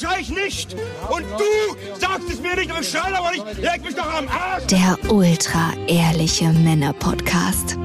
schrei 0.00 0.20
ich 0.20 0.30
nicht? 0.30 0.74
Und 1.10 1.24
du 1.38 1.98
sagst 1.98 2.28
es 2.30 2.40
mir 2.40 2.56
nicht, 2.56 2.70
aber 2.70 2.80
ich 2.80 2.88
schrei 2.88 3.14
aber 3.14 3.30
nicht. 3.30 3.58
Leg 3.58 3.82
mich 3.84 3.94
doch 3.94 4.12
am 4.12 4.28
Arsch! 4.28 4.66
Der 4.66 4.98
ultra 5.10 5.72
ehrliche 5.86 6.48
Männer-Podcast. 6.52 7.76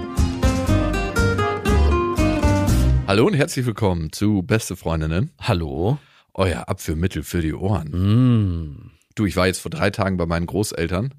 Hallo 3.08 3.26
und 3.26 3.34
herzlich 3.34 3.66
willkommen 3.66 4.12
zu 4.12 4.44
Beste 4.44 4.76
Freundinnen. 4.76 5.32
Hallo? 5.40 5.98
Euer 6.34 6.70
Abführmittel 6.70 7.24
für 7.24 7.42
die 7.42 7.54
Ohren. 7.54 7.90
Mm. 7.90 8.92
Du, 9.16 9.26
ich 9.26 9.36
war 9.36 9.48
jetzt 9.48 9.60
vor 9.60 9.72
drei 9.72 9.90
Tagen 9.90 10.18
bei 10.18 10.26
meinen 10.26 10.46
Großeltern. 10.46 11.14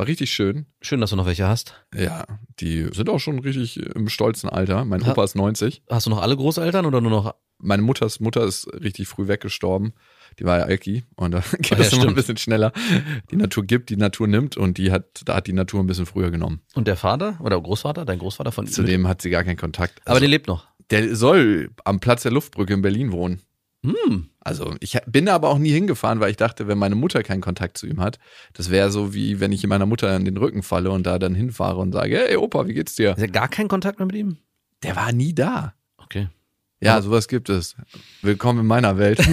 War 0.00 0.06
richtig 0.06 0.30
schön. 0.32 0.64
Schön, 0.80 1.02
dass 1.02 1.10
du 1.10 1.16
noch 1.16 1.26
welche 1.26 1.46
hast. 1.46 1.74
Ja, 1.94 2.24
die 2.58 2.88
sind 2.94 3.10
auch 3.10 3.18
schon 3.18 3.38
richtig 3.38 3.76
im 3.94 4.08
stolzen 4.08 4.48
Alter. 4.48 4.86
Mein 4.86 5.04
Ha- 5.04 5.10
Opa 5.12 5.24
ist 5.24 5.34
90. 5.36 5.82
Hast 5.90 6.06
du 6.06 6.10
noch 6.10 6.22
alle 6.22 6.34
Großeltern 6.36 6.86
oder 6.86 7.02
nur 7.02 7.10
noch? 7.10 7.34
Meine 7.58 7.82
Mutters 7.82 8.18
Mutter 8.18 8.42
ist 8.44 8.66
richtig 8.72 9.08
früh 9.08 9.28
weggestorben. 9.28 9.92
Die 10.38 10.44
war 10.46 10.56
ja 10.60 10.64
Alki 10.64 11.04
und 11.16 11.32
da 11.32 11.40
geht 11.58 11.72
Ah, 11.72 11.74
das 11.76 11.90
ja, 11.92 11.98
immer 11.98 12.08
ein 12.08 12.14
bisschen 12.14 12.38
schneller. 12.38 12.72
Die 13.30 13.36
Natur 13.36 13.62
gibt, 13.64 13.90
die 13.90 13.96
Natur 13.98 14.26
nimmt 14.26 14.56
und 14.56 14.78
die 14.78 14.90
hat, 14.90 15.20
da 15.26 15.34
hat 15.36 15.46
die 15.46 15.52
Natur 15.52 15.80
ein 15.80 15.86
bisschen 15.86 16.06
früher 16.06 16.30
genommen. 16.30 16.62
Und 16.74 16.88
der 16.88 16.96
Vater 16.96 17.38
oder 17.42 17.60
Großvater, 17.60 18.06
dein 18.06 18.20
Großvater 18.20 18.52
von 18.52 18.66
Zudem 18.66 19.06
hat 19.06 19.20
sie 19.20 19.28
gar 19.28 19.44
keinen 19.44 19.58
Kontakt. 19.58 20.00
Aber 20.06 20.12
Also, 20.12 20.20
der 20.20 20.28
lebt 20.30 20.46
noch. 20.46 20.66
der 20.88 21.14
soll 21.14 21.72
am 21.84 22.00
Platz 22.00 22.22
der 22.22 22.32
Luftbrücke 22.32 22.72
in 22.72 22.80
Berlin 22.80 23.12
wohnen. 23.12 23.42
Hm. 23.84 24.28
Also 24.40 24.74
ich 24.80 24.98
bin 25.06 25.28
aber 25.28 25.48
auch 25.48 25.58
nie 25.58 25.70
hingefahren, 25.70 26.20
weil 26.20 26.30
ich 26.30 26.36
dachte, 26.36 26.68
wenn 26.68 26.78
meine 26.78 26.94
Mutter 26.94 27.22
keinen 27.22 27.40
Kontakt 27.40 27.78
zu 27.78 27.86
ihm 27.86 28.00
hat, 28.00 28.18
das 28.52 28.70
wäre 28.70 28.90
so 28.90 29.14
wie 29.14 29.40
wenn 29.40 29.52
ich 29.52 29.66
meiner 29.66 29.86
Mutter 29.86 30.14
in 30.16 30.24
den 30.24 30.36
Rücken 30.36 30.62
falle 30.62 30.90
und 30.90 31.04
da 31.04 31.18
dann 31.18 31.34
hinfahre 31.34 31.78
und 31.78 31.92
sage, 31.92 32.18
hey 32.18 32.36
Opa, 32.36 32.66
wie 32.66 32.74
geht's 32.74 32.94
dir? 32.94 33.12
Ist 33.12 33.20
ja 33.20 33.26
gar 33.26 33.48
kein 33.48 33.68
Kontakt 33.68 33.98
mehr 33.98 34.06
mit 34.06 34.16
ihm? 34.16 34.36
Der 34.82 34.96
war 34.96 35.12
nie 35.12 35.34
da. 35.34 35.74
Okay. 35.96 36.28
Ja, 36.82 37.00
sowas 37.02 37.28
gibt 37.28 37.50
es. 37.50 37.76
Willkommen 38.22 38.60
in 38.60 38.66
meiner 38.66 38.96
Welt. 38.96 39.20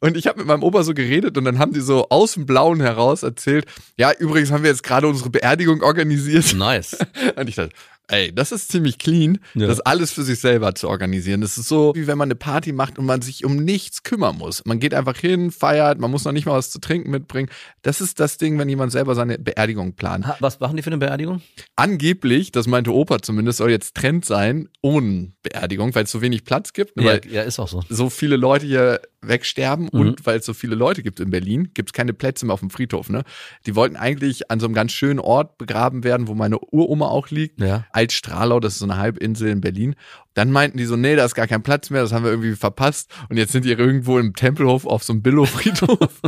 Und 0.00 0.16
ich 0.16 0.26
habe 0.26 0.38
mit 0.38 0.46
meinem 0.46 0.62
Opa 0.62 0.84
so 0.84 0.94
geredet 0.94 1.36
und 1.36 1.44
dann 1.44 1.58
haben 1.58 1.72
die 1.72 1.80
so 1.80 2.08
aus 2.10 2.34
dem 2.34 2.46
Blauen 2.46 2.80
heraus 2.80 3.24
erzählt, 3.24 3.66
ja, 3.96 4.12
übrigens 4.12 4.52
haben 4.52 4.62
wir 4.62 4.70
jetzt 4.70 4.84
gerade 4.84 5.08
unsere 5.08 5.30
Beerdigung 5.30 5.82
organisiert. 5.82 6.54
Nice. 6.54 6.96
Und 7.36 7.48
ich 7.48 7.56
dachte, 7.56 7.74
ey, 8.10 8.34
das 8.34 8.52
ist 8.52 8.70
ziemlich 8.70 8.98
clean, 8.98 9.38
Ja. 9.54 9.66
das 9.66 9.80
alles 9.80 10.12
für 10.12 10.22
sich 10.22 10.38
selber 10.40 10.74
zu 10.74 10.88
organisieren. 10.88 11.40
Das 11.40 11.56
ist 11.58 11.68
so, 11.68 11.92
wie 11.94 12.06
wenn 12.06 12.18
man 12.18 12.26
eine 12.28 12.34
Party 12.36 12.72
macht 12.72 12.98
und 12.98 13.06
man 13.06 13.22
sich 13.22 13.44
um 13.44 13.56
nichts 13.56 14.02
kümmern 14.02 14.36
muss. 14.38 14.62
Man 14.64 14.78
geht 14.80 14.94
einfach 14.94 15.16
hin, 15.16 15.50
feiert, 15.50 15.98
man 16.00 16.10
muss 16.10 16.24
noch 16.24 16.32
nicht 16.32 16.46
mal 16.46 16.54
was 16.54 16.70
zu 16.70 16.80
trinken 16.80 17.10
mitbringen. 17.10 17.48
Das 17.82 18.00
ist 18.00 18.20
das 18.20 18.36
Ding, 18.38 18.58
wenn 18.58 18.68
jemand 18.68 18.92
selber 18.92 19.14
seine 19.14 19.38
Beerdigung 19.38 19.94
plant. 19.94 20.26
Was 20.40 20.60
machen 20.60 20.76
die 20.76 20.82
für 20.82 20.90
eine 20.90 20.98
Beerdigung? 20.98 21.40
Angeblich, 21.76 22.52
das 22.52 22.66
meinte 22.66 22.92
Opa 22.94 23.22
zumindest, 23.22 23.58
soll 23.58 23.70
jetzt 23.70 23.94
Trend 23.96 24.24
sein, 24.24 24.68
ohne 24.82 25.32
Beerdigung, 25.42 25.94
weil 25.94 26.04
es 26.04 26.10
so 26.10 26.20
wenig 26.20 26.44
Platz 26.44 26.72
gibt. 26.72 26.92
Ja, 26.98 27.04
Weil 27.06 27.20
ja, 27.30 27.42
ist 27.42 27.58
auch 27.58 27.68
so. 27.68 27.82
so 27.88 28.10
viele 28.10 28.36
Leute 28.36 28.66
hier 28.66 29.00
wegsterben 29.22 29.88
Mhm. 29.92 30.00
und 30.00 30.26
weil 30.26 30.38
es 30.38 30.46
so 30.46 30.54
viele 30.54 30.74
Leute 30.74 31.02
gibt 31.02 31.20
in 31.20 31.30
Berlin, 31.30 31.70
gibt 31.74 31.90
es 31.90 31.92
keine 31.92 32.12
Plätze 32.12 32.46
mehr 32.46 32.54
auf 32.54 32.60
dem 32.60 32.70
Friedhof. 32.70 33.08
Ne? 33.10 33.22
Die 33.66 33.76
wollten 33.76 33.96
eigentlich 33.96 34.50
an 34.50 34.60
so 34.60 34.66
einem 34.66 34.74
ganz 34.74 34.92
schönen 34.92 35.18
Ort 35.18 35.58
begraben 35.58 36.04
werden, 36.04 36.28
wo 36.28 36.34
meine 36.34 36.58
Uroma 36.58 37.06
auch 37.08 37.28
liegt. 37.30 37.60
Ja. 37.60 37.86
Alt-Stralau, 37.92 38.60
das 38.60 38.74
ist 38.74 38.78
so 38.80 38.86
eine 38.86 38.96
Halbinsel 38.96 39.50
in 39.50 39.60
Berlin. 39.60 39.94
Dann 40.34 40.52
meinten 40.52 40.78
die 40.78 40.84
so, 40.84 40.96
nee, 40.96 41.16
da 41.16 41.24
ist 41.24 41.34
gar 41.34 41.46
kein 41.46 41.62
Platz 41.62 41.90
mehr, 41.90 42.02
das 42.02 42.12
haben 42.12 42.24
wir 42.24 42.30
irgendwie 42.30 42.54
verpasst. 42.54 43.10
Und 43.28 43.36
jetzt 43.36 43.52
sind 43.52 43.64
die 43.64 43.72
irgendwo 43.72 44.18
im 44.18 44.34
Tempelhof 44.34 44.86
auf 44.86 45.02
so 45.02 45.12
einem 45.12 45.22
Billo-Friedhof. 45.22 46.20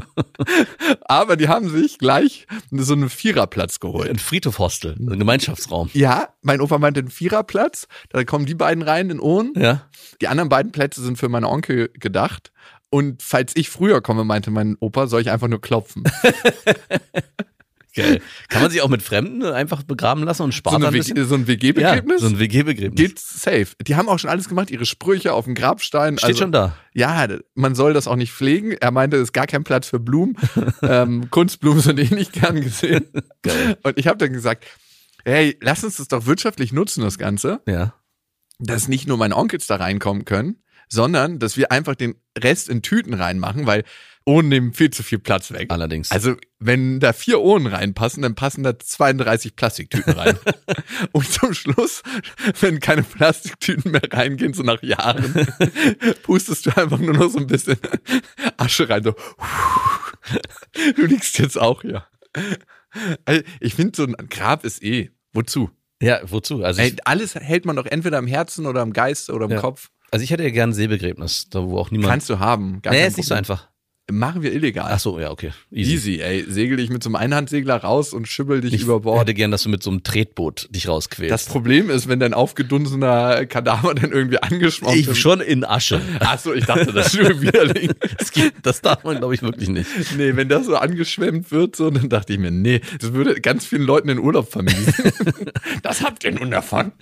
Aber 1.05 1.37
die 1.37 1.49
haben 1.49 1.69
sich 1.69 1.99
gleich 1.99 2.47
so 2.71 2.95
einen 2.95 3.09
Viererplatz 3.09 3.79
geholt. 3.79 4.11
Ein 4.11 4.19
Friedhof-Hostel, 4.19 4.97
ein 4.99 5.19
Gemeinschaftsraum. 5.19 5.91
Ja, 5.93 6.31
mein 6.43 6.61
Opa 6.61 6.79
meinte 6.79 7.01
einen 7.01 7.11
Viererplatz, 7.11 7.87
da 8.11 8.25
kommen 8.25 8.47
die 8.47 8.55
beiden 8.55 8.83
rein 8.83 9.11
in 9.11 9.21
Ohren. 9.21 9.53
Ja. 9.57 9.87
Die 10.21 10.29
anderen 10.29 10.49
beiden 10.49 10.73
Plätze 10.73 11.03
sind 11.03 11.17
für 11.17 11.29
meinen 11.29 11.45
Onkel 11.45 11.91
gedacht. 11.95 12.53
Und 12.91 13.23
falls 13.23 13.57
ich 13.57 13.71
früher 13.71 14.03
komme, 14.03 14.25
meinte 14.25 14.51
mein 14.51 14.77
Opa, 14.79 15.07
soll 15.07 15.23
ich 15.23 15.31
einfach 15.31 15.49
nur 15.49 15.63
klopfen. 15.63 16.05
Geil. 17.95 18.21
Kann 18.49 18.63
man 18.63 18.71
sich 18.71 18.81
auch 18.81 18.89
mit 18.89 19.03
Fremden 19.03 19.43
einfach 19.45 19.83
begraben 19.83 20.25
lassen 20.25 20.43
und 20.43 20.53
So, 20.53 20.57
sparen 20.59 20.77
eine 20.77 20.87
ein 20.89 20.95
W- 20.95 20.99
bisschen? 20.99 21.27
so 21.27 21.35
ein 21.35 21.43
Ja, 21.43 21.47
WG-Begräbnis? 21.49 22.21
so 22.23 22.27
ein 22.29 22.39
WG-Begräbnis. 22.39 22.97
Geht 22.99 23.19
safe. 23.19 23.67
Die 23.87 23.97
haben 23.97 24.09
auch 24.09 24.19
schon 24.19 24.31
alles 24.31 24.49
gemacht, 24.49 24.71
ihre 24.71 24.87
Sprüche 24.87 25.35
auf 25.35 25.45
dem 25.45 25.55
Grabstein. 25.55 26.17
Steht 26.19 26.39
schon 26.39 26.53
da. 26.53 26.75
Ja, 26.95 27.27
man 27.55 27.75
soll 27.75 27.93
das 27.93 28.09
auch 28.09 28.17
nicht 28.17 28.33
pflegen. 28.33 28.73
Er 28.73 28.91
meinte, 28.93 29.17
es 29.17 29.25
ist 29.25 29.33
gar 29.33 29.47
kein 29.47 29.63
Platz 29.65 29.89
für 29.89 30.01
Blumen. 30.01 30.37
ähm, 30.83 31.29
Kunstblumen 31.31 31.81
sind 31.81 31.99
eh 31.99 32.15
nicht 32.15 32.33
gern 32.33 32.61
gesehen. 32.61 33.07
Geil. 33.43 33.77
Und 33.83 33.99
ich 33.99 34.07
habe 34.07 34.17
dann 34.19 34.33
gesagt, 34.33 34.65
hey, 35.25 35.57
lass 35.61 35.85
uns 35.85 35.99
das 35.99 36.09
doch 36.09 36.25
wirtschaftlich 36.27 36.73
nutzen, 36.73 37.03
das 37.03 37.19
Ganze. 37.19 37.61
Ja. 37.69 37.95
dass 38.59 38.89
nicht 38.89 39.07
nur 39.09 39.19
meine 39.19 39.37
Onkels 39.37 39.67
da 39.67 39.77
reinkommen 39.77 40.25
können, 40.25 40.63
sondern 40.89 41.39
dass 41.39 41.57
wir 41.57 41.73
einfach 41.73 41.95
den 41.95 42.15
Rest 42.39 42.69
in 42.69 42.81
Tüten 42.83 43.15
reinmachen, 43.15 43.67
weil 43.67 43.85
Ohren 44.25 44.49
nehmen 44.49 44.73
viel 44.73 44.91
zu 44.91 45.03
viel 45.03 45.19
Platz 45.19 45.51
weg. 45.53 45.71
Allerdings. 45.71 46.11
Also, 46.11 46.37
wenn 46.59 47.01
da 47.01 47.13
vier 47.13 47.41
Ohren 47.41 47.67
reinpassen, 47.67 48.23
dann 48.23 48.35
passen 48.35 48.63
da 48.63 48.79
32 48.79 49.57
Plastiktüten 49.57 50.13
rein. 50.13 50.39
Und 51.13 51.29
zum 51.31 51.55
Schluss, 51.55 52.03
wenn 52.61 52.79
keine 52.81 53.03
Plastiktüten 53.03 53.91
mehr 53.91 54.03
reingehen, 54.11 54.55
so 54.55 54.63
nach 54.63 54.83
Jahren, 54.83 55.47
pustest 56.23 56.67
du 56.67 56.77
einfach 56.77 56.99
nur 56.99 57.15
noch 57.15 57.31
so 57.31 57.39
ein 57.39 57.47
bisschen 57.47 57.77
Asche 58.57 58.89
rein. 58.89 59.03
So. 59.03 59.15
Du 60.97 61.07
liegst 61.07 61.39
jetzt 61.39 61.59
auch 61.59 61.83
hier. 61.83 62.07
Also, 63.25 63.43
Ich 63.61 63.75
finde, 63.75 63.93
so 63.97 64.05
ein 64.05 64.15
Grab 64.29 64.65
ist 64.65 64.83
eh. 64.83 65.11
Wozu? 65.33 65.71
ja, 66.03 66.21
wozu? 66.25 66.63
Also 66.65 66.83
Ey, 66.83 66.95
alles 67.05 67.35
hält 67.37 67.65
man 67.65 67.77
doch 67.77 67.87
entweder 67.87 68.19
im 68.19 68.27
Herzen 68.27 68.67
oder 68.67 68.83
im 68.83 68.93
Geist 68.93 69.31
oder 69.31 69.45
im 69.47 69.53
Ja. 69.53 69.61
Kopf. 69.61 69.91
also 70.11 70.23
ich 70.25 70.31
hätte 70.31 70.43
ja 70.43 70.51
gern 70.51 70.71
ein 70.71 70.73
Seebegräbnis, 70.75 71.49
da 71.49 71.63
wo 71.65 71.79
auch 71.79 71.91
niemand. 71.91 72.11
Kannst 72.11 72.29
du 72.29 72.39
haben. 72.39 72.83
Gar 72.83 72.93
nee, 72.93 73.07
ist 73.07 73.17
nicht 73.17 73.29
so 73.29 73.35
einfach. 73.35 73.71
Machen 74.11 74.43
wir 74.43 74.53
illegal. 74.53 74.91
Ach 74.93 74.99
so, 74.99 75.19
ja, 75.21 75.31
okay. 75.31 75.53
Easy. 75.71 75.93
Easy, 75.95 76.21
ey. 76.21 76.45
Segel 76.49 76.77
dich 76.77 76.91
mit 76.91 77.03
so 77.05 77.09
einem 77.09 77.15
Einhandsegler 77.17 77.77
raus 77.77 78.13
und 78.13 78.27
schibbel 78.27 78.61
dich 78.61 78.73
Ich 78.75 78.83
über 78.83 79.01
Bord. 79.01 79.21
hätte 79.21 79.33
gern, 79.33 79.51
dass 79.53 79.63
du 79.63 79.69
mit 79.69 79.83
so 79.83 79.91
einem 79.91 80.03
Tretboot 80.03 80.69
dich 80.71 80.89
rausquälst. 80.89 81.31
Das 81.31 81.45
Problem 81.47 81.89
ist, 81.89 82.09
wenn 82.09 82.19
dein 82.19 82.35
aufgedunsener 82.35 83.47
Kadaver 83.47 83.95
dann 83.95 84.11
irgendwie 84.11 84.39
angeschwommen 84.39 84.99
ich 84.99 85.19
schon 85.19 85.41
in 85.41 85.65
Asche. 85.65 86.01
Achso, 86.19 86.53
ich 86.53 86.65
dachte, 86.67 86.93
das 86.93 87.15
ist 87.15 87.23
nur 87.23 87.41
Widerling. 87.41 87.93
Das, 88.19 88.33
geht, 88.33 88.53
das 88.63 88.81
darf 88.83 89.05
man, 89.05 89.19
glaube 89.19 89.35
ich, 89.35 89.43
wirklich 89.43 89.69
nicht. 89.69 89.89
Nee, 90.17 90.35
wenn 90.37 90.49
das 90.49 90.67
so 90.67 90.77
angeschwemmt 90.77 91.51
wird, 91.53 91.77
so, 91.77 91.89
dann 91.91 92.09
dachte 92.09 92.33
ich 92.35 92.39
mir, 92.39 92.51
nee, 92.51 92.81
das 93.01 93.13
würde 93.13 93.41
ganz 93.41 93.65
vielen 93.67 93.83
Leuten 93.83 94.09
den 94.09 94.19
Urlaub 94.19 94.51
vermiesen. 94.51 94.93
das 95.83 96.03
habt 96.03 96.25
ihr 96.25 96.33
nun 96.33 96.51
davon. 96.51 96.93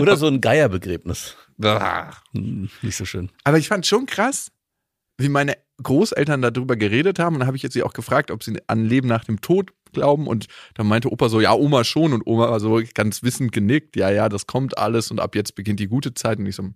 Oder 0.00 0.16
so 0.16 0.26
ein 0.26 0.40
Geierbegräbnis. 0.40 1.36
Ah. 1.62 2.10
Hm, 2.32 2.68
Nicht 2.82 2.96
so 2.96 3.04
schön. 3.04 3.30
Aber 3.44 3.58
ich 3.58 3.68
fand 3.68 3.86
schon 3.86 4.06
krass, 4.06 4.50
wie 5.18 5.28
meine 5.28 5.56
Großeltern 5.82 6.42
darüber 6.42 6.76
geredet 6.76 7.18
haben. 7.18 7.36
Und 7.36 7.40
da 7.40 7.46
habe 7.46 7.56
ich 7.56 7.62
jetzt 7.62 7.72
sie 7.72 7.82
auch 7.82 7.92
gefragt, 7.92 8.30
ob 8.30 8.42
sie 8.42 8.58
an 8.66 8.84
Leben 8.84 9.08
nach 9.08 9.24
dem 9.24 9.40
Tod 9.40 9.72
glauben. 9.92 10.26
Und 10.26 10.46
dann 10.74 10.86
meinte 10.86 11.10
Opa 11.10 11.28
so, 11.28 11.40
ja, 11.40 11.52
Oma 11.52 11.84
schon. 11.84 12.12
Und 12.12 12.26
Oma 12.26 12.50
war 12.50 12.60
so 12.60 12.80
ganz 12.94 13.22
wissend 13.22 13.52
genickt, 13.52 13.96
ja, 13.96 14.10
ja, 14.10 14.28
das 14.28 14.46
kommt 14.46 14.78
alles 14.78 15.10
und 15.10 15.20
ab 15.20 15.34
jetzt 15.34 15.54
beginnt 15.54 15.80
die 15.80 15.88
gute 15.88 16.14
Zeit. 16.14 16.38
Und 16.38 16.46
ich 16.46 16.56
so, 16.56 16.70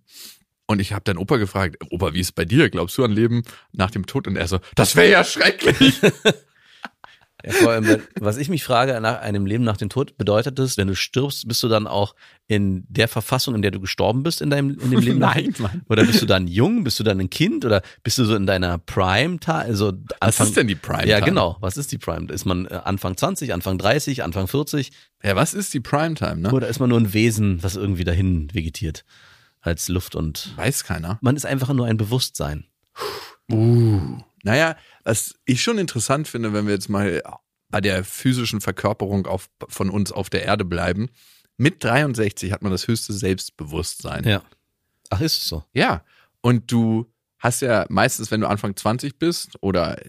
und 0.66 0.80
ich 0.80 0.92
habe 0.92 1.04
dann 1.04 1.16
Opa 1.16 1.36
gefragt, 1.36 1.76
Opa, 1.90 2.12
wie 2.12 2.20
ist 2.20 2.28
es 2.28 2.32
bei 2.32 2.44
dir? 2.44 2.70
Glaubst 2.70 2.96
du 2.98 3.04
an 3.04 3.12
Leben 3.12 3.42
nach 3.72 3.90
dem 3.90 4.06
Tod? 4.06 4.26
Und 4.26 4.36
er 4.36 4.48
so, 4.48 4.58
das 4.74 4.96
wäre 4.96 5.10
ja 5.10 5.24
schrecklich. 5.24 6.00
Ja, 7.44 7.52
vor 7.52 7.70
allem, 7.70 8.02
was 8.18 8.36
ich 8.36 8.48
mich 8.48 8.64
frage, 8.64 9.00
nach 9.00 9.20
einem 9.20 9.46
Leben 9.46 9.62
nach 9.62 9.76
dem 9.76 9.88
Tod, 9.88 10.16
bedeutet 10.18 10.58
es, 10.58 10.76
wenn 10.76 10.88
du 10.88 10.96
stirbst, 10.96 11.46
bist 11.46 11.62
du 11.62 11.68
dann 11.68 11.86
auch 11.86 12.16
in 12.48 12.84
der 12.88 13.06
Verfassung, 13.06 13.54
in 13.54 13.62
der 13.62 13.70
du 13.70 13.78
gestorben 13.78 14.24
bist, 14.24 14.40
in 14.40 14.50
deinem 14.50 14.70
in 14.70 14.90
dem 14.90 15.00
Leben? 15.00 15.18
Nein, 15.18 15.54
Mann. 15.58 15.82
Oder 15.88 16.04
bist 16.04 16.20
du 16.20 16.26
dann 16.26 16.48
jung? 16.48 16.82
Bist 16.82 16.98
du 16.98 17.04
dann 17.04 17.20
ein 17.20 17.30
Kind? 17.30 17.64
Oder 17.64 17.82
bist 18.02 18.18
du 18.18 18.24
so 18.24 18.34
in 18.34 18.46
deiner 18.46 18.78
Prime? 18.78 19.38
Also 19.46 19.92
Was 20.20 20.40
ist 20.40 20.56
denn 20.56 20.66
die 20.66 20.74
Prime? 20.74 21.06
Ja, 21.06 21.20
genau. 21.20 21.56
Was 21.60 21.76
ist 21.76 21.92
die 21.92 21.98
Prime? 21.98 22.26
Ist 22.32 22.44
man 22.44 22.66
äh, 22.66 22.80
Anfang 22.84 23.16
20, 23.16 23.52
Anfang 23.52 23.78
30, 23.78 24.24
Anfang 24.24 24.48
40? 24.48 24.90
Ja, 25.22 25.36
was 25.36 25.54
ist 25.54 25.72
die 25.74 25.80
Primetime, 25.80 26.38
ne? 26.38 26.50
Oder 26.50 26.66
ist 26.66 26.80
man 26.80 26.88
nur 26.88 26.98
ein 26.98 27.12
Wesen, 27.12 27.60
das 27.60 27.76
irgendwie 27.76 28.04
dahin 28.04 28.52
vegetiert? 28.52 29.04
Als 29.60 29.88
Luft 29.88 30.16
und. 30.16 30.56
Weiß 30.56 30.84
keiner. 30.84 31.18
Man 31.20 31.36
ist 31.36 31.46
einfach 31.46 31.72
nur 31.72 31.86
ein 31.86 31.96
Bewusstsein. 31.96 32.64
Uh. 33.50 34.18
Naja, 34.42 34.76
was 35.04 35.34
ich 35.44 35.62
schon 35.62 35.78
interessant 35.78 36.28
finde, 36.28 36.52
wenn 36.52 36.66
wir 36.66 36.74
jetzt 36.74 36.88
mal 36.88 37.22
bei 37.70 37.80
der 37.80 38.04
physischen 38.04 38.60
Verkörperung 38.60 39.26
auf, 39.26 39.50
von 39.68 39.90
uns 39.90 40.12
auf 40.12 40.30
der 40.30 40.44
Erde 40.44 40.64
bleiben. 40.64 41.10
Mit 41.56 41.82
63 41.84 42.52
hat 42.52 42.62
man 42.62 42.72
das 42.72 42.88
höchste 42.88 43.12
Selbstbewusstsein. 43.12 44.24
Ja. 44.24 44.42
Ach, 45.10 45.20
ist 45.20 45.42
es 45.42 45.48
so? 45.48 45.64
Ja. 45.72 46.04
Und 46.40 46.70
du 46.70 47.06
hast 47.38 47.62
ja 47.62 47.86
meistens, 47.88 48.30
wenn 48.30 48.40
du 48.40 48.48
Anfang 48.48 48.76
20 48.76 49.18
bist 49.18 49.56
oder 49.60 50.00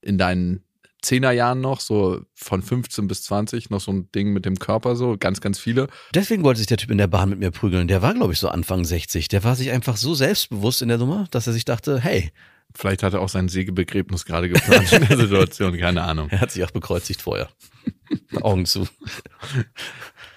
in 0.00 0.18
deinen 0.18 0.64
Zehnerjahren 1.02 1.60
noch, 1.60 1.80
so 1.80 2.22
von 2.34 2.62
15 2.62 3.06
bis 3.06 3.22
20, 3.24 3.70
noch 3.70 3.80
so 3.80 3.92
ein 3.92 4.10
Ding 4.12 4.32
mit 4.32 4.46
dem 4.46 4.58
Körper, 4.58 4.96
so 4.96 5.16
ganz, 5.18 5.40
ganz 5.40 5.58
viele. 5.58 5.88
Deswegen 6.14 6.42
wollte 6.42 6.58
sich 6.58 6.66
der 6.66 6.78
Typ 6.78 6.90
in 6.90 6.98
der 6.98 7.06
Bahn 7.06 7.28
mit 7.28 7.38
mir 7.38 7.50
prügeln. 7.50 7.88
Der 7.88 8.00
war, 8.00 8.14
glaube 8.14 8.32
ich, 8.32 8.38
so 8.38 8.48
Anfang 8.48 8.84
60. 8.84 9.28
Der 9.28 9.44
war 9.44 9.54
sich 9.54 9.70
einfach 9.70 9.98
so 9.98 10.14
selbstbewusst 10.14 10.80
in 10.82 10.88
der 10.88 10.98
Nummer, 10.98 11.26
dass 11.30 11.46
er 11.46 11.52
sich 11.52 11.66
dachte, 11.66 12.00
hey, 12.00 12.32
Vielleicht 12.76 13.02
hat 13.02 13.14
er 13.14 13.20
auch 13.20 13.28
sein 13.28 13.48
Sägebegräbnis 13.48 14.24
gerade 14.24 14.48
geplant 14.48 14.92
in 14.92 15.06
der 15.06 15.16
Situation, 15.16 15.76
keine 15.78 16.02
Ahnung. 16.02 16.28
er 16.30 16.40
hat 16.40 16.50
sich 16.50 16.64
auch 16.64 16.72
bekreuzigt 16.72 17.22
vorher. 17.22 17.48
Augen 18.42 18.66
zu. 18.66 18.88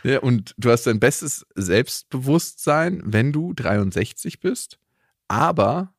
Ja, 0.04 0.20
und 0.20 0.54
du 0.58 0.70
hast 0.70 0.86
dein 0.86 1.00
bestes 1.00 1.46
Selbstbewusstsein, 1.56 3.02
wenn 3.04 3.34
du 3.34 3.54
63 3.54 4.40
bist, 4.40 4.78
aber 5.28 5.94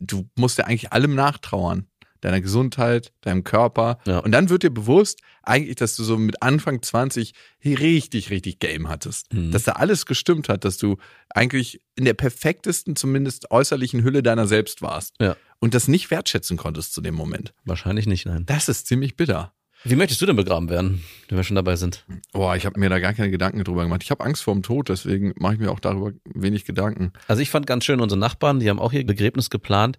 du 0.00 0.28
musst 0.36 0.58
ja 0.58 0.64
eigentlich 0.64 0.92
allem 0.92 1.14
nachtrauern. 1.14 1.86
Deiner 2.20 2.40
Gesundheit, 2.40 3.12
deinem 3.20 3.44
Körper. 3.44 4.00
Ja. 4.04 4.18
Und 4.18 4.32
dann 4.32 4.48
wird 4.48 4.64
dir 4.64 4.70
bewusst, 4.70 5.20
eigentlich, 5.44 5.76
dass 5.76 5.94
du 5.94 6.02
so 6.02 6.18
mit 6.18 6.42
Anfang 6.42 6.82
20 6.82 7.32
richtig, 7.64 8.30
richtig 8.30 8.58
Game 8.58 8.88
hattest. 8.88 9.32
Mhm. 9.32 9.52
Dass 9.52 9.62
da 9.62 9.72
alles 9.72 10.04
gestimmt 10.04 10.48
hat, 10.48 10.64
dass 10.64 10.78
du 10.78 10.96
eigentlich 11.30 11.80
in 11.94 12.04
der 12.04 12.14
perfektesten, 12.14 12.96
zumindest 12.96 13.52
äußerlichen 13.52 14.02
Hülle 14.02 14.24
deiner 14.24 14.48
selbst 14.48 14.82
warst. 14.82 15.14
Ja. 15.20 15.36
Und 15.60 15.74
das 15.74 15.88
nicht 15.88 16.10
wertschätzen 16.10 16.56
konntest 16.56 16.94
zu 16.94 17.00
dem 17.00 17.14
Moment. 17.14 17.52
Wahrscheinlich 17.64 18.06
nicht, 18.06 18.26
nein. 18.26 18.44
Das 18.46 18.68
ist 18.68 18.86
ziemlich 18.86 19.16
bitter. 19.16 19.52
Wie 19.84 19.94
möchtest 19.94 20.20
du 20.20 20.26
denn 20.26 20.34
begraben 20.34 20.68
werden, 20.68 21.04
wenn 21.28 21.36
wir 21.36 21.44
schon 21.44 21.54
dabei 21.54 21.76
sind? 21.76 22.04
Boah, 22.32 22.56
ich 22.56 22.66
habe 22.66 22.80
mir 22.80 22.88
da 22.88 22.98
gar 22.98 23.14
keine 23.14 23.30
Gedanken 23.30 23.62
drüber 23.62 23.84
gemacht. 23.84 24.02
Ich 24.02 24.10
habe 24.10 24.24
Angst 24.24 24.42
vor 24.42 24.54
dem 24.54 24.64
Tod, 24.64 24.88
deswegen 24.88 25.34
mache 25.36 25.54
ich 25.54 25.60
mir 25.60 25.70
auch 25.70 25.78
darüber 25.78 26.12
wenig 26.24 26.64
Gedanken. 26.64 27.12
Also 27.28 27.42
ich 27.42 27.50
fand 27.50 27.66
ganz 27.66 27.84
schön 27.84 28.00
unsere 28.00 28.18
Nachbarn, 28.18 28.58
die 28.58 28.68
haben 28.70 28.80
auch 28.80 28.92
ihr 28.92 29.06
Begräbnis 29.06 29.50
geplant. 29.50 29.98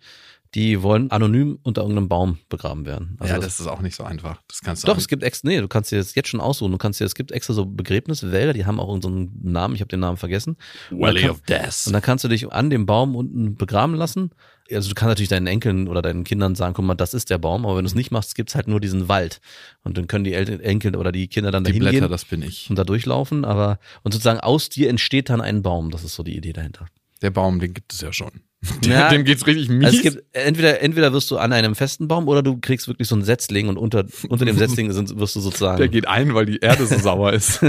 Die 0.56 0.82
wollen 0.82 1.12
anonym 1.12 1.60
unter 1.62 1.82
irgendeinem 1.82 2.10
Baum 2.10 2.40
begraben 2.50 2.86
werden. 2.88 3.18
Also 3.20 3.36
ja, 3.36 3.40
das 3.40 3.60
ist 3.60 3.68
auch 3.68 3.82
nicht 3.82 3.96
so 3.96 4.04
einfach. 4.04 4.42
Das 4.48 4.62
kannst 4.62 4.82
du 4.84 4.88
Doch, 4.88 4.98
es 4.98 5.08
gibt 5.08 5.22
extra, 5.22 5.48
nee, 5.48 5.60
du 5.62 5.68
kannst 5.68 5.92
dir 5.92 5.98
das 6.00 6.16
jetzt 6.16 6.28
schon 6.30 6.42
aussuchen. 6.42 6.72
Du 6.72 6.80
kannst 6.80 7.00
dir, 7.00 7.06
es 7.06 7.14
gibt 7.14 7.32
extra 7.32 7.54
so 7.54 7.68
Begräbniswälder, 7.68 8.54
die 8.54 8.66
haben 8.66 8.80
auch 8.80 8.88
unseren 8.88 9.32
Namen, 9.44 9.76
ich 9.76 9.82
habe 9.82 9.90
den 9.90 10.00
Namen 10.00 10.18
vergessen. 10.18 10.58
Und 10.90 11.02
dann 11.02 11.16
kann- 11.16 11.36
Death. 11.48 11.84
Und 11.86 11.94
dann 11.94 12.02
kannst 12.02 12.24
du 12.24 12.30
dich 12.30 12.52
an 12.52 12.72
dem 12.72 12.88
Baum 12.88 13.16
unten 13.16 13.56
begraben 13.58 13.94
lassen. 13.94 14.32
Also 14.72 14.90
du 14.90 14.96
kannst 14.96 15.10
natürlich 15.10 15.30
deinen 15.30 15.48
Enkeln 15.48 15.88
oder 15.88 16.02
deinen 16.02 16.24
Kindern 16.24 16.56
sagen, 16.56 16.74
guck 16.74 16.86
mal, 16.86 16.96
das 16.96 17.14
ist 17.14 17.30
der 17.30 17.38
Baum, 17.40 17.66
aber 17.66 17.76
wenn 17.78 17.84
du 17.86 17.90
es 17.90 17.96
nicht 17.96 18.10
machst, 18.12 18.34
gibt's 18.36 18.54
halt 18.56 18.68
nur 18.68 18.80
diesen 18.80 19.08
Wald. 19.08 19.42
Und 19.84 19.98
dann 19.98 20.08
können 20.08 20.24
die 20.24 20.34
El- 20.34 20.62
Enkel 20.62 20.96
oder 20.96 21.12
die 21.12 21.28
Kinder 21.28 21.52
dann 21.52 21.64
Die 21.64 21.70
dahin 21.72 21.82
Blätter, 21.82 22.00
gehen 22.02 22.10
das 22.12 22.26
bin 22.26 22.42
ich. 22.42 22.70
und 22.72 22.76
da 22.76 22.84
durchlaufen. 22.84 23.46
Aber 23.46 23.80
und 24.04 24.14
sozusagen 24.14 24.40
aus 24.40 24.70
dir 24.70 24.90
entsteht 24.90 25.30
dann 25.30 25.42
ein 25.42 25.62
Baum. 25.62 25.92
Das 25.92 26.04
ist 26.04 26.16
so 26.16 26.24
die 26.24 26.36
Idee 26.36 26.54
dahinter. 26.54 26.88
Der 27.22 27.30
Baum, 27.32 27.60
den 27.60 27.74
gibt 27.74 27.94
es 27.94 28.02
ja 28.02 28.14
schon. 28.14 28.42
Ja. 28.84 29.10
Dem 29.10 29.24
geht's 29.24 29.46
richtig 29.48 29.70
mies. 29.70 29.86
Also 29.86 29.98
es 29.98 30.04
gibt 30.04 30.24
entweder 30.36 30.82
entweder 30.82 31.14
wirst 31.14 31.32
du 31.32 31.38
an 31.38 31.54
einem 31.54 31.76
festen 31.76 32.08
Baum 32.08 32.28
oder 32.28 32.44
du 32.44 32.58
kriegst 32.60 32.88
wirklich 32.88 33.08
so 33.08 33.16
einen 33.16 33.24
Setzling 33.24 33.68
und 33.70 33.78
unter 33.78 34.06
unter 34.28 34.46
dem 34.46 34.58
Setzling 34.58 34.92
sind, 34.94 35.18
wirst 35.18 35.36
du 35.36 35.40
sozusagen 35.40 35.78
der 35.78 35.88
geht 35.88 36.08
ein, 36.08 36.34
weil 36.34 36.46
die 36.46 36.58
Erde 36.58 36.86
so 36.86 36.98
sauer 36.98 37.34
ist. 37.34 37.64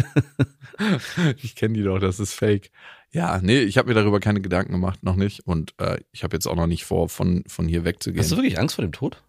ich 1.43 1.55
kenne 1.55 1.75
die 1.75 1.83
doch, 1.83 1.99
das 1.99 2.19
ist 2.19 2.35
fake. 2.35 2.71
Ja, 3.13 3.41
nee, 3.43 3.61
ich 3.61 3.77
habe 3.77 3.89
mir 3.89 3.95
darüber 3.95 4.21
keine 4.21 4.41
Gedanken 4.41 4.73
gemacht, 4.73 5.03
noch 5.03 5.17
nicht. 5.17 5.47
Und 5.47 5.75
äh, 5.79 5.99
ich 6.13 6.23
habe 6.23 6.37
jetzt 6.37 6.47
auch 6.47 6.55
noch 6.55 6.69
nicht 6.69 6.85
vor, 6.85 7.09
von, 7.09 7.43
von 7.49 7.67
hier 7.67 7.85
wegzugehen. 7.85 8.23
Hast 8.23 8.31
du 8.31 8.37
wirklich 8.37 8.59
Angst 8.59 8.77
vor 8.77 8.85
dem 8.85 8.93
Tod? 8.93 9.21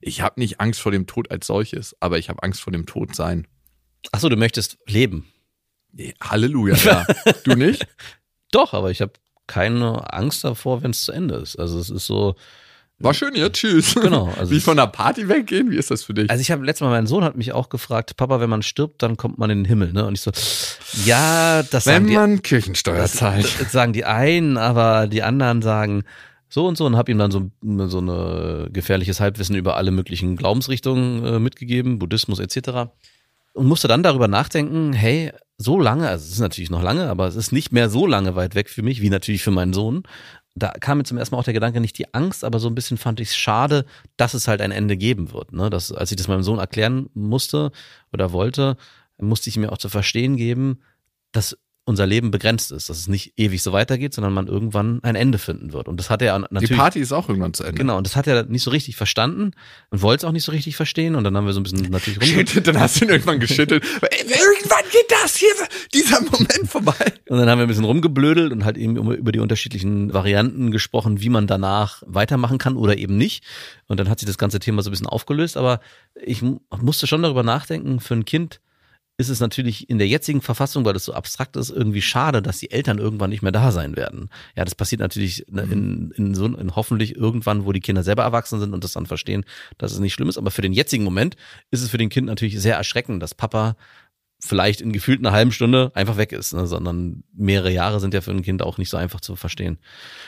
Ich 0.00 0.20
habe 0.20 0.40
nicht 0.40 0.60
Angst 0.60 0.80
vor 0.80 0.90
dem 0.90 1.06
Tod 1.06 1.30
als 1.30 1.46
solches, 1.46 1.96
aber 2.00 2.18
ich 2.18 2.28
habe 2.28 2.42
Angst 2.42 2.60
vor 2.60 2.72
dem 2.72 2.84
Tod 2.84 3.14
sein. 3.14 3.46
Ach 4.10 4.18
so, 4.18 4.28
du 4.28 4.36
möchtest 4.36 4.78
leben. 4.86 5.26
Nee, 5.92 6.14
Halleluja, 6.20 6.74
ja. 6.74 7.06
du 7.44 7.54
nicht? 7.54 7.86
Doch, 8.50 8.74
aber 8.74 8.90
ich 8.90 9.00
habe 9.00 9.12
keine 9.46 10.12
Angst 10.12 10.44
davor, 10.44 10.82
wenn 10.82 10.92
es 10.92 11.04
zu 11.04 11.12
Ende 11.12 11.36
ist. 11.36 11.56
Also 11.58 11.78
es 11.78 11.90
ist 11.90 12.06
so, 12.06 12.34
War 12.98 13.14
schön, 13.14 13.34
ja, 13.34 13.48
tschüss. 13.48 13.94
Genau, 13.94 14.32
also 14.38 14.50
Wie 14.52 14.60
von 14.60 14.76
der 14.76 14.86
Party 14.86 15.28
weggehen? 15.28 15.70
Wie 15.70 15.76
ist 15.76 15.90
das 15.90 16.04
für 16.04 16.14
dich? 16.14 16.30
Also 16.30 16.40
ich 16.40 16.50
habe 16.50 16.64
letztes 16.64 16.82
Mal, 16.84 16.90
mein 16.90 17.06
Sohn 17.06 17.24
hat 17.24 17.36
mich 17.36 17.52
auch 17.52 17.68
gefragt, 17.68 18.16
Papa, 18.16 18.40
wenn 18.40 18.50
man 18.50 18.62
stirbt, 18.62 19.02
dann 19.02 19.16
kommt 19.16 19.38
man 19.38 19.50
in 19.50 19.58
den 19.60 19.64
Himmel, 19.64 19.92
ne? 19.92 20.06
Und 20.06 20.14
ich 20.14 20.20
so, 20.20 20.30
ja, 21.04 21.62
das 21.64 21.84
sagen 21.84 22.04
Wenn 22.04 22.06
die, 22.06 22.14
man 22.14 22.42
Kirchensteuer 22.42 22.98
das, 23.02 23.14
zahlt. 23.14 23.60
das 23.60 23.72
sagen 23.72 23.92
die 23.92 24.04
einen, 24.04 24.56
aber 24.56 25.06
die 25.08 25.22
anderen 25.22 25.62
sagen 25.62 26.04
so 26.48 26.66
und 26.66 26.76
so 26.76 26.84
und 26.84 26.96
habe 26.96 27.10
ihm 27.10 27.18
dann 27.18 27.30
so, 27.30 27.50
so 27.88 27.98
eine 27.98 28.68
gefährliches 28.70 29.20
Halbwissen 29.20 29.56
über 29.56 29.76
alle 29.76 29.90
möglichen 29.90 30.36
Glaubensrichtungen 30.36 31.24
äh, 31.24 31.38
mitgegeben, 31.38 31.98
Buddhismus 31.98 32.38
etc. 32.40 32.90
Und 33.54 33.66
musste 33.66 33.88
dann 33.88 34.02
darüber 34.02 34.28
nachdenken, 34.28 34.92
hey, 34.92 35.32
so 35.62 35.78
lange, 35.80 36.08
also 36.08 36.24
es 36.24 36.32
ist 36.32 36.40
natürlich 36.40 36.70
noch 36.70 36.82
lange, 36.82 37.08
aber 37.08 37.26
es 37.26 37.36
ist 37.36 37.52
nicht 37.52 37.72
mehr 37.72 37.88
so 37.88 38.06
lange 38.06 38.34
weit 38.36 38.54
weg 38.54 38.68
für 38.68 38.82
mich, 38.82 39.00
wie 39.00 39.10
natürlich 39.10 39.42
für 39.42 39.50
meinen 39.50 39.72
Sohn. 39.72 40.02
Da 40.54 40.68
kam 40.72 40.98
mir 40.98 41.04
zum 41.04 41.16
ersten 41.16 41.34
Mal 41.34 41.40
auch 41.40 41.44
der 41.44 41.54
Gedanke, 41.54 41.80
nicht 41.80 41.98
die 41.98 42.12
Angst, 42.12 42.44
aber 42.44 42.58
so 42.60 42.68
ein 42.68 42.74
bisschen 42.74 42.98
fand 42.98 43.20
ich 43.20 43.28
es 43.28 43.36
schade, 43.36 43.86
dass 44.16 44.34
es 44.34 44.48
halt 44.48 44.60
ein 44.60 44.70
Ende 44.70 44.96
geben 44.96 45.32
wird. 45.32 45.52
Ne? 45.52 45.70
Das, 45.70 45.92
als 45.92 46.10
ich 46.10 46.16
das 46.16 46.28
meinem 46.28 46.42
Sohn 46.42 46.58
erklären 46.58 47.08
musste 47.14 47.72
oder 48.12 48.32
wollte, 48.32 48.76
musste 49.18 49.48
ich 49.48 49.56
mir 49.56 49.72
auch 49.72 49.78
zu 49.78 49.88
verstehen 49.88 50.36
geben, 50.36 50.80
dass 51.32 51.56
unser 51.84 52.06
Leben 52.06 52.30
begrenzt 52.30 52.70
ist, 52.70 52.88
dass 52.90 52.96
es 52.98 53.08
nicht 53.08 53.32
ewig 53.36 53.60
so 53.60 53.72
weitergeht, 53.72 54.14
sondern 54.14 54.32
man 54.32 54.46
irgendwann 54.46 55.00
ein 55.02 55.16
Ende 55.16 55.38
finden 55.38 55.72
wird. 55.72 55.88
Und 55.88 55.96
das 55.98 56.10
hat 56.10 56.22
er 56.22 56.38
Die 56.38 56.44
natürlich. 56.50 56.76
Party 56.78 57.00
ist 57.00 57.10
auch 57.12 57.28
irgendwann 57.28 57.54
zu 57.54 57.64
Ende. 57.64 57.76
Genau, 57.76 57.98
und 57.98 58.06
das 58.06 58.14
hat 58.14 58.28
er 58.28 58.44
nicht 58.44 58.62
so 58.62 58.70
richtig 58.70 58.94
verstanden 58.94 59.50
und 59.90 60.00
wollte 60.00 60.24
es 60.24 60.28
auch 60.28 60.32
nicht 60.32 60.44
so 60.44 60.52
richtig 60.52 60.76
verstehen. 60.76 61.16
Und 61.16 61.24
dann 61.24 61.36
haben 61.36 61.44
wir 61.44 61.52
so 61.52 61.58
ein 61.60 61.64
bisschen 61.64 61.90
natürlich 61.90 62.20
rumge 62.20 62.46
Shit, 62.46 62.66
dann 62.68 62.78
hast 62.78 63.00
du 63.00 63.04
ihn 63.04 63.10
irgendwann 63.10 63.40
geschüttelt. 63.40 63.82
Irgendwann 64.22 64.84
geht 64.92 65.10
das 65.22 65.36
hier, 65.36 65.48
dieser 65.92 66.20
Moment 66.20 66.68
vorbei. 66.68 67.12
Und 67.28 67.38
dann 67.38 67.48
haben 67.48 67.58
wir 67.58 67.64
ein 67.64 67.68
bisschen 67.68 67.84
rumgeblödelt 67.84 68.52
und 68.52 68.64
halt 68.64 68.76
eben 68.78 68.96
über 69.12 69.32
die 69.32 69.40
unterschiedlichen 69.40 70.12
Varianten 70.14 70.70
gesprochen, 70.70 71.20
wie 71.20 71.28
man 71.30 71.46
danach 71.48 72.02
weitermachen 72.06 72.58
kann 72.58 72.76
oder 72.76 72.96
eben 72.96 73.16
nicht. 73.16 73.42
Und 73.88 73.98
dann 73.98 74.08
hat 74.08 74.20
sich 74.20 74.26
das 74.28 74.38
ganze 74.38 74.60
Thema 74.60 74.82
so 74.82 74.90
ein 74.90 74.92
bisschen 74.92 75.06
aufgelöst. 75.08 75.56
Aber 75.56 75.80
ich 76.24 76.42
mu- 76.42 76.60
musste 76.80 77.06
schon 77.08 77.22
darüber 77.22 77.42
nachdenken, 77.42 77.98
für 78.00 78.14
ein 78.14 78.24
Kind 78.24 78.60
ist 79.18 79.28
es 79.28 79.40
natürlich 79.40 79.88
in 79.90 79.98
der 79.98 80.08
jetzigen 80.08 80.40
Verfassung, 80.40 80.84
weil 80.84 80.94
das 80.94 81.04
so 81.04 81.12
abstrakt 81.12 81.56
ist, 81.56 81.70
irgendwie 81.70 82.02
schade, 82.02 82.42
dass 82.42 82.58
die 82.58 82.70
Eltern 82.70 82.98
irgendwann 82.98 83.30
nicht 83.30 83.42
mehr 83.42 83.52
da 83.52 83.70
sein 83.70 83.94
werden. 83.96 84.30
Ja, 84.56 84.64
das 84.64 84.74
passiert 84.74 85.00
natürlich 85.00 85.44
ne, 85.50 85.62
in, 85.62 86.10
in 86.16 86.34
so 86.34 86.46
in 86.46 86.74
hoffentlich 86.74 87.16
irgendwann, 87.16 87.64
wo 87.64 87.72
die 87.72 87.80
Kinder 87.80 88.02
selber 88.02 88.22
erwachsen 88.22 88.58
sind 88.58 88.72
und 88.72 88.84
das 88.84 88.92
dann 88.92 89.06
verstehen, 89.06 89.44
dass 89.78 89.92
es 89.92 89.98
nicht 89.98 90.14
schlimm 90.14 90.28
ist. 90.28 90.38
Aber 90.38 90.50
für 90.50 90.62
den 90.62 90.72
jetzigen 90.72 91.04
Moment 91.04 91.36
ist 91.70 91.82
es 91.82 91.90
für 91.90 91.98
den 91.98 92.08
Kind 92.08 92.26
natürlich 92.26 92.60
sehr 92.60 92.76
erschreckend, 92.76 93.22
dass 93.22 93.34
Papa 93.34 93.76
vielleicht 94.44 94.80
in 94.80 94.92
gefühlt 94.92 95.20
einer 95.20 95.32
halben 95.32 95.52
Stunde 95.52 95.92
einfach 95.94 96.16
weg 96.16 96.32
ist, 96.32 96.52
ne? 96.52 96.66
sondern 96.66 97.22
mehrere 97.32 97.70
Jahre 97.70 98.00
sind 98.00 98.12
ja 98.12 98.20
für 98.20 98.32
ein 98.32 98.42
Kind 98.42 98.62
auch 98.62 98.76
nicht 98.76 98.90
so 98.90 98.96
einfach 98.96 99.20
zu 99.20 99.36
verstehen. 99.36 99.78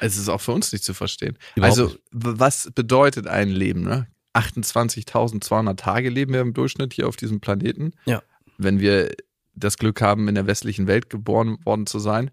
Es 0.01 0.17
ist 0.17 0.29
auch 0.29 0.41
für 0.41 0.53
uns 0.53 0.73
nicht 0.73 0.85
zu 0.85 0.95
verstehen. 0.95 1.37
Überhaupt 1.57 1.79
also, 1.79 1.89
nicht. 1.89 2.01
was 2.13 2.71
bedeutet 2.75 3.27
ein 3.27 3.51
Leben, 3.51 3.83
ne? 3.83 4.07
28.200 4.35 5.77
Tage 5.77 6.11
leben 6.11 6.33
wir 6.33 6.41
im 6.41 6.55
Durchschnitt 6.55 6.93
hier 6.93 7.09
auf 7.09 7.17
diesem 7.17 7.41
Planeten. 7.41 7.93
Ja. 8.05 8.23
Wenn 8.59 8.81
wir 8.81 9.11
das 9.55 9.79
Glück 9.79 10.01
haben, 10.01 10.29
in 10.29 10.35
der 10.35 10.47
westlichen 10.47 10.87
Welt 10.87 11.11
geboren 11.11 11.59
worden 11.65 11.87
zu 11.87 11.99
sein. 11.99 12.31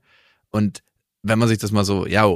Und 0.49 0.83
wenn 1.21 1.39
man 1.39 1.47
sich 1.47 1.59
das 1.59 1.71
mal 1.71 1.85
so, 1.85 2.05
ja, 2.07 2.27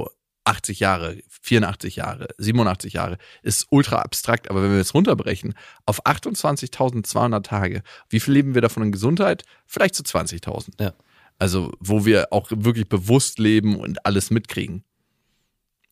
80 0.44 0.78
Jahre, 0.78 1.18
84 1.42 1.96
Jahre, 1.96 2.28
87 2.38 2.92
Jahre, 2.92 3.18
ist 3.42 3.66
ultra 3.70 3.98
abstrakt. 3.98 4.48
Aber 4.48 4.62
wenn 4.62 4.72
wir 4.72 4.80
es 4.80 4.94
runterbrechen 4.94 5.54
auf 5.86 6.06
28.200 6.06 7.42
Tage, 7.42 7.82
wie 8.08 8.20
viel 8.20 8.34
leben 8.34 8.54
wir 8.54 8.62
davon 8.62 8.84
in 8.84 8.92
Gesundheit? 8.92 9.42
Vielleicht 9.66 9.96
zu 9.96 10.04
20.000. 10.04 10.80
Ja. 10.80 10.94
Also, 11.38 11.72
wo 11.80 12.06
wir 12.06 12.32
auch 12.32 12.48
wirklich 12.50 12.88
bewusst 12.88 13.38
leben 13.38 13.76
und 13.76 14.06
alles 14.06 14.30
mitkriegen. 14.30 14.84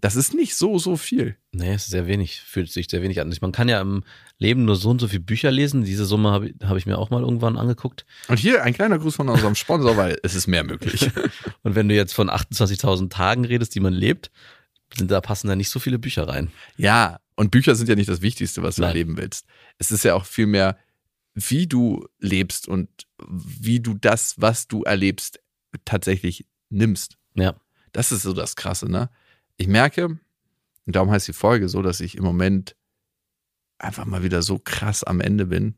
Das 0.00 0.16
ist 0.16 0.34
nicht 0.34 0.54
so, 0.54 0.78
so 0.78 0.96
viel. 0.96 1.36
Nee, 1.52 1.74
es 1.74 1.84
ist 1.84 1.90
sehr 1.90 2.06
wenig, 2.06 2.40
fühlt 2.40 2.70
sich 2.70 2.88
sehr 2.88 3.02
wenig 3.02 3.20
an. 3.20 3.34
Man 3.40 3.52
kann 3.52 3.68
ja 3.68 3.80
im 3.80 4.04
Leben 4.38 4.64
nur 4.64 4.76
so 4.76 4.90
und 4.90 5.00
so 5.00 5.08
viele 5.08 5.20
Bücher 5.20 5.50
lesen. 5.50 5.84
Diese 5.84 6.04
Summe 6.04 6.30
habe 6.30 6.48
ich, 6.48 6.54
hab 6.64 6.76
ich 6.76 6.86
mir 6.86 6.98
auch 6.98 7.10
mal 7.10 7.22
irgendwann 7.22 7.56
angeguckt. 7.56 8.04
Und 8.28 8.38
hier 8.38 8.62
ein 8.62 8.74
kleiner 8.74 8.98
Gruß 8.98 9.16
von 9.16 9.28
unserem 9.28 9.54
Sponsor, 9.54 9.96
weil 9.96 10.18
es 10.22 10.34
ist 10.34 10.46
mehr 10.46 10.64
möglich. 10.64 11.10
Und 11.62 11.74
wenn 11.74 11.88
du 11.88 11.94
jetzt 11.94 12.14
von 12.14 12.28
28.000 12.28 13.10
Tagen 13.10 13.44
redest, 13.44 13.74
die 13.74 13.80
man 13.80 13.92
lebt, 13.92 14.30
sind 14.96 15.10
da 15.10 15.20
passen 15.20 15.48
da 15.48 15.56
nicht 15.56 15.70
so 15.70 15.78
viele 15.78 15.98
Bücher 15.98 16.28
rein. 16.28 16.50
Ja, 16.76 17.18
und 17.36 17.50
Bücher 17.50 17.74
sind 17.74 17.88
ja 17.88 17.96
nicht 17.96 18.08
das 18.08 18.22
Wichtigste, 18.22 18.62
was 18.62 18.76
du 18.76 18.82
Nein. 18.82 18.90
erleben 18.90 19.16
willst. 19.16 19.46
Es 19.78 19.90
ist 19.90 20.04
ja 20.04 20.14
auch 20.14 20.24
viel 20.24 20.46
mehr 20.46 20.76
wie 21.34 21.66
du 21.66 22.06
lebst 22.20 22.68
und 22.68 22.88
wie 23.28 23.80
du 23.80 23.94
das, 23.94 24.34
was 24.40 24.68
du 24.68 24.84
erlebst, 24.84 25.40
tatsächlich 25.84 26.46
nimmst. 26.70 27.16
Ja. 27.34 27.56
Das 27.92 28.12
ist 28.12 28.22
so 28.22 28.32
das 28.32 28.54
Krasse, 28.56 28.90
ne? 28.90 29.10
Ich 29.56 29.66
merke, 29.66 30.06
und 30.06 30.96
darum 30.96 31.10
heißt 31.10 31.28
die 31.28 31.32
Folge 31.32 31.68
so, 31.68 31.82
dass 31.82 32.00
ich 32.00 32.16
im 32.16 32.24
Moment 32.24 32.76
einfach 33.78 34.04
mal 34.04 34.22
wieder 34.22 34.42
so 34.42 34.58
krass 34.58 35.04
am 35.04 35.20
Ende 35.20 35.46
bin. 35.46 35.74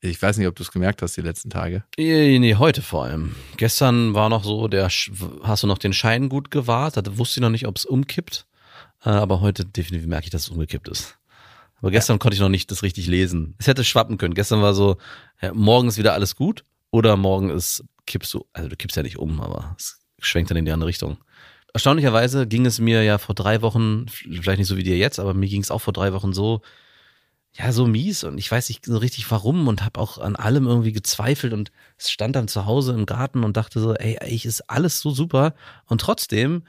Ich 0.00 0.20
weiß 0.22 0.36
nicht, 0.38 0.46
ob 0.46 0.54
du 0.54 0.62
es 0.62 0.70
gemerkt 0.70 1.02
hast 1.02 1.16
die 1.16 1.22
letzten 1.22 1.50
Tage. 1.50 1.82
Nee, 1.96 2.38
nee, 2.38 2.54
heute 2.54 2.82
vor 2.82 3.04
allem. 3.04 3.34
Gestern 3.56 4.14
war 4.14 4.28
noch 4.28 4.44
so, 4.44 4.68
der 4.68 4.88
hast 5.42 5.62
du 5.62 5.66
noch 5.66 5.78
den 5.78 5.92
Schein 5.92 6.28
gut 6.28 6.50
gewahrt, 6.50 6.96
da 6.96 7.18
wusste 7.18 7.40
ich 7.40 7.42
noch 7.42 7.50
nicht, 7.50 7.66
ob 7.66 7.76
es 7.76 7.84
umkippt. 7.84 8.46
Äh, 9.04 9.10
Aber 9.10 9.40
heute 9.40 9.64
definitiv 9.64 10.06
merke 10.08 10.26
ich, 10.26 10.30
dass 10.30 10.42
es 10.42 10.48
umgekippt 10.50 10.88
ist. 10.88 11.18
Aber 11.80 11.90
gestern 11.90 12.18
konnte 12.18 12.34
ich 12.34 12.40
noch 12.40 12.48
nicht 12.48 12.70
das 12.70 12.82
richtig 12.82 13.06
lesen. 13.06 13.54
Es 13.58 13.66
hätte 13.66 13.84
schwappen 13.84 14.18
können. 14.18 14.34
Gestern 14.34 14.62
war 14.62 14.74
so, 14.74 14.98
ja, 15.40 15.52
morgen 15.52 15.88
ist 15.88 15.98
wieder 15.98 16.12
alles 16.12 16.36
gut 16.36 16.64
oder 16.90 17.16
morgen 17.16 17.50
ist, 17.50 17.84
kippst 18.06 18.32
du, 18.34 18.46
also 18.52 18.68
du 18.68 18.76
kippst 18.76 18.96
ja 18.96 19.02
nicht 19.02 19.18
um, 19.18 19.40
aber 19.40 19.74
es 19.78 20.00
schwenkt 20.20 20.50
dann 20.50 20.56
in 20.58 20.64
die 20.64 20.72
andere 20.72 20.88
Richtung. 20.88 21.18
Erstaunlicherweise 21.74 22.46
ging 22.46 22.66
es 22.66 22.80
mir 22.80 23.02
ja 23.04 23.18
vor 23.18 23.34
drei 23.34 23.62
Wochen, 23.62 24.06
vielleicht 24.08 24.58
nicht 24.58 24.66
so 24.68 24.76
wie 24.76 24.82
dir 24.82 24.96
jetzt, 24.96 25.20
aber 25.20 25.34
mir 25.34 25.48
ging 25.48 25.60
es 25.60 25.70
auch 25.70 25.80
vor 25.80 25.92
drei 25.92 26.12
Wochen 26.12 26.32
so, 26.32 26.62
ja, 27.58 27.72
so 27.72 27.86
mies 27.86 28.22
und 28.22 28.38
ich 28.38 28.50
weiß 28.50 28.68
nicht 28.68 28.86
so 28.86 28.98
richtig 28.98 29.28
warum 29.30 29.66
und 29.66 29.84
habe 29.84 30.00
auch 30.00 30.18
an 30.18 30.36
allem 30.36 30.66
irgendwie 30.66 30.92
gezweifelt 30.92 31.52
und 31.52 31.72
stand 31.96 32.36
dann 32.36 32.46
zu 32.46 32.66
Hause 32.66 32.92
im 32.92 33.04
Garten 33.04 33.42
und 33.42 33.56
dachte 33.56 33.80
so, 33.80 33.94
ey, 33.94 34.18
eigentlich 34.18 34.46
ist 34.46 34.70
alles 34.70 35.00
so 35.00 35.10
super 35.10 35.54
und 35.86 36.00
trotzdem 36.00 36.62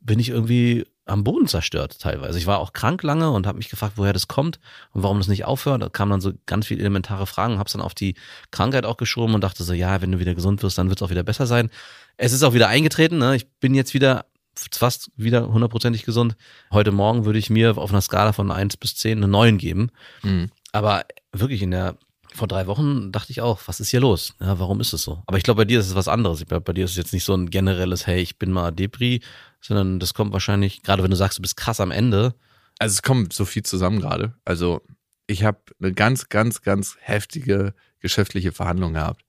bin 0.00 0.18
ich 0.18 0.30
irgendwie 0.30 0.86
am 1.04 1.24
Boden 1.24 1.46
zerstört 1.46 2.00
teilweise. 2.00 2.38
Ich 2.38 2.46
war 2.46 2.58
auch 2.58 2.72
krank 2.72 3.02
lange 3.02 3.30
und 3.30 3.46
habe 3.46 3.58
mich 3.58 3.68
gefragt, 3.70 3.94
woher 3.96 4.12
das 4.12 4.28
kommt 4.28 4.60
und 4.92 5.02
warum 5.02 5.18
das 5.18 5.28
nicht 5.28 5.44
aufhört. 5.44 5.82
Da 5.82 5.88
kamen 5.88 6.10
dann 6.10 6.20
so 6.20 6.32
ganz 6.46 6.66
viele 6.66 6.80
elementare 6.80 7.26
Fragen, 7.26 7.58
habe 7.58 7.66
es 7.66 7.72
dann 7.72 7.82
auf 7.82 7.94
die 7.94 8.14
Krankheit 8.50 8.84
auch 8.84 8.96
geschoben 8.96 9.34
und 9.34 9.42
dachte 9.42 9.64
so, 9.64 9.72
ja, 9.72 10.02
wenn 10.02 10.12
du 10.12 10.18
wieder 10.18 10.34
gesund 10.34 10.62
wirst, 10.62 10.78
dann 10.78 10.88
wird 10.88 11.00
es 11.00 11.02
auch 11.02 11.10
wieder 11.10 11.22
besser 11.22 11.46
sein. 11.46 11.70
Es 12.16 12.32
ist 12.32 12.42
auch 12.42 12.52
wieder 12.54 12.68
eingetreten. 12.68 13.18
Ne? 13.18 13.36
Ich 13.36 13.48
bin 13.60 13.74
jetzt 13.74 13.94
wieder 13.94 14.26
fast 14.72 15.10
wieder 15.16 15.48
hundertprozentig 15.48 16.04
gesund. 16.04 16.36
Heute 16.72 16.92
Morgen 16.92 17.24
würde 17.24 17.38
ich 17.38 17.50
mir 17.50 17.76
auf 17.76 17.90
einer 17.90 18.00
Skala 18.00 18.32
von 18.32 18.50
1 18.50 18.76
bis 18.76 18.96
10 18.96 19.18
eine 19.18 19.28
9 19.28 19.58
geben. 19.58 19.90
Mhm. 20.22 20.50
Aber 20.72 21.04
wirklich 21.32 21.62
in 21.62 21.70
der 21.70 21.96
vor 22.34 22.46
drei 22.48 22.66
Wochen 22.66 23.10
dachte 23.10 23.32
ich 23.32 23.40
auch, 23.40 23.60
was 23.66 23.80
ist 23.80 23.88
hier 23.88 24.00
los? 24.00 24.34
Ja, 24.40 24.58
warum 24.58 24.80
ist 24.80 24.92
es 24.92 25.02
so? 25.02 25.22
Aber 25.26 25.38
ich 25.38 25.42
glaube, 25.42 25.62
bei 25.62 25.64
dir 25.64 25.80
ist 25.80 25.88
es 25.88 25.94
was 25.94 26.08
anderes. 26.08 26.40
Ich 26.40 26.46
glaube, 26.46 26.62
bei 26.62 26.72
dir 26.72 26.84
ist 26.84 26.92
es 26.92 26.96
jetzt 26.96 27.12
nicht 27.12 27.24
so 27.24 27.34
ein 27.34 27.50
generelles, 27.50 28.06
hey, 28.06 28.20
ich 28.20 28.38
bin 28.38 28.52
mal 28.52 28.70
Depri, 28.70 29.20
sondern 29.60 29.98
das 29.98 30.14
kommt 30.14 30.32
wahrscheinlich, 30.32 30.82
gerade 30.82 31.02
wenn 31.02 31.10
du 31.10 31.16
sagst, 31.16 31.38
du 31.38 31.42
bist 31.42 31.56
krass 31.56 31.80
am 31.80 31.90
Ende. 31.90 32.34
Also 32.78 32.92
es 32.92 33.02
kommt 33.02 33.32
so 33.32 33.44
viel 33.44 33.62
zusammen 33.62 34.00
gerade. 34.00 34.34
Also 34.44 34.82
ich 35.26 35.42
habe 35.42 35.58
eine 35.80 35.92
ganz, 35.92 36.28
ganz, 36.28 36.62
ganz 36.62 36.96
heftige 37.00 37.74
geschäftliche 38.00 38.52
Verhandlung 38.52 38.94
gehabt. 38.94 39.24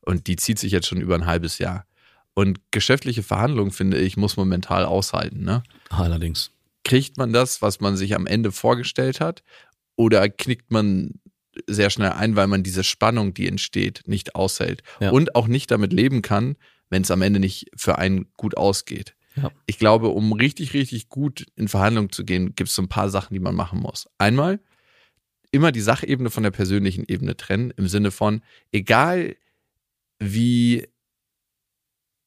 Und 0.00 0.26
die 0.26 0.36
zieht 0.36 0.58
sich 0.58 0.72
jetzt 0.72 0.86
schon 0.86 1.00
über 1.00 1.14
ein 1.14 1.26
halbes 1.26 1.58
Jahr. 1.58 1.86
Und 2.34 2.60
geschäftliche 2.70 3.22
Verhandlungen, 3.22 3.72
finde 3.72 3.98
ich, 3.98 4.16
muss 4.16 4.36
man 4.36 4.48
mental 4.48 4.84
aushalten. 4.84 5.44
Ne? 5.44 5.62
Allerdings. 5.90 6.50
Kriegt 6.84 7.16
man 7.16 7.32
das, 7.32 7.62
was 7.62 7.80
man 7.80 7.96
sich 7.96 8.14
am 8.14 8.26
Ende 8.26 8.52
vorgestellt 8.52 9.20
hat? 9.20 9.42
Oder 9.96 10.28
knickt 10.28 10.70
man 10.70 11.20
sehr 11.66 11.90
schnell 11.90 12.12
ein, 12.12 12.34
weil 12.34 12.46
man 12.46 12.62
diese 12.62 12.84
Spannung, 12.84 13.34
die 13.34 13.46
entsteht, 13.46 14.02
nicht 14.06 14.34
aushält? 14.34 14.82
Ja. 15.00 15.10
Und 15.10 15.34
auch 15.34 15.46
nicht 15.46 15.70
damit 15.70 15.92
leben 15.92 16.22
kann, 16.22 16.56
wenn 16.88 17.02
es 17.02 17.10
am 17.10 17.22
Ende 17.22 17.40
nicht 17.40 17.70
für 17.76 17.98
einen 17.98 18.26
gut 18.36 18.56
ausgeht. 18.56 19.14
Ja. 19.36 19.50
Ich 19.66 19.78
glaube, 19.78 20.08
um 20.08 20.32
richtig, 20.32 20.74
richtig 20.74 21.08
gut 21.08 21.46
in 21.56 21.68
Verhandlungen 21.68 22.10
zu 22.10 22.24
gehen, 22.24 22.54
gibt 22.54 22.68
es 22.68 22.74
so 22.74 22.82
ein 22.82 22.88
paar 22.88 23.10
Sachen, 23.10 23.34
die 23.34 23.40
man 23.40 23.54
machen 23.54 23.78
muss. 23.80 24.08
Einmal 24.18 24.60
immer 25.50 25.72
die 25.72 25.80
Sachebene 25.80 26.30
von 26.30 26.42
der 26.42 26.50
persönlichen 26.50 27.04
Ebene 27.06 27.36
trennen, 27.36 27.72
im 27.76 27.86
Sinne 27.86 28.10
von, 28.10 28.42
egal 28.72 29.36
wie 30.18 30.88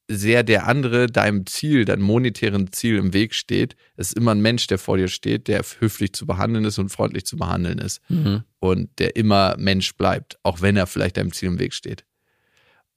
sehr 0.07 0.43
der 0.43 0.67
andere 0.67 1.07
deinem 1.07 1.45
Ziel, 1.45 1.85
deinem 1.85 2.03
monetären 2.03 2.71
Ziel 2.71 2.97
im 2.97 3.13
Weg 3.13 3.33
steht, 3.33 3.75
es 3.95 4.09
ist 4.09 4.17
immer 4.17 4.31
ein 4.31 4.41
Mensch, 4.41 4.67
der 4.67 4.77
vor 4.77 4.97
dir 4.97 5.07
steht, 5.07 5.47
der 5.47 5.63
höflich 5.79 6.13
zu 6.13 6.25
behandeln 6.27 6.65
ist 6.65 6.77
und 6.77 6.89
freundlich 6.89 7.25
zu 7.25 7.37
behandeln 7.37 7.79
ist 7.79 8.01
Mhm. 8.09 8.43
und 8.59 8.89
der 8.99 9.15
immer 9.15 9.55
Mensch 9.57 9.95
bleibt, 9.95 10.37
auch 10.43 10.61
wenn 10.61 10.77
er 10.77 10.85
vielleicht 10.87 11.17
deinem 11.17 11.31
Ziel 11.31 11.49
im 11.49 11.59
Weg 11.59 11.73
steht. 11.73 12.05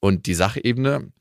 Und 0.00 0.26
die 0.26 0.34
Sachebene, 0.34 1.12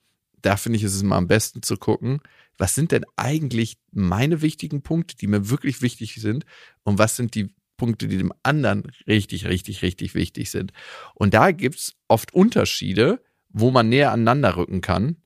da 0.42 0.58
finde 0.58 0.78
ich, 0.78 0.84
ist 0.84 0.94
es 0.94 1.02
immer 1.02 1.16
am 1.16 1.28
besten 1.28 1.64
zu 1.64 1.78
gucken, 1.78 2.20
was 2.58 2.76
sind 2.76 2.92
denn 2.92 3.06
eigentlich 3.16 3.78
meine 3.92 4.42
wichtigen 4.42 4.82
Punkte, 4.82 5.16
die 5.16 5.28
mir 5.28 5.50
wirklich 5.50 5.82
wichtig 5.82 6.16
sind 6.16 6.46
und 6.84 6.98
was 6.98 7.16
sind 7.16 7.36
die 7.36 7.54
Punkte, 7.78 8.08
die 8.08 8.18
dem 8.18 8.34
anderen 8.44 8.92
richtig, 9.08 9.46
richtig, 9.46 9.84
richtig 9.84 10.16
wichtig 10.16 10.50
sind. 10.50 10.74
Und 11.14 11.34
da 11.34 11.52
gibt's 11.52 11.94
oft 12.08 12.34
Unterschiede, 12.34 13.22
wo 13.50 13.72
man 13.72 13.90
näher 13.90 14.12
aneinander 14.12 14.58
rücken 14.58 14.82
kann 14.82 15.18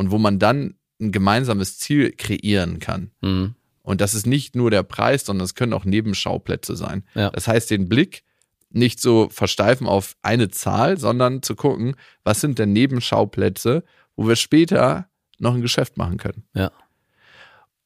und 0.00 0.10
wo 0.10 0.16
man 0.16 0.38
dann 0.38 0.76
ein 0.98 1.12
gemeinsames 1.12 1.78
Ziel 1.78 2.12
kreieren 2.12 2.78
kann. 2.78 3.10
Mhm. 3.20 3.54
Und 3.82 4.00
das 4.00 4.14
ist 4.14 4.26
nicht 4.26 4.56
nur 4.56 4.70
der 4.70 4.82
Preis, 4.82 5.26
sondern 5.26 5.44
es 5.44 5.54
können 5.54 5.74
auch 5.74 5.84
Nebenschauplätze 5.84 6.74
sein. 6.74 7.04
Ja. 7.14 7.28
Das 7.28 7.46
heißt, 7.46 7.70
den 7.70 7.86
Blick 7.86 8.22
nicht 8.70 8.98
so 8.98 9.28
versteifen 9.28 9.86
auf 9.86 10.16
eine 10.22 10.48
Zahl, 10.48 10.96
sondern 10.96 11.42
zu 11.42 11.54
gucken, 11.54 11.96
was 12.24 12.40
sind 12.40 12.58
denn 12.58 12.72
Nebenschauplätze, 12.72 13.84
wo 14.16 14.26
wir 14.26 14.36
später 14.36 15.06
noch 15.38 15.52
ein 15.52 15.60
Geschäft 15.60 15.98
machen 15.98 16.16
können. 16.16 16.44
Ja. 16.54 16.72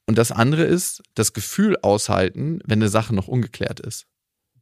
Und 0.07 0.17
das 0.17 0.31
andere 0.31 0.63
ist, 0.63 1.03
das 1.15 1.33
Gefühl 1.33 1.77
aushalten, 1.83 2.61
wenn 2.65 2.79
eine 2.79 2.91
Sache 2.91 3.13
noch 3.13 3.27
ungeklärt 3.27 3.81
ist. 3.81 4.07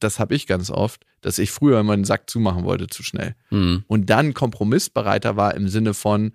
Das 0.00 0.18
habe 0.18 0.34
ich 0.34 0.46
ganz 0.46 0.70
oft, 0.70 1.04
dass 1.20 1.38
ich 1.38 1.50
früher 1.50 1.80
immer 1.80 1.96
den 1.96 2.06
Sack 2.06 2.30
zumachen 2.30 2.64
wollte 2.64 2.86
zu 2.86 3.02
schnell. 3.02 3.36
Mhm. 3.50 3.84
Und 3.88 4.08
dann 4.08 4.32
kompromissbereiter 4.32 5.36
war 5.36 5.54
im 5.54 5.68
Sinne 5.68 5.92
von 5.92 6.32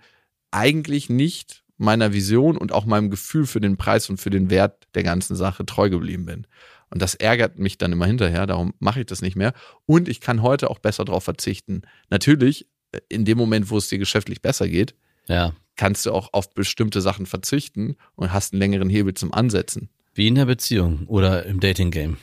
eigentlich 0.51 1.09
nicht 1.09 1.63
meiner 1.77 2.13
Vision 2.13 2.57
und 2.57 2.71
auch 2.71 2.85
meinem 2.85 3.09
Gefühl 3.09 3.45
für 3.45 3.61
den 3.61 3.77
Preis 3.77 4.09
und 4.09 4.17
für 4.17 4.29
den 4.31 4.49
Wert 4.49 4.87
der 4.95 5.03
ganzen 5.03 5.35
Sache 5.35 5.65
treu 5.65 5.89
geblieben 5.89 6.25
bin. 6.25 6.47
Und 6.89 7.01
das 7.01 7.15
ärgert 7.15 7.59
mich 7.59 7.77
dann 7.77 7.91
immer 7.91 8.05
hinterher, 8.05 8.47
darum 8.47 8.73
mache 8.79 9.01
ich 9.01 9.05
das 9.05 9.21
nicht 9.21 9.35
mehr. 9.35 9.53
Und 9.85 10.07
ich 10.07 10.21
kann 10.21 10.41
heute 10.41 10.69
auch 10.69 10.79
besser 10.79 11.05
darauf 11.05 11.23
verzichten. 11.23 11.81
Natürlich, 12.09 12.67
äh, 12.91 12.99
in 13.09 13.25
dem 13.25 13.37
Moment, 13.37 13.69
wo 13.69 13.77
es 13.77 13.89
dir 13.89 13.99
geschäftlich 13.99 14.41
besser 14.41 14.67
geht, 14.67 14.95
Ja. 15.27 15.53
kannst 15.75 16.05
du 16.05 16.11
auch 16.13 16.29
auf 16.33 16.53
bestimmte 16.53 17.01
Sachen 17.01 17.25
verzichten 17.25 17.97
und 18.15 18.31
hast 18.33 18.53
einen 18.53 18.59
längeren 18.61 18.89
Hebel 18.89 19.13
zum 19.13 19.33
Ansetzen. 19.33 19.89
Wie 20.15 20.27
in 20.27 20.35
der 20.35 20.45
Beziehung 20.45 21.03
oder 21.07 21.45
im 21.45 21.59
Dating-Game. 21.59 22.17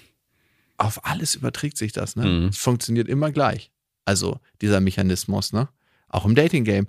Auf 0.78 1.04
alles 1.04 1.36
überträgt 1.36 1.76
sich 1.78 1.92
das, 1.92 2.16
ne? 2.16 2.24
Mhm. 2.24 2.48
Es 2.48 2.58
funktioniert 2.58 3.06
immer 3.08 3.30
gleich. 3.30 3.70
Also 4.04 4.40
dieser 4.60 4.80
Mechanismus, 4.80 5.52
ne? 5.52 5.68
Auch 6.08 6.24
im 6.24 6.34
Dating-Game. 6.34 6.88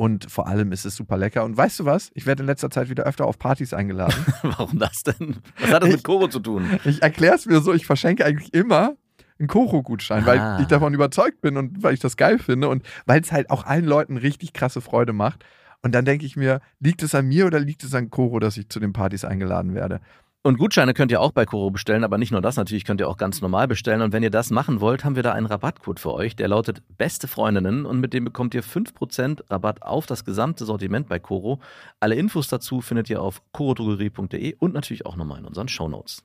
Und 0.00 0.30
vor 0.30 0.46
allem 0.46 0.72
ist 0.72 0.86
es 0.86 0.96
super 0.96 1.18
lecker. 1.18 1.44
Und 1.44 1.58
weißt 1.58 1.80
du 1.80 1.84
was? 1.84 2.10
Ich 2.14 2.24
werde 2.24 2.42
in 2.42 2.46
letzter 2.46 2.70
Zeit 2.70 2.88
wieder 2.88 3.04
öfter 3.04 3.26
auf 3.26 3.38
Partys 3.38 3.74
eingeladen. 3.74 4.14
Warum 4.42 4.78
das 4.78 5.02
denn? 5.02 5.36
Was 5.60 5.72
hat 5.72 5.82
das 5.82 5.90
mit 5.90 6.04
Koro 6.04 6.26
zu 6.26 6.40
tun? 6.40 6.70
ich 6.86 7.02
erkläre 7.02 7.34
es 7.34 7.44
mir 7.44 7.60
so, 7.60 7.74
ich 7.74 7.84
verschenke 7.84 8.24
eigentlich 8.24 8.54
immer 8.54 8.94
einen 9.38 9.48
Koro-Gutschein, 9.48 10.24
Ah. 10.24 10.26
weil 10.26 10.62
ich 10.62 10.68
davon 10.68 10.94
überzeugt 10.94 11.42
bin 11.42 11.58
und 11.58 11.82
weil 11.82 11.92
ich 11.92 12.00
das 12.00 12.16
geil 12.16 12.38
finde 12.38 12.68
und 12.68 12.82
weil 13.04 13.20
es 13.20 13.30
halt 13.30 13.50
auch 13.50 13.66
allen 13.66 13.84
Leuten 13.84 14.16
richtig 14.16 14.54
krasse 14.54 14.80
Freude 14.80 15.12
macht. 15.12 15.44
Und 15.82 15.94
dann 15.94 16.06
denke 16.06 16.24
ich 16.24 16.34
mir, 16.34 16.62
liegt 16.78 17.02
es 17.02 17.14
an 17.14 17.26
mir 17.26 17.44
oder 17.44 17.60
liegt 17.60 17.84
es 17.84 17.94
an 17.94 18.08
Koro, 18.08 18.38
dass 18.38 18.56
ich 18.56 18.70
zu 18.70 18.80
den 18.80 18.94
Partys 18.94 19.26
eingeladen 19.26 19.74
werde? 19.74 20.00
Und 20.42 20.56
Gutscheine 20.56 20.94
könnt 20.94 21.12
ihr 21.12 21.20
auch 21.20 21.32
bei 21.32 21.44
Koro 21.44 21.70
bestellen, 21.70 22.02
aber 22.02 22.16
nicht 22.16 22.32
nur 22.32 22.40
das, 22.40 22.56
natürlich 22.56 22.86
könnt 22.86 23.02
ihr 23.02 23.08
auch 23.10 23.18
ganz 23.18 23.42
normal 23.42 23.68
bestellen. 23.68 24.00
Und 24.00 24.14
wenn 24.14 24.22
ihr 24.22 24.30
das 24.30 24.50
machen 24.50 24.80
wollt, 24.80 25.04
haben 25.04 25.14
wir 25.14 25.22
da 25.22 25.32
einen 25.32 25.44
Rabattcode 25.44 26.00
für 26.00 26.14
euch, 26.14 26.34
der 26.34 26.48
lautet 26.48 26.82
Beste 26.96 27.28
Freundinnen 27.28 27.84
und 27.84 28.00
mit 28.00 28.14
dem 28.14 28.24
bekommt 28.24 28.54
ihr 28.54 28.64
5% 28.64 29.50
Rabatt 29.50 29.82
auf 29.82 30.06
das 30.06 30.24
gesamte 30.24 30.64
Sortiment 30.64 31.08
bei 31.08 31.18
Koro. 31.18 31.60
Alle 32.00 32.14
Infos 32.14 32.48
dazu 32.48 32.80
findet 32.80 33.10
ihr 33.10 33.20
auf 33.20 33.42
korodrogerie.de 33.52 34.56
und 34.58 34.72
natürlich 34.72 35.04
auch 35.04 35.16
nochmal 35.16 35.40
in 35.40 35.44
unseren 35.44 35.68
Shownotes. 35.68 36.22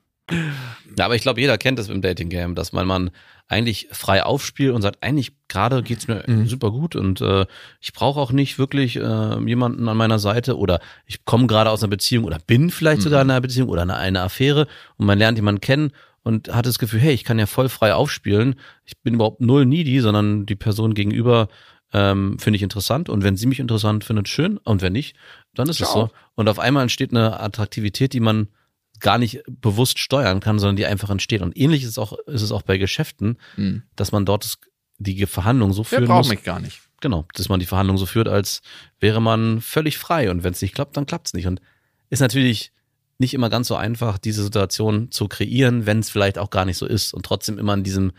Ja, 0.98 1.04
aber 1.04 1.14
ich 1.14 1.22
glaube, 1.22 1.40
jeder 1.40 1.56
kennt 1.58 1.78
das 1.78 1.88
im 1.88 2.02
Dating 2.02 2.28
Game, 2.28 2.54
dass 2.54 2.72
man 2.72 2.86
man 2.86 3.10
eigentlich 3.48 3.88
frei 3.92 4.24
aufspielt 4.24 4.74
und 4.74 4.82
sagt, 4.82 5.02
eigentlich 5.02 5.32
gerade 5.46 5.84
geht's 5.84 6.08
mir 6.08 6.24
Mhm. 6.26 6.48
super 6.48 6.72
gut 6.72 6.96
und 6.96 7.20
äh, 7.20 7.46
ich 7.80 7.92
brauche 7.92 8.18
auch 8.18 8.32
nicht 8.32 8.58
wirklich 8.58 8.96
äh, 8.96 9.38
jemanden 9.44 9.88
an 9.88 9.96
meiner 9.96 10.18
Seite 10.18 10.58
oder 10.58 10.80
ich 11.06 11.24
komme 11.24 11.46
gerade 11.46 11.70
aus 11.70 11.82
einer 11.82 11.90
Beziehung 11.90 12.24
oder 12.24 12.38
bin 12.44 12.70
vielleicht 12.70 13.02
sogar 13.02 13.22
in 13.22 13.30
einer 13.30 13.40
Beziehung 13.40 13.68
oder 13.68 13.84
in 13.84 13.90
einer, 13.90 14.22
Affäre 14.24 14.66
und 14.96 15.06
man 15.06 15.18
lernt 15.18 15.38
jemanden 15.38 15.60
kennen 15.60 15.92
und 16.24 16.52
hat 16.52 16.66
das 16.66 16.80
Gefühl, 16.80 16.98
hey, 16.98 17.14
ich 17.14 17.22
kann 17.22 17.38
ja 17.38 17.46
voll 17.46 17.68
frei 17.68 17.94
aufspielen. 17.94 18.56
Ich 18.84 18.98
bin 18.98 19.14
überhaupt 19.14 19.40
null 19.40 19.64
needy, 19.64 20.00
sondern 20.00 20.44
die 20.44 20.56
Person 20.56 20.94
gegenüber 20.94 21.46
ähm, 21.92 22.40
finde 22.40 22.56
ich 22.56 22.62
interessant 22.64 23.08
und 23.08 23.22
wenn 23.22 23.36
sie 23.36 23.46
mich 23.46 23.60
interessant 23.60 24.02
findet, 24.02 24.26
schön 24.28 24.58
und 24.58 24.82
wenn 24.82 24.92
nicht, 24.92 25.14
dann 25.54 25.68
ist 25.68 25.80
es 25.80 25.92
so. 25.92 26.10
Und 26.34 26.48
auf 26.48 26.58
einmal 26.58 26.82
entsteht 26.82 27.12
eine 27.12 27.38
Attraktivität, 27.38 28.12
die 28.12 28.18
man 28.20 28.48
gar 29.00 29.18
nicht 29.18 29.42
bewusst 29.48 29.98
steuern 29.98 30.40
kann, 30.40 30.58
sondern 30.58 30.76
die 30.76 30.86
einfach 30.86 31.10
entsteht. 31.10 31.42
Und 31.42 31.56
ähnlich 31.56 31.82
ist 31.82 31.90
es 31.90 31.98
auch, 31.98 32.12
ist 32.26 32.42
es 32.42 32.52
auch 32.52 32.62
bei 32.62 32.78
Geschäften, 32.78 33.38
Mhm. 33.56 33.82
dass 33.96 34.12
man 34.12 34.24
dort 34.24 34.54
die 34.98 35.26
Verhandlung 35.26 35.72
so 35.72 35.82
Wer 35.82 35.98
führen 35.98 36.06
braucht 36.06 36.18
muss. 36.24 36.28
mich 36.30 36.42
gar 36.42 36.60
nicht. 36.60 36.80
Genau, 37.00 37.26
dass 37.34 37.48
man 37.50 37.60
die 37.60 37.66
Verhandlung 37.66 37.98
so 37.98 38.06
führt, 38.06 38.28
als 38.28 38.62
wäre 39.00 39.20
man 39.20 39.60
völlig 39.60 39.98
frei. 39.98 40.30
Und 40.30 40.42
wenn 40.44 40.52
es 40.52 40.62
nicht 40.62 40.74
klappt, 40.74 40.96
dann 40.96 41.04
klappt 41.06 41.26
es 41.28 41.34
nicht. 41.34 41.46
Und 41.46 41.60
ist 42.08 42.20
natürlich 42.20 42.72
nicht 43.18 43.34
immer 43.34 43.50
ganz 43.50 43.68
so 43.68 43.76
einfach, 43.76 44.16
diese 44.18 44.42
Situation 44.42 45.10
zu 45.10 45.28
kreieren, 45.28 45.86
wenn 45.86 45.98
es 46.00 46.10
vielleicht 46.10 46.38
auch 46.38 46.50
gar 46.50 46.64
nicht 46.64 46.78
so 46.78 46.86
ist 46.86 47.12
und 47.14 47.24
trotzdem 47.24 47.58
immer 47.58 47.74
in 47.74 47.82
diesem, 47.84 48.12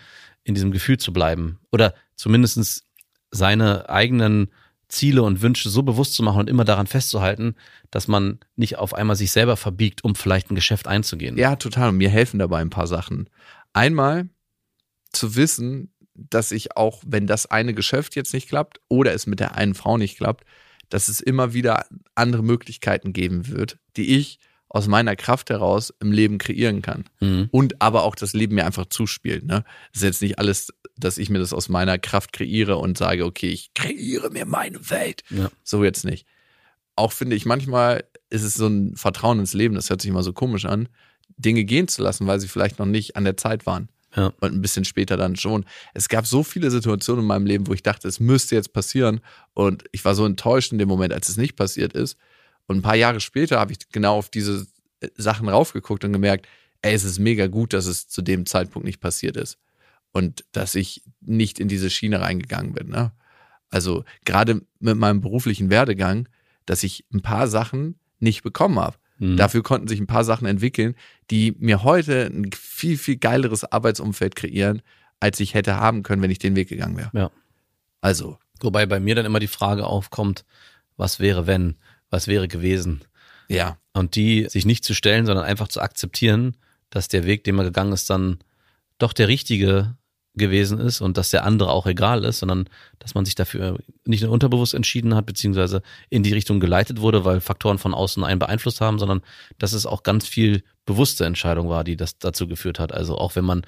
in 0.43 0.53
diesem 0.55 0.72
Gefühl 0.72 0.98
zu 0.98 1.12
bleiben. 1.13 1.60
Oder 1.72 1.93
zumindestens 2.15 2.84
seine 3.31 3.89
eigenen 3.89 4.51
Ziele 4.89 5.22
und 5.24 5.41
Wünsche 5.41 5.70
so 5.70 5.84
bewusst 5.84 6.13
zu 6.13 6.24
machen 6.24 6.39
und 6.39 6.50
immer 6.50 6.63
daran 6.63 6.88
festzuhalten, 6.88 7.56
dass 7.91 8.08
man 8.08 8.39
nicht 8.56 8.77
auf 8.77 8.94
einmal 8.94 9.15
sich 9.15 9.32
selber 9.32 9.58
verbiegt, 9.58 10.03
um 10.03 10.15
vielleicht 10.15 10.50
ein 10.50 10.56
Geschäft 10.56 10.88
einzugehen. 10.88 11.38
Ja, 11.38 11.56
total. 11.58 11.89
Und 11.89 11.98
mir 11.98 12.10
helfen 12.10 12.39
dabei 12.39 12.60
ein 12.60 12.70
paar 12.70 12.88
Sachen. 12.88 13.29
Einmal 13.74 14.29
zu 15.12 15.36
wissen, 15.36 15.91
dass 16.13 16.51
ich 16.51 16.75
auch, 16.75 17.01
wenn 17.06 17.27
das 17.27 17.46
eine 17.46 17.74
Geschäft 17.74 18.15
jetzt 18.15 18.34
nicht 18.34 18.48
klappt 18.50 18.79
oder 18.88 19.13
es 19.13 19.27
mit 19.27 19.39
der 19.39 19.56
einen 19.56 19.75
Frau 19.75 19.98
nicht 19.98 20.17
klappt, 20.17 20.46
dass 20.89 21.10
es 21.10 21.20
immer 21.20 21.53
wieder 21.53 21.86
andere 22.15 22.44
Möglichkeiten 22.44 23.13
geben 23.13 23.48
wird, 23.50 23.77
die 23.98 24.17
ich 24.17 24.39
aus 24.69 24.88
meiner 24.88 25.15
Kraft 25.15 25.50
heraus 25.50 25.93
im 26.00 26.12
Leben 26.12 26.38
kreieren 26.38 26.81
kann. 26.81 27.05
Mhm. 27.19 27.47
Und 27.51 27.81
aber 27.81 28.03
auch 28.03 28.15
das 28.15 28.33
Leben 28.33 28.55
mir 28.55 28.65
einfach 28.65 28.88
zuspielt. 28.88 29.45
Ne? 29.45 29.63
Das 29.93 30.01
ist 30.01 30.07
jetzt 30.07 30.21
nicht 30.21 30.39
alles, 30.39 30.74
dass 30.97 31.17
ich 31.17 31.29
mir 31.29 31.39
das 31.39 31.53
aus 31.53 31.69
meiner 31.69 31.97
Kraft 31.97 32.33
kreiere 32.33 32.77
und 32.77 32.97
sage, 32.97 33.25
okay, 33.25 33.50
ich 33.50 33.74
kreiere 33.74 34.29
mir 34.29 34.45
meine 34.45 34.89
Welt. 34.89 35.24
Ja. 35.29 35.50
So 35.63 35.83
jetzt 35.83 36.03
nicht. 36.03 36.25
Auch 36.95 37.13
finde 37.13 37.36
ich, 37.36 37.45
manchmal 37.45 38.03
ist 38.29 38.43
es 38.43 38.55
so 38.55 38.67
ein 38.67 38.95
Vertrauen 38.95 39.39
ins 39.39 39.53
Leben, 39.53 39.75
das 39.75 39.89
hört 39.89 40.01
sich 40.01 40.09
immer 40.09 40.24
so 40.24 40.33
komisch 40.33 40.65
an, 40.65 40.89
Dinge 41.38 41.63
gehen 41.63 41.88
zu 41.88 42.01
lassen, 42.01 42.27
weil 42.27 42.39
sie 42.39 42.47
vielleicht 42.47 42.79
noch 42.79 42.86
nicht 42.86 43.15
an 43.15 43.24
der 43.24 43.38
Zeit 43.38 43.65
waren. 43.65 43.89
Ja. 44.15 44.33
Und 44.39 44.53
ein 44.53 44.62
bisschen 44.62 44.83
später 44.83 45.15
dann 45.15 45.36
schon. 45.36 45.65
Es 45.93 46.09
gab 46.09 46.25
so 46.25 46.41
viele 46.41 46.71
Situationen 46.71 47.21
in 47.21 47.27
meinem 47.27 47.45
Leben, 47.45 47.67
wo 47.67 47.74
ich 47.74 47.83
dachte, 47.83 48.07
es 48.07 48.19
müsste 48.19 48.55
jetzt 48.55 48.74
passieren. 48.74 49.21
Und 49.53 49.83
ich 49.91 50.03
war 50.05 50.15
so 50.15 50.25
enttäuscht 50.25 50.71
in 50.71 50.79
dem 50.79 50.88
Moment, 50.88 51.13
als 51.13 51.29
es 51.29 51.38
nicht 51.38 51.55
passiert 51.55 51.93
ist. 51.93 52.17
Und 52.67 52.77
ein 52.77 52.81
paar 52.81 52.95
Jahre 52.95 53.19
später 53.19 53.59
habe 53.59 53.71
ich 53.71 53.89
genau 53.89 54.17
auf 54.17 54.29
diese 54.29 54.67
äh, 55.00 55.07
Sachen 55.15 55.50
raufgeguckt 55.50 56.03
und 56.03 56.13
gemerkt, 56.13 56.47
ey, 56.81 56.93
es 56.93 57.03
ist 57.03 57.19
mega 57.19 57.47
gut, 57.47 57.74
dass 57.74 57.86
es 57.86 58.07
zu 58.07 58.21
dem 58.21 58.45
Zeitpunkt 58.45 58.86
nicht 58.86 59.00
passiert 59.00 59.38
ist. 59.38 59.57
Und 60.12 60.45
dass 60.51 60.75
ich 60.75 61.03
nicht 61.21 61.59
in 61.59 61.67
diese 61.67 61.89
Schiene 61.89 62.21
reingegangen 62.21 62.74
bin. 62.74 62.89
Ne? 62.89 63.12
Also 63.69 64.03
gerade 64.25 64.62
mit 64.79 64.97
meinem 64.97 65.21
beruflichen 65.21 65.69
Werdegang, 65.69 66.29
dass 66.65 66.83
ich 66.83 67.05
ein 67.13 67.21
paar 67.21 67.47
Sachen 67.47 68.00
nicht 68.19 68.43
bekommen 68.43 68.79
habe. 68.79 68.97
Mhm. 69.19 69.38
Dafür 69.38 69.63
konnten 69.63 69.88
sich 69.88 70.00
ein 70.00 70.07
paar 70.07 70.24
Sachen 70.24 70.47
entwickeln, 70.47 70.95
die 71.29 71.55
mir 71.59 71.83
heute 71.83 72.27
ein 72.27 72.51
viel, 72.53 72.97
viel 72.97 73.17
geileres 73.17 73.63
Arbeitsumfeld 73.63 74.36
kreieren, 74.36 74.81
als 75.19 75.39
ich 75.39 75.53
hätte 75.53 75.75
haben 75.75 76.03
können, 76.03 76.21
wenn 76.21 76.31
ich 76.31 76.39
den 76.39 76.55
Weg 76.55 76.69
gegangen 76.69 76.97
wäre. 76.97 77.12
Ja. 77.13 77.32
Also, 78.01 78.38
Wobei 78.62 78.86
bei 78.86 78.99
mir 78.99 79.15
dann 79.15 79.25
immer 79.25 79.39
die 79.39 79.47
Frage 79.47 79.86
aufkommt, 79.86 80.45
was 80.95 81.19
wäre 81.19 81.47
wenn, 81.47 81.75
was 82.10 82.28
wäre 82.28 82.48
gewesen? 82.48 83.04
ja. 83.48 83.78
Und 83.93 84.15
die 84.15 84.48
sich 84.50 84.65
nicht 84.65 84.84
zu 84.84 84.93
stellen, 84.93 85.26
sondern 85.26 85.46
einfach 85.46 85.70
zu 85.70 85.82
akzeptieren, 85.82 86.56
dass 86.89 87.08
der 87.08 87.26
Weg, 87.26 87.43
den 87.43 87.56
man 87.56 87.65
gegangen 87.65 87.93
ist, 87.93 88.10
dann 88.10 88.39
doch 89.00 89.13
der 89.13 89.28
richtige 89.28 89.96
gewesen 90.38 90.80
ist 90.80 91.02
und 91.02 91.17
dass 91.17 91.32
der 91.32 91.43
andere 91.43 91.72
auch 91.72 91.88
egal 91.88 92.24
ist, 92.24 92.39
sondern 92.39 92.70
dass 93.00 93.15
man 93.15 93.26
sich 93.26 93.36
dafür 93.36 93.80
nicht 94.06 94.22
nur 94.22 94.32
unterbewusst 94.32 94.76
entschieden 94.76 95.15
hat, 95.15 95.26
beziehungsweise 95.26 95.82
in 96.10 96.24
die 96.24 96.34
Richtung 96.34 96.60
geleitet 96.60 97.02
wurde, 97.02 97.26
weil 97.26 97.41
Faktoren 97.41 97.80
von 97.80 97.93
außen 97.93 98.24
einen 98.24 98.39
beeinflusst 98.39 98.80
haben, 98.80 99.00
sondern 99.00 99.22
dass 99.58 99.74
es 99.74 99.88
auch 99.88 100.04
ganz 100.04 100.28
viel 100.28 100.63
bewusste 100.86 101.26
Entscheidung 101.26 101.70
war, 101.70 101.84
die 101.84 101.98
das 101.98 102.20
dazu 102.20 102.48
geführt 102.48 102.80
hat. 102.80 102.93
Also 102.93 103.17
auch 103.17 103.36
wenn 103.36 103.46
man 103.46 103.65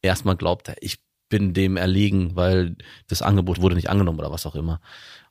erstmal 0.00 0.36
glaubt, 0.36 0.72
ich 0.80 0.98
bin 1.32 1.54
dem 1.54 1.78
erlegen, 1.78 2.36
weil 2.36 2.76
das 3.08 3.22
Angebot 3.22 3.62
wurde 3.62 3.74
nicht 3.74 3.88
angenommen 3.88 4.18
oder 4.18 4.30
was 4.30 4.44
auch 4.44 4.54
immer. 4.54 4.82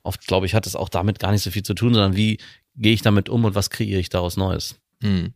Oft, 0.02 0.26
glaube 0.26 0.48
ich, 0.48 0.56
hat 0.56 0.66
es 0.66 0.76
auch 0.76 0.90
damit 0.90 1.20
gar 1.20 1.32
nicht 1.32 1.44
so 1.44 1.52
viel 1.52 1.62
zu 1.62 1.76
tun, 1.76 1.94
sondern 1.94 2.16
wie 2.16 2.40
gehe 2.76 2.92
ich 2.94 3.04
damit 3.04 3.30
um 3.30 3.46
und 3.46 3.54
was 3.54 3.70
kreiere 3.70 4.00
ich 4.00 4.10
daraus 4.10 4.36
Neues? 4.36 4.80
Hm. 5.04 5.36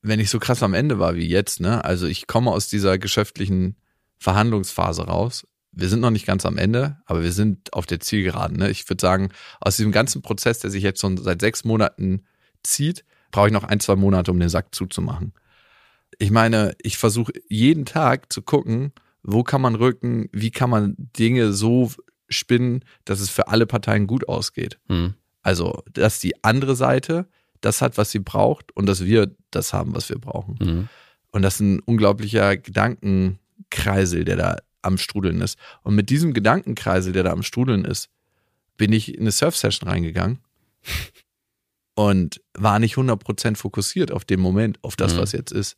Wenn 0.00 0.18
ich 0.18 0.30
so 0.30 0.38
krass 0.38 0.62
am 0.62 0.72
Ende 0.72 0.98
war 0.98 1.14
wie 1.14 1.26
jetzt, 1.28 1.60
ne? 1.60 1.84
Also 1.84 2.06
ich 2.06 2.26
komme 2.26 2.52
aus 2.52 2.68
dieser 2.68 2.96
geschäftlichen 2.96 3.76
Verhandlungsphase 4.16 5.02
raus. 5.02 5.46
Wir 5.72 5.90
sind 5.90 6.00
noch 6.00 6.10
nicht 6.10 6.24
ganz 6.24 6.46
am 6.46 6.56
Ende, 6.56 6.96
aber 7.04 7.22
wir 7.22 7.32
sind 7.32 7.74
auf 7.74 7.84
der 7.84 8.00
Zielgeraden. 8.00 8.56
Ne? 8.56 8.70
Ich 8.70 8.88
würde 8.88 9.02
sagen, 9.02 9.28
aus 9.60 9.76
diesem 9.76 9.92
ganzen 9.92 10.22
Prozess, 10.22 10.60
der 10.60 10.70
sich 10.70 10.82
jetzt 10.82 11.02
schon 11.02 11.18
seit 11.18 11.42
sechs 11.42 11.64
Monaten 11.64 12.24
zieht, 12.62 13.04
brauche 13.30 13.48
ich 13.48 13.52
noch 13.52 13.64
ein, 13.64 13.80
zwei 13.80 13.94
Monate, 13.94 14.30
um 14.30 14.40
den 14.40 14.48
Sack 14.48 14.74
zuzumachen. 14.74 15.34
Ich 16.16 16.30
meine, 16.30 16.74
ich 16.80 16.96
versuche 16.96 17.32
jeden 17.46 17.84
Tag 17.84 18.32
zu 18.32 18.40
gucken, 18.40 18.92
wo 19.26 19.42
kann 19.42 19.60
man 19.60 19.74
rücken, 19.74 20.28
wie 20.32 20.50
kann 20.50 20.70
man 20.70 20.94
Dinge 20.96 21.52
so 21.52 21.90
spinnen, 22.28 22.84
dass 23.04 23.20
es 23.20 23.28
für 23.28 23.48
alle 23.48 23.66
Parteien 23.66 24.06
gut 24.06 24.28
ausgeht. 24.28 24.78
Hm. 24.88 25.14
Also, 25.42 25.82
dass 25.92 26.18
die 26.20 26.42
andere 26.44 26.74
Seite 26.76 27.28
das 27.60 27.82
hat, 27.82 27.98
was 27.98 28.10
sie 28.10 28.18
braucht 28.18 28.74
und 28.76 28.86
dass 28.86 29.04
wir 29.04 29.34
das 29.50 29.72
haben, 29.72 29.94
was 29.94 30.08
wir 30.08 30.18
brauchen. 30.18 30.58
Mhm. 30.60 30.88
Und 31.30 31.42
das 31.42 31.54
ist 31.54 31.60
ein 31.60 31.80
unglaublicher 31.80 32.56
Gedankenkreisel, 32.56 34.24
der 34.24 34.36
da 34.36 34.56
am 34.82 34.98
Strudeln 34.98 35.40
ist. 35.40 35.58
Und 35.82 35.94
mit 35.94 36.10
diesem 36.10 36.32
Gedankenkreisel, 36.34 37.12
der 37.12 37.22
da 37.24 37.32
am 37.32 37.42
Strudeln 37.42 37.84
ist, 37.84 38.10
bin 38.76 38.92
ich 38.92 39.14
in 39.14 39.22
eine 39.22 39.32
Surf-Session 39.32 39.88
reingegangen 39.88 40.40
und 41.94 42.40
war 42.54 42.78
nicht 42.78 42.96
100% 42.96 43.56
fokussiert 43.56 44.12
auf 44.12 44.24
den 44.24 44.40
Moment, 44.40 44.78
auf 44.82 44.96
das, 44.96 45.14
Mhm. 45.14 45.18
was 45.18 45.32
jetzt 45.32 45.52
ist. 45.52 45.76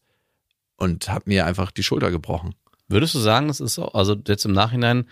Und 0.76 1.08
habe 1.08 1.24
mir 1.26 1.46
einfach 1.46 1.70
die 1.70 1.82
Schulter 1.82 2.10
gebrochen. 2.10 2.54
Würdest 2.88 3.14
du 3.14 3.18
sagen, 3.18 3.48
das 3.48 3.60
ist 3.60 3.74
so, 3.74 3.86
also 3.92 4.16
jetzt 4.26 4.44
im 4.44 4.52
Nachhinein, 4.52 5.04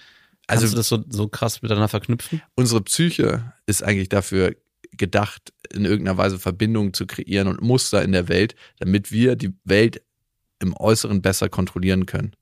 kannst 0.46 0.64
Also- 0.64 0.68
du 0.74 0.76
das 0.76 0.88
so, 0.88 1.04
so 1.08 1.28
krass 1.28 1.62
miteinander 1.62 1.88
verknüpfen? 1.88 2.42
Unsere 2.54 2.80
Psyche 2.82 3.52
ist 3.66 3.82
eigentlich 3.82 4.08
dafür 4.08 4.54
gedacht, 4.92 5.52
in 5.72 5.84
irgendeiner 5.84 6.16
Weise 6.16 6.38
Verbindungen 6.38 6.94
zu 6.94 7.06
kreieren 7.06 7.48
und 7.48 7.60
Muster 7.60 8.02
in 8.02 8.12
der 8.12 8.28
Welt, 8.28 8.54
damit 8.78 9.12
wir 9.12 9.36
die 9.36 9.52
Welt 9.64 10.00
im 10.58 10.74
Äußeren 10.74 11.20
besser 11.20 11.48
kontrollieren 11.50 12.06
können. 12.06 12.32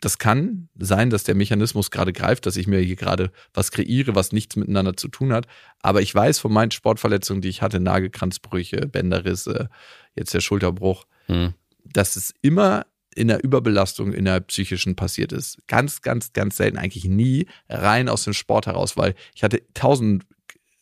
Das 0.00 0.18
kann 0.18 0.68
sein, 0.78 1.10
dass 1.10 1.24
der 1.24 1.34
Mechanismus 1.34 1.90
gerade 1.90 2.12
greift, 2.12 2.46
dass 2.46 2.56
ich 2.56 2.68
mir 2.68 2.78
hier 2.78 2.94
gerade 2.94 3.32
was 3.52 3.72
kreiere, 3.72 4.14
was 4.14 4.30
nichts 4.30 4.54
miteinander 4.54 4.96
zu 4.96 5.08
tun 5.08 5.32
hat. 5.32 5.48
Aber 5.82 6.00
ich 6.02 6.14
weiß 6.14 6.38
von 6.38 6.52
meinen 6.52 6.70
Sportverletzungen, 6.70 7.42
die 7.42 7.48
ich 7.48 7.62
hatte, 7.62 7.80
Nagelkranzbrüche, 7.80 8.86
Bänderrisse, 8.86 9.68
jetzt 10.14 10.32
der 10.34 10.40
Schulterbruch, 10.40 11.04
Hm. 11.26 11.52
dass 11.84 12.14
es 12.14 12.32
immer 12.42 12.86
in 13.18 13.28
der 13.28 13.42
Überbelastung 13.42 14.12
in 14.12 14.24
der 14.24 14.40
psychischen 14.40 14.94
passiert 14.94 15.32
ist. 15.32 15.58
Ganz, 15.66 16.02
ganz, 16.02 16.32
ganz 16.32 16.56
selten, 16.56 16.78
eigentlich 16.78 17.04
nie 17.04 17.46
rein 17.68 18.08
aus 18.08 18.24
dem 18.24 18.32
Sport 18.32 18.66
heraus, 18.66 18.96
weil 18.96 19.14
ich 19.34 19.42
hatte 19.42 19.62
tausend 19.74 20.24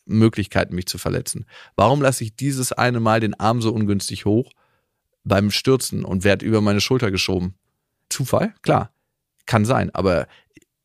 Möglichkeiten, 0.05 0.75
mich 0.75 0.85
zu 0.85 0.97
verletzen. 0.97 1.45
Warum 1.75 2.01
lasse 2.01 2.23
ich 2.23 2.35
dieses 2.35 2.71
eine 2.71 2.99
Mal 2.99 3.19
den 3.19 3.33
Arm 3.39 3.61
so 3.61 3.73
ungünstig 3.73 4.25
hoch 4.25 4.51
beim 5.23 5.51
Stürzen 5.51 6.05
und 6.05 6.23
werde 6.23 6.45
über 6.45 6.61
meine 6.61 6.79
Schulter 6.79 7.11
geschoben? 7.11 7.55
Zufall? 8.09 8.53
Klar. 8.61 8.93
Kann 9.45 9.65
sein, 9.65 9.93
aber 9.93 10.27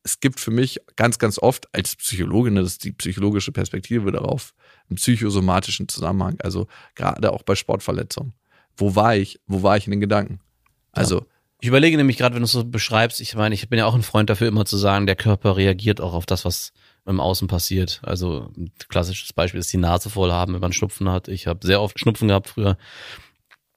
es 0.03 0.19
gibt 0.19 0.39
für 0.39 0.51
mich 0.51 0.81
ganz, 0.95 1.19
ganz 1.19 1.37
oft 1.37 1.73
als 1.73 1.95
Psychologin, 1.95 2.55
das 2.55 2.67
ist 2.67 2.83
die 2.83 2.91
psychologische 2.91 3.51
Perspektive 3.51 4.11
darauf, 4.11 4.53
einen 4.89 4.95
psychosomatischen 4.95 5.87
Zusammenhang. 5.87 6.37
Also 6.41 6.67
gerade 6.95 7.31
auch 7.31 7.43
bei 7.43 7.55
Sportverletzungen. 7.55 8.33
Wo 8.75 8.95
war 8.95 9.15
ich? 9.15 9.39
Wo 9.45 9.63
war 9.63 9.77
ich 9.77 9.85
in 9.85 9.91
den 9.91 10.01
Gedanken? 10.01 10.39
Also, 10.91 11.25
Ich 11.63 11.69
überlege 11.69 11.95
nämlich 11.95 12.17
gerade, 12.17 12.35
wenn 12.35 12.41
du 12.41 12.45
es 12.45 12.51
so 12.51 12.65
beschreibst, 12.65 13.21
ich 13.21 13.35
meine, 13.35 13.55
ich 13.55 13.69
bin 13.69 13.79
ja 13.79 13.85
auch 13.85 13.95
ein 13.95 14.03
Freund 14.03 14.29
dafür, 14.29 14.49
immer 14.49 14.65
zu 14.65 14.75
sagen, 14.75 15.05
der 15.05 15.15
Körper 15.15 15.55
reagiert 15.55 16.01
auch 16.01 16.13
auf 16.13 16.25
das, 16.25 16.43
was 16.43 16.73
im 17.05 17.21
Außen 17.21 17.47
passiert. 17.47 18.01
Also 18.03 18.51
ein 18.57 18.73
klassisches 18.89 19.31
Beispiel 19.31 19.61
ist 19.61 19.71
die 19.71 19.77
Nase 19.77 20.09
voll 20.09 20.33
haben, 20.33 20.53
wenn 20.53 20.59
man 20.59 20.73
Schnupfen 20.73 21.07
hat. 21.07 21.29
Ich 21.29 21.47
habe 21.47 21.65
sehr 21.65 21.81
oft 21.81 21.97
Schnupfen 21.97 22.27
gehabt 22.27 22.49
früher. 22.49 22.75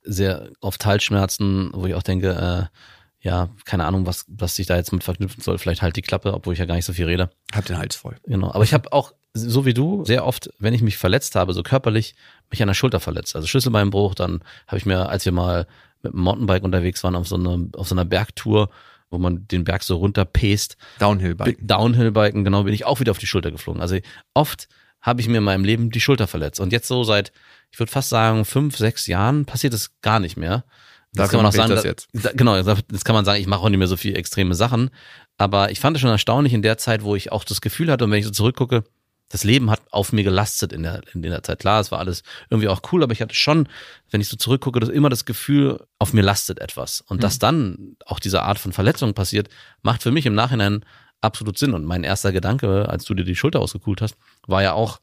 sehr 0.03 0.51
oft 0.61 0.85
Halsschmerzen, 0.85 1.71
wo 1.75 1.87
ich 1.87 1.95
auch 1.95 2.03
denke, 2.03 2.31
äh, 2.73 3.25
ja, 3.25 3.51
keine 3.65 3.85
Ahnung, 3.85 4.05
was, 4.05 4.25
was 4.27 4.57
sich 4.57 4.67
da 4.67 4.75
jetzt 4.75 4.93
mit 4.93 5.05
verknüpfen 5.05 5.41
soll. 5.41 5.57
Vielleicht 5.57 5.83
halt 5.83 5.95
die 5.95 6.03
Klappe, 6.03 6.35
obwohl 6.35 6.55
ich 6.55 6.59
ja 6.59 6.65
gar 6.65 6.75
nicht 6.75 6.87
so 6.87 6.93
viel 6.93 7.07
rede. 7.07 7.31
Hab 7.55 7.67
den 7.67 7.79
Hals 7.79 7.95
voll. 7.95 8.17
Genau. 8.25 8.51
Aber 8.53 8.65
ich 8.65 8.75
habe 8.75 8.93
auch, 8.93 9.13
so 9.33 9.65
wie 9.65 9.75
du, 9.75 10.05
sehr 10.05 10.27
oft, 10.27 10.51
wenn 10.59 10.75
ich 10.75 10.83
mich 10.83 10.97
verletzt 10.99 11.37
habe, 11.37 11.53
so 11.53 11.63
körperlich, 11.63 12.17
mich 12.51 12.61
an 12.63 12.67
der 12.69 12.75
Schulter 12.75 12.99
verletzt. 12.99 13.37
Also 13.37 13.47
Schlüsselbeinbruch, 13.47 14.17
dann 14.17 14.43
habe 14.67 14.79
ich 14.79 14.87
mir, 14.87 15.09
als 15.09 15.25
wir 15.25 15.31
mal 15.31 15.69
mit 16.03 16.13
dem 16.13 16.21
Mountainbike 16.21 16.63
unterwegs 16.63 17.03
waren 17.05 17.15
auf 17.17 17.27
so, 17.29 17.37
eine, 17.37 17.69
auf 17.75 17.89
so 17.89 17.95
einer 17.95 18.05
Bergtour, 18.05 18.71
wo 19.11 19.19
man 19.19 19.47
den 19.49 19.65
Berg 19.65 19.83
so 19.83 19.97
runterpest, 19.97 20.77
Downhill-Bike. 20.99 21.59
Downhill-Biken, 21.61 22.45
genau, 22.45 22.65
bin 22.65 22.75
ich 22.75 22.85
auch 22.85 23.01
wieder 23.01 23.11
auf 23.13 23.19
die 23.19 23.27
Schulter 23.27 23.51
geflogen. 23.51 23.81
Also 23.81 23.97
oft 24.35 24.69
habe 25.01 25.21
ich 25.21 25.29
mir 25.29 25.39
in 25.39 25.45
meinem 25.45 25.65
Leben 25.65 25.91
die 25.91 26.01
Schulter 26.01 26.27
verletzt. 26.27 26.59
Und 26.61 26.73
jetzt 26.73 26.89
so 26.89 27.05
seit, 27.05 27.31
ich 27.71 27.79
würde 27.79 27.93
fast 27.93 28.09
sagen, 28.09 28.45
fünf, 28.45 28.77
sechs 28.77 29.07
Jahren 29.07 29.45
passiert 29.45 29.75
es 29.75 30.01
gar 30.01 30.19
nicht 30.21 30.37
mehr. 30.37 30.65
Das 31.13 31.31
kann 31.31 31.39
man 31.39 31.47
auch 31.47 31.53
sagen, 31.53 31.71
das 31.71 31.83
da- 31.83 31.89
jetzt. 31.89 32.09
da- 32.13 32.33
genau, 32.33 32.61
das 32.63 33.05
kann 33.05 33.15
man 33.15 33.25
sagen, 33.25 33.41
ich 33.41 33.47
mache 33.47 33.61
auch 33.61 33.69
nicht 33.69 33.79
mehr 33.79 33.87
so 33.87 33.97
viel 33.97 34.17
extreme 34.17 34.55
Sachen. 34.55 34.91
Aber 35.39 35.71
ich 35.71 35.81
fand 35.81 35.97
es 35.97 36.01
schon 36.01 36.11
erstaunlich 36.11 36.53
in 36.53 36.63
der 36.63 36.77
Zeit, 36.77 37.03
wo 37.05 37.15
ich 37.15 37.31
auch 37.31 37.45
das 37.45 37.61
Gefühl 37.61 37.91
hatte, 37.91 38.05
und 38.05 38.11
wenn 38.11 38.19
ich 38.19 38.25
so 38.27 38.31
zurückgucke, 38.33 38.85
das 39.29 39.45
Leben 39.45 39.71
hat 39.71 39.81
auf 39.91 40.13
mir 40.13 40.23
gelastet 40.23 40.73
in 40.73 40.83
der, 40.83 41.03
in 41.13 41.23
der 41.23 41.43
Zeit. 41.43 41.59
Klar, 41.59 41.81
es 41.81 41.91
war 41.91 41.99
alles 41.99 42.23
irgendwie 42.49 42.69
auch 42.69 42.81
cool, 42.93 43.03
aber 43.03 43.13
ich 43.13 43.21
hatte 43.21 43.35
schon, 43.35 43.69
wenn 44.11 44.21
ich 44.21 44.29
so 44.29 44.37
zurückgucke, 44.37 44.79
das 44.79 44.89
immer 44.89 45.09
das 45.09 45.25
Gefühl, 45.25 45.85
auf 45.99 46.13
mir 46.13 46.23
lastet 46.23 46.61
etwas. 46.61 47.01
Und 47.01 47.25
dass 47.25 47.39
dann 47.39 47.97
auch 48.07 48.21
diese 48.21 48.43
Art 48.43 48.59
von 48.59 48.73
Verletzung 48.73 49.15
passiert, 49.15 49.49
macht 49.83 50.03
für 50.03 50.13
mich 50.13 50.27
im 50.27 50.35
Nachhinein 50.35 50.85
absolut 51.21 51.59
Sinn. 51.59 51.75
Und 51.75 51.85
mein 51.85 52.05
erster 52.05 52.33
Gedanke, 52.33 52.89
als 52.89 53.05
du 53.05 53.15
dir 53.15 53.25
die 53.25 53.37
Schulter 53.37 53.61
ausgekühlt 53.61 54.01
hast, 54.01 54.17
war 54.47 54.63
ja 54.63 54.75
auch, 54.75 55.01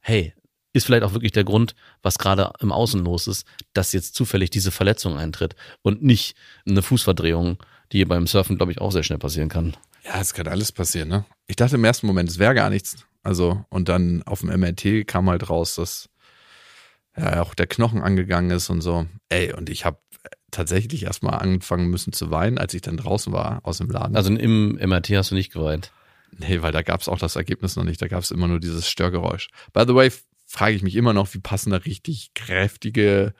hey, 0.00 0.32
ist 0.72 0.86
vielleicht 0.86 1.04
auch 1.04 1.12
wirklich 1.12 1.32
der 1.32 1.44
Grund, 1.44 1.74
was 2.02 2.18
gerade 2.18 2.52
im 2.60 2.72
Außen 2.72 3.02
los 3.04 3.26
ist, 3.26 3.46
dass 3.72 3.92
jetzt 3.92 4.14
zufällig 4.14 4.50
diese 4.50 4.70
Verletzung 4.70 5.18
eintritt 5.18 5.56
und 5.82 6.02
nicht 6.02 6.36
eine 6.66 6.82
Fußverdrehung, 6.82 7.58
die 7.92 8.04
beim 8.04 8.26
Surfen, 8.26 8.56
glaube 8.56 8.72
ich, 8.72 8.80
auch 8.80 8.92
sehr 8.92 9.02
schnell 9.02 9.18
passieren 9.18 9.48
kann. 9.48 9.76
Ja, 10.06 10.20
es 10.20 10.34
kann 10.34 10.46
alles 10.48 10.72
passieren, 10.72 11.08
ne? 11.08 11.24
Ich 11.46 11.56
dachte 11.56 11.76
im 11.76 11.84
ersten 11.84 12.06
Moment, 12.06 12.28
es 12.28 12.38
wäre 12.38 12.54
gar 12.54 12.70
nichts. 12.70 12.96
Also, 13.22 13.64
und 13.70 13.88
dann 13.88 14.22
auf 14.22 14.40
dem 14.40 14.50
MRT 14.50 15.06
kam 15.06 15.28
halt 15.28 15.50
raus, 15.50 15.74
dass 15.74 16.08
ja 17.16 17.42
auch 17.42 17.54
der 17.54 17.66
Knochen 17.66 18.02
angegangen 18.02 18.50
ist 18.50 18.70
und 18.70 18.82
so. 18.82 19.06
Ey, 19.28 19.52
und 19.52 19.68
ich 19.68 19.84
habe 19.84 19.98
tatsächlich 20.50 21.04
erstmal 21.04 21.38
angefangen 21.40 21.88
müssen 21.88 22.12
zu 22.12 22.30
weinen, 22.30 22.58
als 22.58 22.74
ich 22.74 22.82
dann 22.82 22.96
draußen 22.96 23.32
war 23.32 23.60
aus 23.64 23.78
dem 23.78 23.90
Laden. 23.90 24.16
Also 24.16 24.32
im 24.32 24.76
MRT 24.76 25.10
hast 25.10 25.30
du 25.30 25.34
nicht 25.34 25.52
geweint. 25.52 25.92
Nee, 26.38 26.62
weil 26.62 26.72
da 26.72 26.82
gab's 26.82 27.08
auch 27.08 27.18
das 27.18 27.36
Ergebnis 27.36 27.76
noch 27.76 27.84
nicht. 27.84 28.00
Da 28.00 28.08
gab's 28.08 28.30
immer 28.30 28.48
nur 28.48 28.60
dieses 28.60 28.88
Störgeräusch. 28.88 29.48
By 29.72 29.84
the 29.86 29.94
way, 29.94 30.10
frage 30.46 30.76
ich 30.76 30.82
mich 30.82 30.96
immer 30.96 31.12
noch, 31.12 31.32
wie 31.34 31.38
passen 31.38 31.70
da 31.70 31.78
richtig 31.78 32.32
kräftige, 32.34 33.34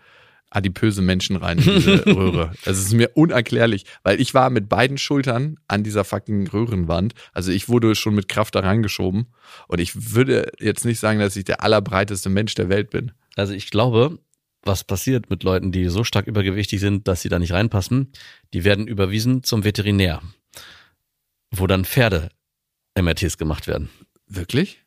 adipöse 0.56 1.02
Menschen 1.02 1.36
rein 1.36 1.58
in 1.58 1.64
diese 1.64 2.06
Röhre. 2.06 2.48
Also 2.64 2.80
es 2.80 2.86
ist 2.86 2.94
mir 2.94 3.10
unerklärlich, 3.14 3.84
weil 4.02 4.20
ich 4.20 4.32
war 4.32 4.48
mit 4.48 4.68
beiden 4.68 4.96
Schultern 4.96 5.58
an 5.68 5.84
dieser 5.84 6.04
fucking 6.04 6.48
Röhrenwand. 6.48 7.14
Also 7.32 7.52
ich 7.52 7.68
wurde 7.68 7.94
schon 7.94 8.14
mit 8.14 8.28
Kraft 8.28 8.54
da 8.54 8.60
reingeschoben. 8.60 9.26
Und 9.68 9.80
ich 9.80 10.14
würde 10.14 10.50
jetzt 10.58 10.84
nicht 10.86 10.98
sagen, 10.98 11.20
dass 11.20 11.36
ich 11.36 11.44
der 11.44 11.62
allerbreiteste 11.62 12.30
Mensch 12.30 12.54
der 12.54 12.70
Welt 12.70 12.90
bin. 12.90 13.12
Also 13.36 13.52
ich 13.52 13.70
glaube, 13.70 14.18
was 14.62 14.82
passiert 14.82 15.28
mit 15.28 15.42
Leuten, 15.42 15.72
die 15.72 15.88
so 15.90 16.02
stark 16.02 16.26
übergewichtig 16.26 16.80
sind, 16.80 17.06
dass 17.06 17.20
sie 17.20 17.28
da 17.28 17.38
nicht 17.38 17.52
reinpassen, 17.52 18.12
die 18.54 18.64
werden 18.64 18.88
überwiesen 18.88 19.42
zum 19.42 19.62
Veterinär, 19.62 20.22
wo 21.50 21.66
dann 21.66 21.84
Pferde 21.84 22.30
MRTs 22.98 23.36
gemacht 23.36 23.66
werden. 23.66 23.90
Wirklich? 24.26 24.86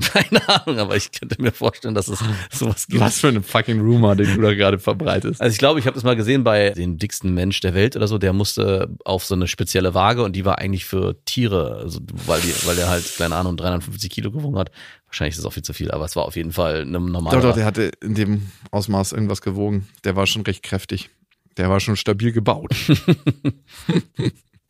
Keine 0.12 0.48
Ahnung, 0.48 0.78
aber 0.78 0.96
ich 0.96 1.10
könnte 1.10 1.42
mir 1.42 1.50
vorstellen, 1.50 1.94
dass 1.94 2.06
es 2.06 2.20
sowas 2.52 2.86
gibt. 2.86 3.00
Was 3.00 3.18
für 3.18 3.28
eine 3.28 3.42
fucking 3.42 3.80
Rumor, 3.80 4.14
den 4.14 4.32
du 4.32 4.40
da 4.40 4.54
gerade 4.54 4.78
verbreitest. 4.78 5.40
Also 5.40 5.52
ich 5.52 5.58
glaube, 5.58 5.80
ich 5.80 5.86
habe 5.86 5.94
das 5.94 6.04
mal 6.04 6.14
gesehen 6.14 6.44
bei 6.44 6.70
dem 6.70 6.98
dicksten 6.98 7.34
Mensch 7.34 7.58
der 7.60 7.74
Welt 7.74 7.96
oder 7.96 8.06
so, 8.06 8.16
der 8.16 8.32
musste 8.32 8.94
auf 9.04 9.24
so 9.24 9.34
eine 9.34 9.48
spezielle 9.48 9.94
Waage 9.94 10.22
und 10.22 10.36
die 10.36 10.44
war 10.44 10.58
eigentlich 10.58 10.84
für 10.84 11.16
Tiere, 11.24 11.78
also 11.82 11.98
weil, 12.26 12.40
die, 12.40 12.54
weil 12.66 12.76
der 12.76 12.88
halt, 12.88 13.12
keine 13.16 13.34
Ahnung, 13.34 13.56
350 13.56 14.08
Kilo 14.08 14.30
gewogen 14.30 14.56
hat. 14.56 14.70
Wahrscheinlich 15.06 15.32
ist 15.32 15.38
das 15.38 15.46
auch 15.46 15.54
viel 15.54 15.64
zu 15.64 15.72
viel, 15.72 15.90
aber 15.90 16.04
es 16.04 16.14
war 16.14 16.26
auf 16.26 16.36
jeden 16.36 16.52
Fall 16.52 16.82
eine 16.82 17.00
normale 17.00 17.36
Doch, 17.36 17.42
doch, 17.42 17.54
der 17.54 17.64
hatte 17.64 17.90
in 18.00 18.14
dem 18.14 18.52
Ausmaß 18.70 19.12
irgendwas 19.12 19.42
gewogen. 19.42 19.88
Der 20.04 20.14
war 20.14 20.28
schon 20.28 20.42
recht 20.42 20.62
kräftig. 20.62 21.10
Der 21.56 21.70
war 21.70 21.80
schon 21.80 21.96
stabil 21.96 22.30
gebaut. 22.30 22.72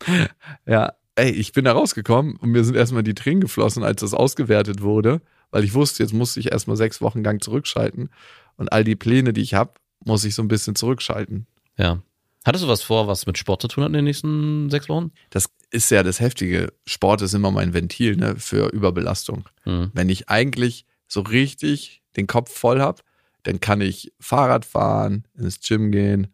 ja, 0.65 0.93
ey, 1.19 1.31
ich 1.31 1.51
bin 1.51 1.65
da 1.65 1.73
rausgekommen 1.73 2.35
und 2.37 2.49
mir 2.49 2.63
sind 2.63 2.75
erstmal 2.75 3.03
die 3.03 3.13
Tränen 3.13 3.41
geflossen, 3.41 3.83
als 3.83 4.01
das 4.01 4.13
ausgewertet 4.13 4.81
wurde, 4.81 5.21
weil 5.51 5.63
ich 5.63 5.73
wusste, 5.73 6.03
jetzt 6.03 6.13
musste 6.13 6.39
ich 6.39 6.51
erstmal 6.51 6.77
sechs 6.77 7.01
Wochen 7.01 7.23
lang 7.23 7.41
zurückschalten 7.41 8.09
und 8.57 8.71
all 8.71 8.83
die 8.83 8.95
Pläne, 8.95 9.33
die 9.33 9.41
ich 9.41 9.53
habe, 9.53 9.73
muss 10.03 10.23
ich 10.23 10.35
so 10.35 10.41
ein 10.41 10.47
bisschen 10.47 10.75
zurückschalten. 10.75 11.47
Ja. 11.77 12.01
Hattest 12.45 12.63
du 12.63 12.69
was 12.69 12.81
vor, 12.81 13.07
was 13.07 13.25
mit 13.25 13.37
Sport 13.37 13.61
zu 13.61 13.67
tun 13.67 13.83
hat 13.83 13.89
in 13.89 13.93
den 13.93 14.05
nächsten 14.05 14.69
sechs 14.69 14.87
Wochen? 14.87 15.11
Das 15.29 15.49
ist 15.71 15.91
ja 15.91 16.03
das 16.03 16.19
Heftige. 16.19 16.71
Sport 16.85 17.21
ist 17.21 17.33
immer 17.33 17.51
mein 17.51 17.73
Ventil 17.73 18.15
ne, 18.15 18.35
für 18.37 18.69
Überbelastung. 18.69 19.47
Hm. 19.63 19.91
Wenn 19.93 20.09
ich 20.09 20.29
eigentlich 20.29 20.85
so 21.07 21.21
richtig 21.21 22.01
den 22.15 22.27
Kopf 22.27 22.51
voll 22.51 22.79
habe, 22.79 23.01
dann 23.43 23.59
kann 23.59 23.81
ich 23.81 24.13
Fahrrad 24.19 24.65
fahren, 24.65 25.25
ins 25.37 25.59
Gym 25.59 25.91
gehen 25.91 26.27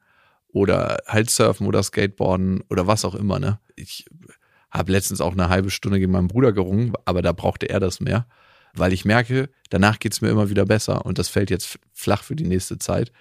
oder 0.48 1.00
halt 1.08 1.30
surfen 1.30 1.68
oder 1.68 1.84
skateboarden 1.84 2.64
oder 2.70 2.88
was 2.88 3.04
auch 3.04 3.16
immer. 3.16 3.40
Ne? 3.40 3.60
Ich 3.76 4.06
habe 4.78 4.92
letztens 4.92 5.22
auch 5.22 5.34
eine 5.34 5.50
halbe 5.50 5.70
Stunde 5.72 6.00
gegen 6.00 6.12
meinen 6.12 6.28
Bruder 6.28 6.52
gerungen, 6.54 6.94
aber 7.06 7.22
da 7.22 7.32
brauchte 7.32 7.70
er 7.70 7.80
das 7.80 8.00
mehr, 8.00 8.26
weil 8.74 8.94
ich 8.94 9.06
merke, 9.06 9.50
danach 9.70 10.00
geht's 10.00 10.22
mir 10.22 10.30
immer 10.30 10.50
wieder 10.50 10.66
besser 10.66 11.06
und 11.06 11.18
das 11.18 11.30
fällt 11.30 11.50
jetzt 11.50 11.80
flach 11.94 12.24
für 12.24 12.36
die 12.36 12.44
nächste 12.46 12.78
Zeit. 12.78 13.12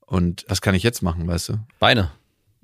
Und 0.00 0.44
was 0.48 0.60
kann 0.60 0.74
ich 0.74 0.82
jetzt 0.82 1.02
machen, 1.02 1.26
weißt 1.26 1.50
du? 1.50 1.54
Beine. 1.78 2.10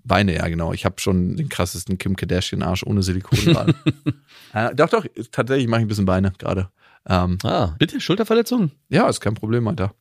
Beine, 0.02 0.34
ja 0.34 0.46
genau. 0.48 0.72
Ich 0.72 0.84
habe 0.84 1.00
schon 1.00 1.36
den 1.36 1.48
krassesten 1.48 1.96
Kim 1.98 2.16
Kardashian-Arsch 2.16 2.84
ohne 2.84 3.02
Silikon 3.02 3.38
gerade. 3.38 3.74
äh, 4.52 4.74
doch, 4.74 4.90
doch, 4.90 5.06
tatsächlich 5.32 5.66
mache 5.68 5.80
ich 5.80 5.86
ein 5.86 5.88
bisschen 5.88 6.04
Beine 6.04 6.32
gerade. 6.38 6.68
Ähm, 7.06 7.38
Ah, 7.42 7.74
bitte, 7.78 8.00
Schulterverletzung? 8.00 8.70
ja, 8.90 9.08
ist 9.08 9.20
kein 9.20 9.34
Problem, 9.34 9.66
Alter. 9.68 9.94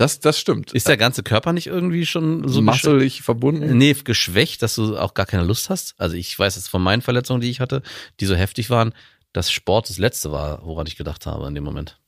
Das, 0.00 0.18
das 0.18 0.38
stimmt. 0.38 0.72
Ist 0.72 0.88
der 0.88 0.96
ganze 0.96 1.22
Körper 1.22 1.52
nicht 1.52 1.66
irgendwie 1.66 2.06
schon 2.06 2.48
so 2.48 2.62
masselig 2.62 3.20
verbunden? 3.20 3.76
Nee, 3.76 3.94
geschwächt, 4.02 4.62
dass 4.62 4.76
du 4.76 4.96
auch 4.96 5.12
gar 5.12 5.26
keine 5.26 5.44
Lust 5.44 5.68
hast. 5.68 5.94
Also 5.98 6.16
ich 6.16 6.38
weiß 6.38 6.56
jetzt 6.56 6.68
von 6.68 6.80
meinen 6.80 7.02
Verletzungen, 7.02 7.42
die 7.42 7.50
ich 7.50 7.60
hatte, 7.60 7.82
die 8.18 8.24
so 8.24 8.34
heftig 8.34 8.70
waren, 8.70 8.94
dass 9.34 9.52
Sport 9.52 9.90
das 9.90 9.98
letzte 9.98 10.32
war, 10.32 10.64
woran 10.64 10.86
ich 10.86 10.96
gedacht 10.96 11.26
habe 11.26 11.46
in 11.48 11.54
dem 11.54 11.64
Moment. 11.64 12.00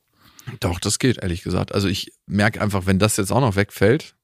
Doch, 0.59 0.79
das 0.79 0.97
geht, 0.97 1.19
ehrlich 1.19 1.43
gesagt. 1.43 1.71
Also 1.71 1.87
ich 1.87 2.11
merke 2.25 2.61
einfach, 2.61 2.87
wenn 2.87 2.97
das 2.97 3.15
jetzt 3.17 3.31
auch 3.31 3.41
noch 3.41 3.55
wegfällt, 3.55 4.15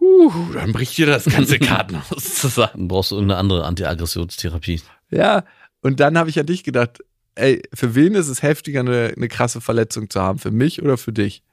huh, 0.00 0.32
dann 0.52 0.72
bricht 0.72 0.98
dir 0.98 1.06
das 1.06 1.26
ganze 1.26 1.58
Kartenhaus 1.60 2.34
zusammen. 2.34 2.72
Dann 2.74 2.88
brauchst 2.88 3.12
du 3.12 3.14
irgendeine 3.14 3.38
andere 3.38 3.64
Antiaggressionstherapie. 3.64 4.82
Ja, 5.08 5.44
und 5.82 6.00
dann 6.00 6.18
habe 6.18 6.30
ich 6.30 6.40
an 6.40 6.46
dich 6.46 6.64
gedacht, 6.64 6.98
ey, 7.36 7.62
für 7.72 7.94
wen 7.94 8.16
ist 8.16 8.26
es 8.26 8.42
heftiger, 8.42 8.80
eine, 8.80 9.14
eine 9.16 9.28
krasse 9.28 9.60
Verletzung 9.60 10.10
zu 10.10 10.20
haben? 10.20 10.40
Für 10.40 10.50
mich 10.50 10.82
oder 10.82 10.98
für 10.98 11.12
dich? 11.12 11.44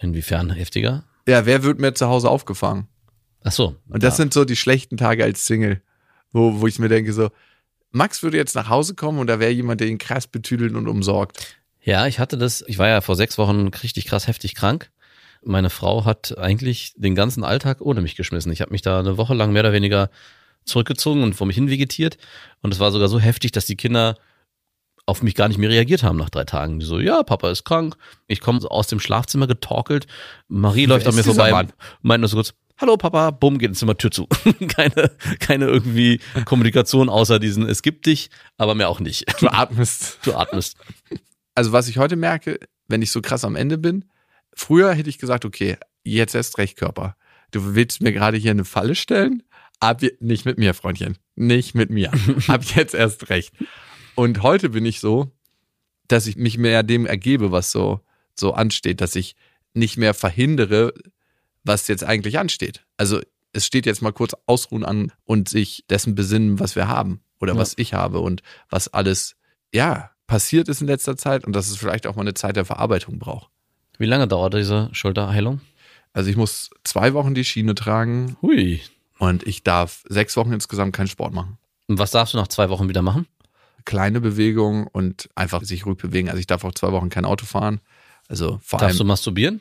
Inwiefern 0.00 0.50
heftiger? 0.50 1.04
Ja, 1.28 1.46
wer 1.46 1.62
wird 1.62 1.78
mir 1.78 1.94
zu 1.94 2.08
Hause 2.08 2.30
aufgefangen? 2.30 2.88
Ach 3.44 3.52
so. 3.52 3.76
Und 3.88 4.02
das 4.02 4.14
ja. 4.14 4.22
sind 4.22 4.34
so 4.34 4.44
die 4.44 4.56
schlechten 4.56 4.96
Tage 4.96 5.24
als 5.24 5.46
Single, 5.46 5.82
wo, 6.32 6.60
wo 6.60 6.66
ich 6.66 6.78
mir 6.78 6.88
denke 6.88 7.12
so, 7.12 7.30
Max 7.92 8.22
würde 8.22 8.36
jetzt 8.36 8.54
nach 8.54 8.68
Hause 8.68 8.94
kommen 8.94 9.18
und 9.18 9.26
da 9.26 9.40
wäre 9.40 9.50
jemand, 9.50 9.80
der 9.80 9.88
ihn 9.88 9.98
krass 9.98 10.26
betüdelt 10.26 10.74
und 10.74 10.88
umsorgt. 10.88 11.56
Ja, 11.82 12.06
ich 12.06 12.18
hatte 12.18 12.38
das, 12.38 12.62
ich 12.66 12.78
war 12.78 12.88
ja 12.88 13.00
vor 13.00 13.16
sechs 13.16 13.38
Wochen 13.38 13.68
richtig 13.68 14.06
krass 14.06 14.26
heftig 14.26 14.54
krank. 14.54 14.90
Meine 15.42 15.70
Frau 15.70 16.04
hat 16.04 16.36
eigentlich 16.38 16.92
den 16.96 17.14
ganzen 17.14 17.44
Alltag 17.44 17.80
ohne 17.80 18.02
mich 18.02 18.14
geschmissen. 18.14 18.52
Ich 18.52 18.60
habe 18.60 18.72
mich 18.72 18.82
da 18.82 19.00
eine 19.00 19.16
Woche 19.16 19.34
lang 19.34 19.52
mehr 19.52 19.62
oder 19.62 19.72
weniger 19.72 20.10
zurückgezogen 20.64 21.22
und 21.22 21.34
vor 21.34 21.46
mich 21.46 21.56
hin 21.56 21.70
vegetiert. 21.70 22.18
Und 22.60 22.72
es 22.72 22.80
war 22.80 22.92
sogar 22.92 23.08
so 23.08 23.18
heftig, 23.18 23.52
dass 23.52 23.64
die 23.64 23.76
Kinder 23.76 24.16
auf 25.06 25.22
mich 25.22 25.34
gar 25.34 25.48
nicht 25.48 25.58
mehr 25.58 25.70
reagiert 25.70 26.02
haben 26.02 26.16
nach 26.16 26.30
drei 26.30 26.44
Tagen. 26.44 26.78
Die 26.78 26.86
so, 26.86 26.98
ja, 26.98 27.22
Papa 27.22 27.50
ist 27.50 27.64
krank. 27.64 27.96
Ich 28.26 28.40
komme 28.40 28.60
aus 28.70 28.86
dem 28.86 29.00
Schlafzimmer 29.00 29.46
getorkelt. 29.46 30.06
Marie 30.48 30.86
läuft 30.86 31.06
an 31.06 31.14
mir 31.14 31.24
vorbei, 31.24 31.66
meint 32.02 32.20
nur 32.20 32.28
so 32.28 32.36
kurz, 32.36 32.54
hallo 32.78 32.96
Papa, 32.96 33.30
bumm, 33.30 33.58
geht 33.58 33.70
ins 33.70 33.78
Zimmer, 33.78 33.96
Tür 33.96 34.10
zu. 34.10 34.26
keine, 34.68 35.10
keine 35.38 35.66
irgendwie 35.66 36.20
Kommunikation 36.44 37.08
außer 37.08 37.38
diesen, 37.38 37.66
es 37.66 37.82
gibt 37.82 38.06
dich, 38.06 38.30
aber 38.56 38.74
mehr 38.74 38.88
auch 38.88 39.00
nicht. 39.00 39.26
Du 39.40 39.48
atmest. 39.48 40.18
Du 40.24 40.34
atmest. 40.34 40.76
Also 41.54 41.72
was 41.72 41.88
ich 41.88 41.98
heute 41.98 42.16
merke, 42.16 42.58
wenn 42.88 43.02
ich 43.02 43.10
so 43.10 43.20
krass 43.20 43.44
am 43.44 43.56
Ende 43.56 43.78
bin, 43.78 44.04
früher 44.54 44.92
hätte 44.94 45.10
ich 45.10 45.18
gesagt, 45.18 45.44
okay, 45.44 45.76
jetzt 46.04 46.34
erst 46.34 46.58
recht 46.58 46.76
Körper. 46.76 47.16
Du 47.50 47.74
willst 47.74 48.00
mir 48.00 48.12
gerade 48.12 48.36
hier 48.36 48.52
eine 48.52 48.64
Falle 48.64 48.94
stellen? 48.94 49.42
Ab, 49.80 50.02
nicht 50.20 50.44
mit 50.44 50.58
mir, 50.58 50.74
Freundchen. 50.74 51.16
Nicht 51.36 51.74
mit 51.74 51.90
mir. 51.90 52.12
Ab 52.48 52.62
jetzt 52.74 52.94
erst 52.94 53.30
recht. 53.30 53.52
Und 54.20 54.42
heute 54.42 54.68
bin 54.68 54.84
ich 54.84 55.00
so, 55.00 55.32
dass 56.06 56.26
ich 56.26 56.36
mich 56.36 56.58
mehr 56.58 56.82
dem 56.82 57.06
ergebe, 57.06 57.52
was 57.52 57.72
so, 57.72 58.00
so 58.34 58.52
ansteht, 58.52 59.00
dass 59.00 59.16
ich 59.16 59.34
nicht 59.72 59.96
mehr 59.96 60.12
verhindere, 60.12 60.92
was 61.64 61.88
jetzt 61.88 62.04
eigentlich 62.04 62.38
ansteht. 62.38 62.84
Also 62.98 63.22
es 63.54 63.64
steht 63.64 63.86
jetzt 63.86 64.02
mal 64.02 64.12
kurz 64.12 64.36
Ausruhen 64.44 64.84
an 64.84 65.10
und 65.24 65.48
sich 65.48 65.86
dessen 65.88 66.14
besinnen, 66.16 66.60
was 66.60 66.76
wir 66.76 66.86
haben 66.86 67.22
oder 67.40 67.54
Ja. 67.54 67.58
was 67.60 67.72
ich 67.78 67.94
habe 67.94 68.20
und 68.20 68.42
was 68.68 68.88
alles, 68.88 69.36
ja, 69.72 70.10
passiert 70.26 70.68
ist 70.68 70.82
in 70.82 70.86
letzter 70.86 71.16
Zeit 71.16 71.46
und 71.46 71.56
dass 71.56 71.70
es 71.70 71.78
vielleicht 71.78 72.06
auch 72.06 72.14
mal 72.14 72.20
eine 72.20 72.34
Zeit 72.34 72.56
der 72.56 72.66
Verarbeitung 72.66 73.18
braucht. 73.18 73.48
Wie 73.96 74.04
lange 74.04 74.28
dauert 74.28 74.52
diese 74.52 74.90
Schulterheilung? 74.92 75.62
Also 76.12 76.28
ich 76.28 76.36
muss 76.36 76.68
zwei 76.84 77.14
Wochen 77.14 77.32
die 77.34 77.44
Schiene 77.46 77.74
tragen 77.74 78.36
Hui. 78.42 78.82
und 79.18 79.46
ich 79.46 79.62
darf 79.62 80.04
sechs 80.10 80.36
Wochen 80.36 80.52
insgesamt 80.52 80.94
keinen 80.94 81.08
Sport 81.08 81.32
machen. 81.32 81.56
Und 81.86 81.98
was 81.98 82.10
darfst 82.10 82.34
du 82.34 82.38
nach 82.38 82.48
zwei 82.48 82.68
Wochen 82.68 82.86
wieder 82.86 83.00
machen? 83.00 83.26
Kleine 83.84 84.20
Bewegung 84.20 84.86
und 84.86 85.28
einfach 85.34 85.62
sich 85.62 85.86
ruhig 85.86 85.98
bewegen. 85.98 86.28
Also 86.28 86.38
ich 86.40 86.46
darf 86.46 86.64
auch 86.64 86.74
zwei 86.74 86.92
Wochen 86.92 87.08
kein 87.08 87.24
Auto 87.24 87.46
fahren. 87.46 87.80
Also 88.28 88.60
vor 88.62 88.78
Darfst 88.78 88.98
du 88.98 89.02
allem, 89.02 89.08
masturbieren? 89.08 89.60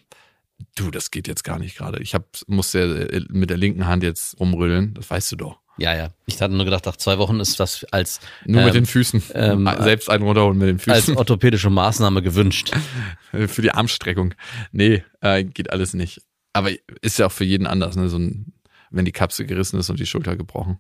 du, 0.76 0.92
das 0.92 1.10
geht 1.12 1.28
jetzt 1.28 1.44
gar 1.44 1.58
nicht 1.58 1.78
gerade. 1.78 2.02
Ich 2.02 2.14
hab, 2.14 2.26
muss 2.48 2.74
ja 2.74 2.82
äh, 2.82 3.22
mit 3.30 3.50
der 3.50 3.58
linken 3.58 3.88
Hand 3.88 4.04
jetzt 4.04 4.40
rumrüllen, 4.40 4.94
das 4.94 5.10
weißt 5.10 5.32
du 5.32 5.36
doch. 5.38 5.60
Ja, 5.78 5.96
ja. 5.96 6.10
Ich 6.26 6.42
hatte 6.42 6.54
nur 6.54 6.66
gedacht, 6.66 6.86
nach 6.86 6.98
zwei 6.98 7.18
Wochen 7.18 7.40
ist 7.40 7.58
das 7.62 7.86
als, 7.86 8.20
Nur 8.46 8.64
mit 8.64 8.76
Ähm, 8.76 8.82
den 8.82 8.86
Füßen. 8.86 9.24
ähm, 9.34 9.70
Selbst 9.80 10.10
einen 10.10 10.26
runterholen 10.26 10.58
mit 10.58 10.68
den 10.68 10.92
als 10.92 11.06
Füßen. 11.06 11.18
orthopädische 11.18 11.70
Maßnahme 11.70 12.22
gewünscht. 12.22 12.72
Für 13.32 13.62
die 13.62 13.72
Armstreckung. 13.72 14.34
Nee, 14.74 15.06
äh, 15.22 15.46
geht 15.46 15.72
alles 15.72 15.94
nicht. 15.94 16.22
Aber 16.52 16.70
ist 17.02 17.18
ja 17.20 17.28
auch 17.28 17.32
für 17.32 17.46
jeden 17.46 17.66
anders, 17.68 17.96
ne? 17.96 18.10
So 18.10 18.18
ein, 18.18 18.52
wenn 18.92 19.06
die 19.06 19.12
Kapsel 19.14 19.46
gerissen 19.46 19.80
ist 19.80 19.90
und 19.90 20.00
die 20.00 20.06
Schulter 20.06 20.36
gebrochen. 20.36 20.80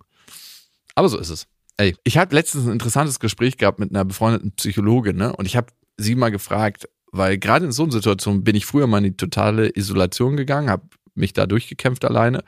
Aber 0.95 1.08
so 1.08 1.17
ist 1.17 1.30
es. 1.30 1.47
Ey, 1.80 1.96
ich 2.04 2.18
hatte 2.18 2.36
letztens 2.36 2.65
ein 2.65 2.74
interessantes 2.74 3.22
Gespräch 3.22 3.56
gehabt 3.56 3.80
mit 3.80 3.92
einer 3.92 4.04
befreundeten 4.04 4.52
Psychologin, 4.52 5.15
ne? 5.15 5.34
Und 5.34 5.46
ich 5.46 5.56
habe 5.56 5.68
sie 5.96 6.13
mal 6.13 6.30
gefragt, 6.30 6.89
weil 7.13 7.38
gerade 7.38 7.68
in 7.68 7.72
so 7.72 7.84
einer 7.84 7.94
Situation 7.94 8.44
bin 8.44 8.58
ich 8.58 8.65
früher 8.65 8.86
mal 8.86 8.98
in 8.98 9.06
die 9.06 9.15
totale 9.15 9.74
Isolation 9.78 10.36
gegangen, 10.36 10.70
habe 10.70 10.89
mich 11.15 11.32
da 11.32 11.46
durchgekämpft 11.46 12.04
alleine. 12.04 12.44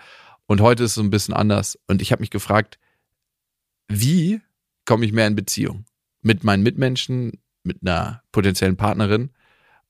Und 0.48 0.60
heute 0.60 0.84
ist 0.84 0.92
es 0.92 0.96
so 0.96 1.02
ein 1.02 1.12
bisschen 1.12 1.34
anders. 1.34 1.80
Und 1.88 2.02
ich 2.02 2.12
habe 2.12 2.20
mich 2.20 2.30
gefragt, 2.30 2.78
wie 3.88 4.42
komme 4.84 5.06
ich 5.06 5.14
mehr 5.14 5.28
in 5.28 5.36
Beziehung? 5.36 5.86
Mit 6.22 6.44
meinen 6.44 6.62
Mitmenschen, 6.62 7.40
mit 7.64 7.78
einer 7.82 8.24
potenziellen 8.34 8.76
Partnerin? 8.76 9.30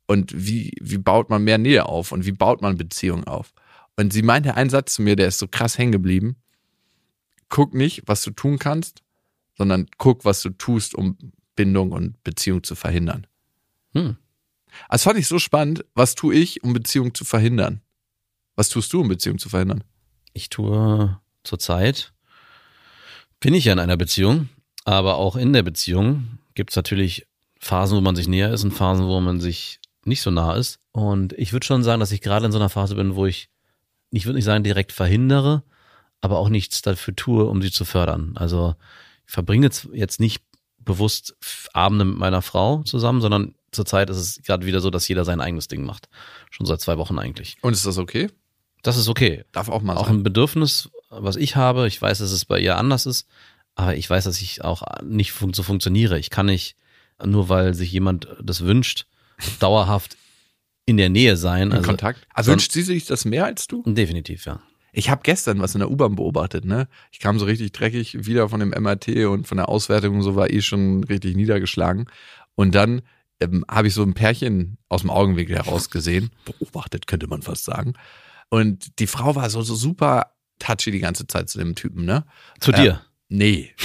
Und 0.06 0.34
wie, 0.36 0.72
wie 0.80 1.00
baut 1.00 1.32
man 1.32 1.44
mehr 1.44 1.58
Nähe 1.58 1.88
auf? 1.88 2.12
Und 2.12 2.28
wie 2.28 2.32
baut 2.32 2.62
man 2.62 2.78
Beziehungen 2.78 3.24
auf? 3.24 3.56
Und 3.98 4.14
sie 4.14 4.22
meinte 4.22 4.54
einen 4.54 4.70
Satz 4.70 4.94
zu 4.94 5.02
mir, 5.02 5.16
der 5.16 5.30
ist 5.30 5.40
so 5.40 5.48
krass 5.48 5.80
hängen 5.80 5.94
geblieben. 5.94 6.36
Guck 7.50 7.74
nicht, 7.74 8.04
was 8.06 8.22
du 8.22 8.30
tun 8.30 8.60
kannst, 8.60 9.02
sondern 9.62 9.86
guck, 10.00 10.26
was 10.26 10.42
du 10.42 10.50
tust, 10.50 10.96
um 10.96 11.16
Bindung 11.56 11.92
und 11.92 12.24
Beziehung 12.24 12.64
zu 12.64 12.74
verhindern. 12.74 13.28
Hm. 13.94 14.18
Das 14.90 15.04
fand 15.04 15.20
ich 15.20 15.28
so 15.28 15.38
spannend. 15.38 15.86
Was 15.94 16.16
tue 16.16 16.34
ich, 16.34 16.64
um 16.64 16.74
Beziehung 16.74 17.14
zu 17.14 17.26
verhindern? 17.26 17.82
Was 18.56 18.70
tust 18.70 18.92
du, 18.92 19.02
um 19.02 19.08
Beziehung 19.08 19.38
zu 19.38 19.50
verhindern? 19.50 19.84
Ich 20.34 20.50
tue 20.50 21.20
zurzeit, 21.44 22.12
bin 23.40 23.54
ich 23.54 23.66
ja 23.66 23.74
in 23.74 23.78
einer 23.78 23.98
Beziehung, 23.98 24.50
aber 24.84 25.18
auch 25.18 25.36
in 25.36 25.54
der 25.54 25.62
Beziehung 25.62 26.40
gibt 26.56 26.72
es 26.72 26.76
natürlich 26.76 27.28
Phasen, 27.60 27.96
wo 27.96 28.02
man 28.02 28.16
sich 28.16 28.28
näher 28.28 28.52
ist 28.52 28.64
und 28.64 28.72
Phasen, 28.72 29.06
wo 29.06 29.22
man 29.22 29.40
sich 29.40 29.80
nicht 30.06 30.24
so 30.24 30.32
nah 30.32 30.56
ist. 30.56 30.80
Und 30.92 31.34
ich 31.34 31.54
würde 31.54 31.68
schon 31.68 31.84
sagen, 31.84 32.00
dass 32.00 32.12
ich 32.12 32.22
gerade 32.22 32.48
in 32.48 32.52
so 32.52 32.58
einer 32.58 32.70
Phase 32.70 32.96
bin, 32.96 33.14
wo 33.14 33.28
ich, 33.28 33.52
ich 34.10 34.26
würde 34.26 34.38
nicht 34.38 34.46
sagen 34.46 34.64
direkt 34.64 34.92
verhindere, 34.92 35.62
aber 36.20 36.40
auch 36.40 36.50
nichts 36.50 36.82
dafür 36.82 37.16
tue, 37.16 37.46
um 37.46 37.62
sie 37.62 37.70
zu 37.70 37.86
fördern. 37.86 38.34
Also 38.38 38.74
verbringe 39.32 39.70
jetzt- 39.94 40.20
nicht 40.20 40.44
bewusst 40.80 41.36
Abende 41.74 42.06
mit 42.06 42.18
meiner 42.18 42.42
Frau 42.42 42.84
zusammen, 42.84 43.22
sondern 43.22 43.56
zurzeit 43.72 44.10
ist 44.10 44.18
es 44.18 44.42
gerade 44.44 44.66
wieder 44.66 44.82
so, 44.82 44.90
dass 44.90 45.08
jeder 45.08 45.26
sein 45.26 45.40
eigenes 45.40 45.68
Ding 45.68 45.86
macht. 45.86 46.10
Schon 46.50 46.66
seit 46.66 46.82
zwei 46.82 46.98
Wochen 46.98 47.20
eigentlich. 47.20 47.56
Und 47.62 47.74
ist 47.74 47.86
das 47.86 47.98
okay? 47.98 48.30
Das 48.84 48.98
ist 48.98 49.08
okay 49.08 49.46
Darf 49.52 49.70
auch 49.70 49.82
mal 49.84 49.96
auch 49.96 50.08
sein. 50.08 50.18
ein 50.18 50.24
Bedürfnis, 50.24 50.90
was 51.10 51.36
ich 51.36 51.56
habe. 51.56 51.88
Ich 51.88 52.02
weiß, 52.02 52.18
dass 52.18 52.32
es 52.32 52.46
bei 52.46 52.60
ihr 52.60 52.78
anders 52.78 53.06
ist, 53.06 53.28
aber 53.76 53.96
ich 53.96 54.10
weiß, 54.10 54.24
dass 54.24 54.42
ich 54.42 54.64
auch 54.64 54.82
nicht 55.04 55.32
fun 55.32 55.54
so 55.54 55.62
funktioniere. 55.64 56.18
Ich 56.18 56.32
kann 56.32 56.48
nicht, 56.48 56.76
nur 57.24 57.48
weil 57.48 57.74
sich 57.76 57.92
jemand 57.92 58.28
das 58.44 58.62
wünscht, 58.62 59.06
dauerhaft 59.60 60.18
in 60.86 60.98
der 60.98 61.10
Nähe 61.10 61.38
sein. 61.38 61.68
In 61.68 61.74
Also, 61.78 61.88
Kontakt. 61.90 62.28
Also 62.34 62.52
wünscht 62.52 62.72
sie 62.72 62.82
sich 62.82 63.06
das 63.06 63.24
mehr 63.24 63.46
als 63.46 63.68
du? 63.68 63.84
Definitiv, 63.86 64.46
ja. 64.46 64.62
Ich 64.94 65.10
habe 65.10 65.22
gestern 65.24 65.60
was 65.60 65.74
in 65.74 65.80
der 65.80 65.90
U-Bahn 65.90 66.16
beobachtet, 66.16 66.66
ne? 66.66 66.88
Ich 67.12 67.20
kam 67.20 67.40
so 67.40 67.46
richtig 67.46 67.72
dreckig 67.72 68.26
wieder 68.26 68.50
von 68.50 68.60
dem 68.60 68.70
MRT 68.70 69.26
und 69.26 69.48
von 69.48 69.58
der 69.58 69.70
Auswertung 69.70 70.16
und 70.16 70.22
so 70.22 70.36
war 70.36 70.50
eh 70.50 70.62
schon 70.62 71.04
richtig 71.04 71.36
niedergeschlagen. 71.36 72.08
Und 72.56 72.76
dann 72.76 73.02
ähm, 73.40 73.66
habe 73.70 73.88
ich 73.88 73.94
so 73.94 74.04
ein 74.04 74.14
Pärchen 74.14 74.78
aus 74.90 75.02
dem 75.02 75.10
Augenwinkel 75.10 75.56
heraus 75.56 75.90
gesehen, 75.90 76.32
beobachtet 76.46 77.08
könnte 77.08 77.28
man 77.28 77.42
fast 77.42 77.64
sagen. 77.64 77.94
Und 78.50 79.00
die 79.00 79.08
Frau 79.08 79.36
war 79.36 79.50
so, 79.50 79.62
so 79.62 79.76
super 79.76 80.34
touchy 80.60 80.92
die 80.92 81.00
ganze 81.00 81.26
Zeit 81.26 81.50
zu 81.50 81.58
dem 81.58 81.76
Typen, 81.76 82.06
ne? 82.06 82.26
Zu 82.60 82.72
dir. 82.72 83.02
Nee. 83.30 83.74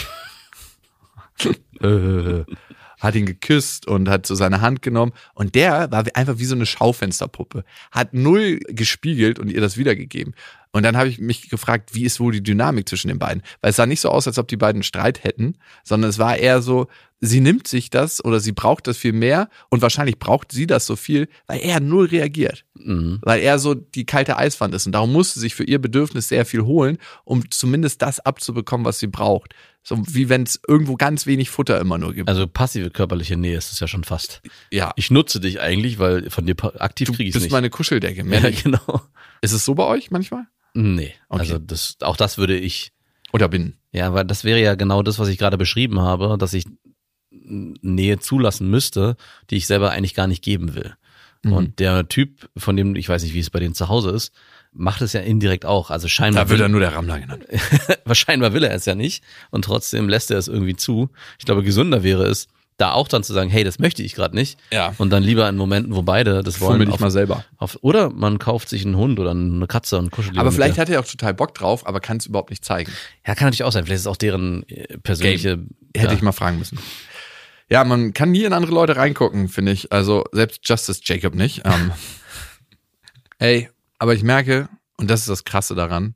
Äh, 1.82 2.46
hat 2.98 3.14
ihn 3.14 3.26
geküsst 3.26 3.86
und 3.86 4.08
hat 4.08 4.26
so 4.26 4.34
seine 4.34 4.60
Hand 4.60 4.82
genommen. 4.82 5.12
Und 5.34 5.54
der 5.54 5.90
war 5.90 6.04
einfach 6.14 6.38
wie 6.38 6.44
so 6.44 6.54
eine 6.54 6.66
Schaufensterpuppe. 6.66 7.64
Hat 7.90 8.14
null 8.14 8.60
gespiegelt 8.68 9.38
und 9.38 9.50
ihr 9.50 9.60
das 9.60 9.76
wiedergegeben. 9.76 10.34
Und 10.72 10.82
dann 10.82 10.96
habe 10.96 11.08
ich 11.08 11.18
mich 11.18 11.48
gefragt, 11.48 11.94
wie 11.94 12.04
ist 12.04 12.20
wohl 12.20 12.32
die 12.32 12.42
Dynamik 12.42 12.88
zwischen 12.88 13.08
den 13.08 13.18
beiden? 13.18 13.42
Weil 13.60 13.70
es 13.70 13.76
sah 13.76 13.86
nicht 13.86 14.00
so 14.00 14.10
aus, 14.10 14.26
als 14.26 14.38
ob 14.38 14.48
die 14.48 14.58
beiden 14.58 14.82
Streit 14.82 15.24
hätten, 15.24 15.56
sondern 15.84 16.10
es 16.10 16.18
war 16.18 16.36
eher 16.36 16.60
so, 16.60 16.88
sie 17.18 17.40
nimmt 17.40 17.66
sich 17.66 17.88
das 17.88 18.22
oder 18.22 18.40
sie 18.40 18.52
braucht 18.52 18.86
das 18.86 18.98
viel 18.98 19.14
mehr 19.14 19.48
und 19.70 19.80
wahrscheinlich 19.80 20.18
braucht 20.18 20.52
sie 20.52 20.66
das 20.66 20.84
so 20.84 20.96
viel, 20.96 21.28
weil 21.46 21.60
er 21.60 21.80
null 21.80 22.06
reagiert 22.06 22.64
Mhm. 22.86 23.20
weil 23.22 23.40
er 23.40 23.58
so 23.58 23.74
die 23.74 24.06
kalte 24.06 24.36
Eiswand 24.36 24.74
ist. 24.74 24.86
Und 24.86 24.92
darum 24.92 25.12
musste 25.12 25.34
sie 25.34 25.46
sich 25.46 25.54
für 25.54 25.64
ihr 25.64 25.80
Bedürfnis 25.80 26.28
sehr 26.28 26.44
viel 26.44 26.62
holen, 26.62 26.98
um 27.24 27.50
zumindest 27.50 28.02
das 28.02 28.20
abzubekommen, 28.20 28.84
was 28.84 28.98
sie 28.98 29.06
braucht. 29.08 29.54
So 29.88 30.02
wie 30.08 30.28
wenn 30.28 30.42
es 30.42 30.58
irgendwo 30.66 30.96
ganz 30.96 31.26
wenig 31.26 31.48
Futter 31.48 31.80
immer 31.80 31.96
nur 31.96 32.12
gibt. 32.12 32.28
Also 32.28 32.48
passive 32.48 32.90
körperliche 32.90 33.36
Nähe 33.36 33.56
ist 33.56 33.70
es 33.72 33.78
ja 33.78 33.86
schon 33.86 34.02
fast. 34.02 34.42
ja, 34.72 34.92
Ich 34.96 35.12
nutze 35.12 35.38
dich 35.38 35.60
eigentlich, 35.60 36.00
weil 36.00 36.28
von 36.28 36.44
dir 36.44 36.56
aktiv 36.82 37.06
du 37.06 37.12
kriege 37.14 37.28
ich 37.28 37.34
bist 37.34 37.44
nicht. 37.44 37.52
meine 37.52 37.70
Kuscheldecke. 37.70 38.24
Mehr 38.24 38.40
ja, 38.50 38.50
genau. 38.50 39.00
Ist 39.42 39.52
es 39.52 39.64
so 39.64 39.76
bei 39.76 39.84
euch 39.84 40.10
manchmal? 40.10 40.46
Nee, 40.74 41.14
Okay. 41.28 41.40
also 41.40 41.58
das, 41.58 41.98
auch 42.00 42.16
das 42.16 42.36
würde 42.36 42.56
ich 42.58 42.92
Oder 43.32 43.48
bin? 43.48 43.76
Ja, 43.92 44.12
weil 44.12 44.24
das 44.24 44.42
wäre 44.42 44.60
ja 44.60 44.74
genau 44.74 45.04
das, 45.04 45.20
was 45.20 45.28
ich 45.28 45.38
gerade 45.38 45.56
beschrieben 45.56 46.00
habe, 46.00 46.36
dass 46.36 46.52
ich 46.52 46.64
Nähe 47.30 48.18
zulassen 48.18 48.68
müsste, 48.70 49.16
die 49.50 49.56
ich 49.56 49.66
selber 49.68 49.90
eigentlich 49.92 50.14
gar 50.14 50.26
nicht 50.26 50.42
geben 50.42 50.74
will. 50.74 50.94
Mhm. 51.46 51.52
Und 51.52 51.78
der 51.78 52.08
Typ, 52.08 52.48
von 52.56 52.76
dem, 52.76 52.96
ich 52.96 53.08
weiß 53.08 53.22
nicht, 53.22 53.34
wie 53.34 53.40
es 53.40 53.50
bei 53.50 53.60
denen 53.60 53.74
zu 53.74 53.88
Hause 53.88 54.10
ist, 54.10 54.32
macht 54.72 55.00
es 55.00 55.12
ja 55.12 55.20
indirekt 55.20 55.64
auch. 55.64 55.90
Also 55.90 56.08
scheinbar, 56.08 56.44
Da 56.44 56.50
wird 56.50 56.60
er 56.60 56.64
will, 56.64 56.72
nur 56.72 56.80
der 56.80 56.94
Rammler 56.94 57.20
genannt. 57.20 57.44
scheinbar 58.12 58.52
will 58.52 58.64
er 58.64 58.74
es 58.74 58.84
ja 58.84 58.94
nicht 58.94 59.24
und 59.50 59.64
trotzdem 59.64 60.08
lässt 60.08 60.30
er 60.30 60.38
es 60.38 60.48
irgendwie 60.48 60.76
zu. 60.76 61.10
Ich 61.38 61.46
glaube, 61.46 61.62
gesünder 61.62 62.02
wäre 62.02 62.24
es, 62.24 62.48
da 62.76 62.92
auch 62.92 63.08
dann 63.08 63.22
zu 63.22 63.32
sagen, 63.32 63.48
hey, 63.48 63.64
das 63.64 63.78
möchte 63.78 64.02
ich 64.02 64.14
gerade 64.14 64.34
nicht. 64.34 64.58
Ja. 64.70 64.94
Und 64.98 65.10
dann 65.10 65.22
lieber 65.22 65.48
in 65.48 65.56
Momenten, 65.56 65.94
wo 65.94 66.02
beide 66.02 66.42
das 66.42 66.60
wollen. 66.60 66.72
Fummel 66.72 66.86
dich 66.88 67.00
mal 67.00 67.10
selber. 67.10 67.44
Auf, 67.56 67.78
oder 67.80 68.10
man 68.10 68.38
kauft 68.38 68.68
sich 68.68 68.84
einen 68.84 68.96
Hund 68.96 69.18
oder 69.18 69.30
eine 69.30 69.66
Katze 69.66 69.98
und 69.98 70.10
kuschelt 70.10 70.36
Aber 70.36 70.52
vielleicht 70.52 70.76
hat 70.76 70.90
er 70.90 71.00
auch 71.00 71.06
total 71.06 71.32
Bock 71.32 71.54
drauf, 71.54 71.86
aber 71.86 72.00
kann 72.00 72.18
es 72.18 72.26
überhaupt 72.26 72.50
nicht 72.50 72.64
zeigen. 72.64 72.92
Ja, 73.26 73.34
kann 73.34 73.46
natürlich 73.46 73.64
auch 73.64 73.72
sein. 73.72 73.84
Vielleicht 73.84 74.00
ist 74.00 74.02
es 74.02 74.06
auch 74.06 74.16
deren 74.16 74.68
äh, 74.68 74.98
persönliche. 74.98 75.58
Hätte 75.96 76.08
ja. 76.08 76.12
ich 76.12 76.20
mal 76.20 76.32
fragen 76.32 76.58
müssen. 76.58 76.78
Ja, 77.68 77.84
man 77.84 78.12
kann 78.12 78.30
nie 78.30 78.44
in 78.44 78.52
andere 78.52 78.72
Leute 78.72 78.96
reingucken, 78.96 79.48
finde 79.48 79.72
ich. 79.72 79.92
Also 79.92 80.24
selbst 80.32 80.60
Justice 80.68 81.00
Jacob 81.02 81.34
nicht. 81.34 81.62
Ähm, 81.64 81.92
ey, 83.38 83.68
aber 83.98 84.14
ich 84.14 84.22
merke, 84.22 84.68
und 84.96 85.10
das 85.10 85.20
ist 85.20 85.28
das 85.28 85.44
Krasse 85.44 85.74
daran, 85.74 86.14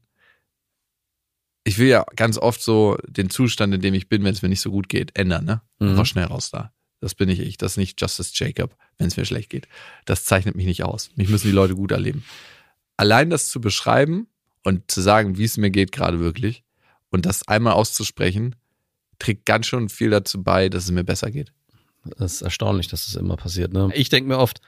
ich 1.65 1.79
will 1.79 1.89
ja 1.89 2.05
ganz 2.17 2.39
oft 2.39 2.63
so 2.63 2.97
den 3.07 3.31
Zustand, 3.31 3.75
in 3.75 3.81
dem 3.81 3.95
ich 3.95 4.09
bin, 4.09 4.25
wenn 4.25 4.33
es 4.33 4.43
mir 4.43 4.49
nicht 4.49 4.61
so 4.61 4.71
gut 4.71 4.89
geht, 4.89 5.17
ändern, 5.19 5.45
ne? 5.45 5.63
Mhm. 5.79 5.91
Einfach 5.91 6.07
schnell 6.07 6.25
raus 6.25 6.51
da. 6.51 6.73
Das 7.01 7.15
bin 7.15 7.29
ich 7.29 7.41
ich. 7.41 7.57
Das 7.57 7.73
ist 7.73 7.77
nicht 7.79 8.01
Justice 8.01 8.33
Jacob, 8.35 8.77
wenn 8.99 9.09
es 9.09 9.17
mir 9.17 9.25
schlecht 9.25 9.51
geht. 9.51 9.69
Das 10.05 10.25
zeichnet 10.25 10.55
mich 10.55 10.67
nicht 10.67 10.85
aus. 10.85 11.11
Mich 11.17 11.29
müssen 11.29 11.49
die 11.49 11.55
Leute 11.55 11.75
gut 11.75 11.93
erleben. 11.93 12.25
Allein 12.97 13.31
das 13.31 13.49
zu 13.49 13.61
beschreiben 13.61 14.27
und 14.65 14.91
zu 14.91 15.01
sagen, 15.01 15.39
wie 15.39 15.45
es 15.45 15.57
mir 15.57 15.71
geht 15.71 15.93
gerade 15.93 16.21
wirklich 16.21 16.65
und 17.11 17.27
das 17.27 17.47
einmal 17.49 17.73
auszusprechen, 17.75 18.57
trägt 19.21 19.47
ganz 19.47 19.67
schön 19.67 19.89
viel 19.89 20.11
dazu 20.11 20.43
bei, 20.43 20.69
dass 20.69 20.85
es 20.85 20.91
mir 20.91 21.05
besser 21.05 21.31
geht. 21.31 21.53
Das 22.19 22.35
ist 22.35 22.43
erstaunlich, 22.43 22.89
dass 22.89 23.07
das 23.07 23.15
immer 23.15 23.37
passiert. 23.37 23.73
Ne? 23.73 23.91
Ich 23.95 24.09
denke 24.09 24.29
mir 24.29 24.39
oft, 24.39 24.61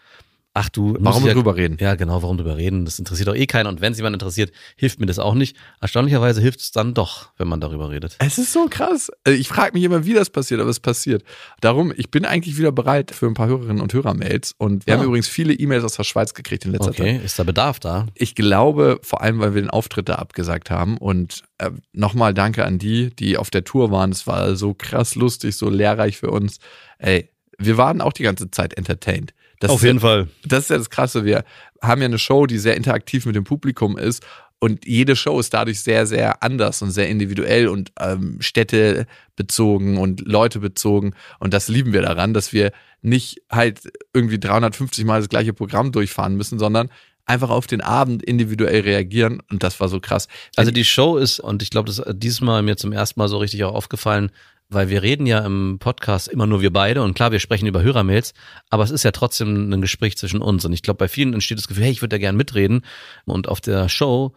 ach 0.55 0.69
du, 0.69 0.97
Warum 1.01 1.27
ja, 1.27 1.33
drüber 1.35 1.57
reden? 1.57 1.77
Ja, 1.81 1.95
genau, 1.95 2.23
warum 2.23 2.37
drüber 2.37 2.57
reden? 2.57 2.85
Das 2.85 2.99
interessiert 2.99 3.29
doch 3.29 3.35
eh 3.35 3.47
keiner. 3.47 3.69
Und 3.69 3.81
wenn 3.81 3.93
es 3.93 3.99
jemand 3.99 4.15
interessiert, 4.15 4.53
hilft 4.77 5.01
mir 5.01 5.07
das 5.07 5.19
auch 5.19 5.35
nicht. 5.35 5.57
Erstaunlicherweise 5.81 6.41
hilft 6.41 6.61
es 6.61 6.71
dann 6.73 6.95
doch, 6.95 7.31
wenn 7.39 7.49
man 7.49 7.61
darüber 7.61 7.91
redet. 7.91 8.17
Es 8.19 8.39
ist 8.39 8.53
so 8.53 8.67
krass. 8.69 9.11
Also 9.25 9.39
Ich 9.39 9.49
frage 9.49 9.73
mich 9.73 9.83
immer, 9.85 10.05
wie 10.05 10.13
das 10.15 10.31
passiert, 10.31 10.61
aber 10.61 10.71
es 10.71 10.81
passiert. 10.81 11.25
Darum, 11.61 11.93
ich 11.97 12.11
bin 12.11 12.25
eigentlich 12.25 12.59
wieder 12.59 12.73
bereit 12.73 13.11
für 13.13 13.27
ein 13.27 13.35
paar 13.35 13.49
Hörerinnen 13.49 13.81
und 13.81 13.93
Hörer-Mails. 13.93 14.55
Und 14.59 14.87
wir 14.87 14.95
Ah. 14.95 14.99
haben 14.99 15.07
übrigens 15.07 15.29
viele 15.29 15.53
E-Mails 15.55 15.85
aus 15.85 15.95
der 15.97 16.05
Schweiz 16.05 16.35
gekriegt 16.35 16.65
in 16.65 16.73
letzter 16.73 16.93
Zeit. 16.93 17.01
Okay, 17.01 17.21
ist 17.25 17.39
da 17.39 17.45
Bedarf 17.45 17.81
da? 17.81 18.07
Ich 18.15 18.35
glaube, 18.35 19.01
vor 19.03 19.23
allem, 19.23 19.39
weil 19.41 19.55
wir 19.55 19.63
den 19.63 19.71
Auftritt 19.71 20.09
da 20.09 20.17
abgesagt 20.17 20.71
haben. 20.71 20.99
Und 20.99 21.43
äh, 21.59 21.71
nochmal 21.93 22.35
danke 22.35 22.65
an 22.65 22.79
die, 22.79 23.09
die 23.17 23.39
auf 23.39 23.51
der 23.51 23.65
Tour 23.65 23.91
waren. 23.91 24.11
Es 24.13 24.27
war 24.27 24.55
so 24.57 24.75
krass 24.75 25.15
lustig, 25.15 25.57
so 25.57 25.71
lehrreich 25.71 26.19
für 26.19 26.31
uns. 26.31 26.59
Ey, 26.99 27.31
wir 27.59 27.77
waren 27.79 28.01
auch 28.01 28.13
die 28.13 28.23
ganze 28.25 28.51
Zeit 28.51 28.75
entertained. 28.77 29.33
Das 29.63 29.75
ist 29.75 29.83
ja, 29.83 29.99
Fall. 29.99 30.29
Das 30.45 30.65
ist 30.65 30.71
ja 30.71 30.79
das 30.79 30.91
Krasse. 30.91 31.25
Wir 31.25 31.45
haben 31.81 32.01
ja 32.01 32.07
eine 32.07 32.19
Show, 32.19 32.47
die 32.47 32.59
sehr 32.59 32.77
interaktiv 32.77 33.27
mit 33.27 33.37
dem 33.37 33.45
Publikum 33.45 33.97
ist. 33.97 34.25
Und 34.59 34.87
jede 34.87 35.17
Show 35.17 35.41
ist 35.41 35.55
dadurch 35.55 35.81
sehr, 35.81 36.07
sehr 36.07 36.43
anders 36.43 36.83
und 36.83 36.93
sehr 36.93 37.09
individuell 37.09 37.67
und 37.67 37.91
ähm, 37.99 38.37
städtebezogen 38.41 39.99
und 39.99 40.21
Leute 40.21 40.61
bezogen. 40.61 41.15
Und 41.41 41.53
das 41.53 41.67
lieben 41.69 41.93
wir 41.93 42.03
daran, 42.03 42.33
dass 42.33 42.53
wir 42.53 42.71
nicht 43.01 43.43
halt 43.51 43.81
irgendwie 44.15 44.39
350 44.39 45.05
Mal 45.05 45.21
das 45.21 45.29
gleiche 45.29 45.53
Programm 45.53 45.91
durchfahren 45.91 46.37
müssen, 46.37 46.61
sondern 46.61 46.91
einfach 47.27 47.51
auf 47.51 47.67
den 47.67 47.81
Abend 47.81 48.23
individuell 48.23 48.83
reagieren 48.83 49.41
und 49.51 49.63
das 49.63 49.79
war 49.81 49.89
so 49.89 50.01
krass. 50.01 50.29
Also 50.57 50.71
die 50.71 50.85
Show 50.85 51.17
ist, 51.17 51.41
und 51.41 51.63
ich 51.63 51.71
glaube, 51.71 51.87
das 51.87 51.99
ist 51.99 52.07
diesmal 52.15 52.63
mir 52.63 52.77
zum 52.77 52.93
ersten 52.93 53.21
Mal 53.21 53.29
so 53.29 53.39
richtig 53.39 53.65
auch 53.65 53.75
aufgefallen, 53.75 54.31
weil 54.73 54.89
wir 54.89 55.03
reden 55.03 55.27
ja 55.27 55.41
im 55.41 55.79
Podcast 55.79 56.29
immer 56.29 56.47
nur 56.47 56.61
wir 56.61 56.73
beide 56.73 57.03
und 57.03 57.15
klar, 57.15 57.33
wir 57.33 57.41
sprechen 57.41 57.67
über 57.67 57.83
Hörermails, 57.83 58.35
aber 58.71 58.85
es 58.85 58.91
ist 58.91 59.03
ja 59.03 59.11
trotzdem 59.11 59.73
ein 59.73 59.81
Gespräch 59.81 60.17
zwischen 60.17 60.41
uns 60.43 60.65
und 60.65 60.73
ich 60.73 60.83
glaube, 60.83 60.99
bei 60.99 61.09
vielen 61.09 61.35
entsteht 61.35 61.59
das 61.59 61.69
Gefühl, 61.69 61.85
hey, 61.85 61.93
ich 61.93 62.03
würde 62.03 62.15
da 62.17 62.19
gern 62.19 62.37
mitreden 62.37 62.85
und 63.25 63.49
auf 63.49 63.61
der 63.61 63.89
Show 63.89 64.33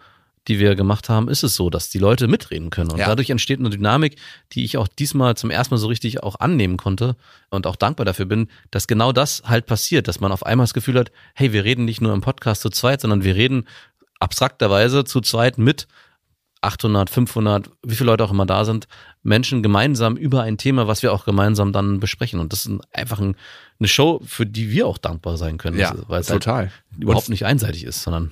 die 0.47 0.59
wir 0.59 0.75
gemacht 0.75 1.09
haben, 1.09 1.27
ist 1.27 1.43
es 1.43 1.55
so, 1.55 1.69
dass 1.69 1.89
die 1.89 1.97
Leute 1.97 2.27
mitreden 2.27 2.69
können. 2.69 2.91
Und 2.91 2.99
Ja. 2.99 3.07
dadurch 3.07 3.29
entsteht 3.31 3.59
eine 3.59 3.69
Dynamik, 3.69 4.17
die 4.51 4.63
ich 4.63 4.77
auch 4.77 4.87
diesmal 4.87 5.35
zum 5.35 5.49
ersten 5.49 5.73
Mal 5.73 5.79
so 5.79 5.87
richtig 5.87 6.21
auch 6.21 6.39
annehmen 6.39 6.77
konnte 6.77 7.15
und 7.49 7.65
auch 7.65 7.75
dankbar 7.75 8.05
dafür 8.05 8.25
bin, 8.25 8.49
dass 8.69 8.87
genau 8.87 9.11
das 9.11 9.41
halt 9.45 9.65
passiert, 9.65 10.07
dass 10.07 10.19
man 10.19 10.31
auf 10.31 10.45
einmal 10.45 10.65
das 10.65 10.73
Gefühl 10.75 10.99
hat, 10.99 11.11
hey, 11.33 11.51
wir 11.51 11.63
reden 11.63 11.85
nicht 11.85 12.01
nur 12.01 12.13
im 12.13 12.21
Podcast 12.21 12.61
zu 12.61 12.69
zweit, 12.69 13.01
sondern 13.01 13.23
wir 13.23 13.35
reden 13.35 13.67
abstrakterweise 14.19 15.03
zu 15.03 15.21
zweit 15.21 15.57
mit 15.57 15.87
800, 16.65 17.09
500, 17.09 17.69
wie 17.83 17.95
viele 17.95 18.11
Leute 18.11 18.23
auch 18.23 18.31
immer 18.31 18.45
da 18.45 18.65
sind, 18.65 18.87
Menschen 19.23 19.63
gemeinsam 19.63 20.17
über 20.17 20.41
ein 20.43 20.57
Thema, 20.57 20.87
was 20.87 21.01
wir 21.03 21.13
auch 21.13 21.25
gemeinsam 21.25 21.71
dann 21.71 21.99
besprechen. 21.99 22.39
Und 22.39 22.51
das 22.53 22.61
ist 22.61 22.67
ein, 22.67 22.81
einfach 22.93 23.19
ein, 23.19 23.35
eine 23.79 23.87
Show, 23.87 24.21
für 24.25 24.45
die 24.45 24.71
wir 24.71 24.87
auch 24.87 24.97
dankbar 24.97 25.37
sein 25.37 25.57
können, 25.57 25.79
Ja, 25.79 25.93
weil 26.07 26.21
es 26.21 26.29
halt 26.29 26.43
total. 26.43 26.71
überhaupt 26.97 27.27
Und 27.27 27.29
nicht 27.31 27.45
einseitig 27.45 27.83
ist, 27.83 28.03
sondern 28.03 28.31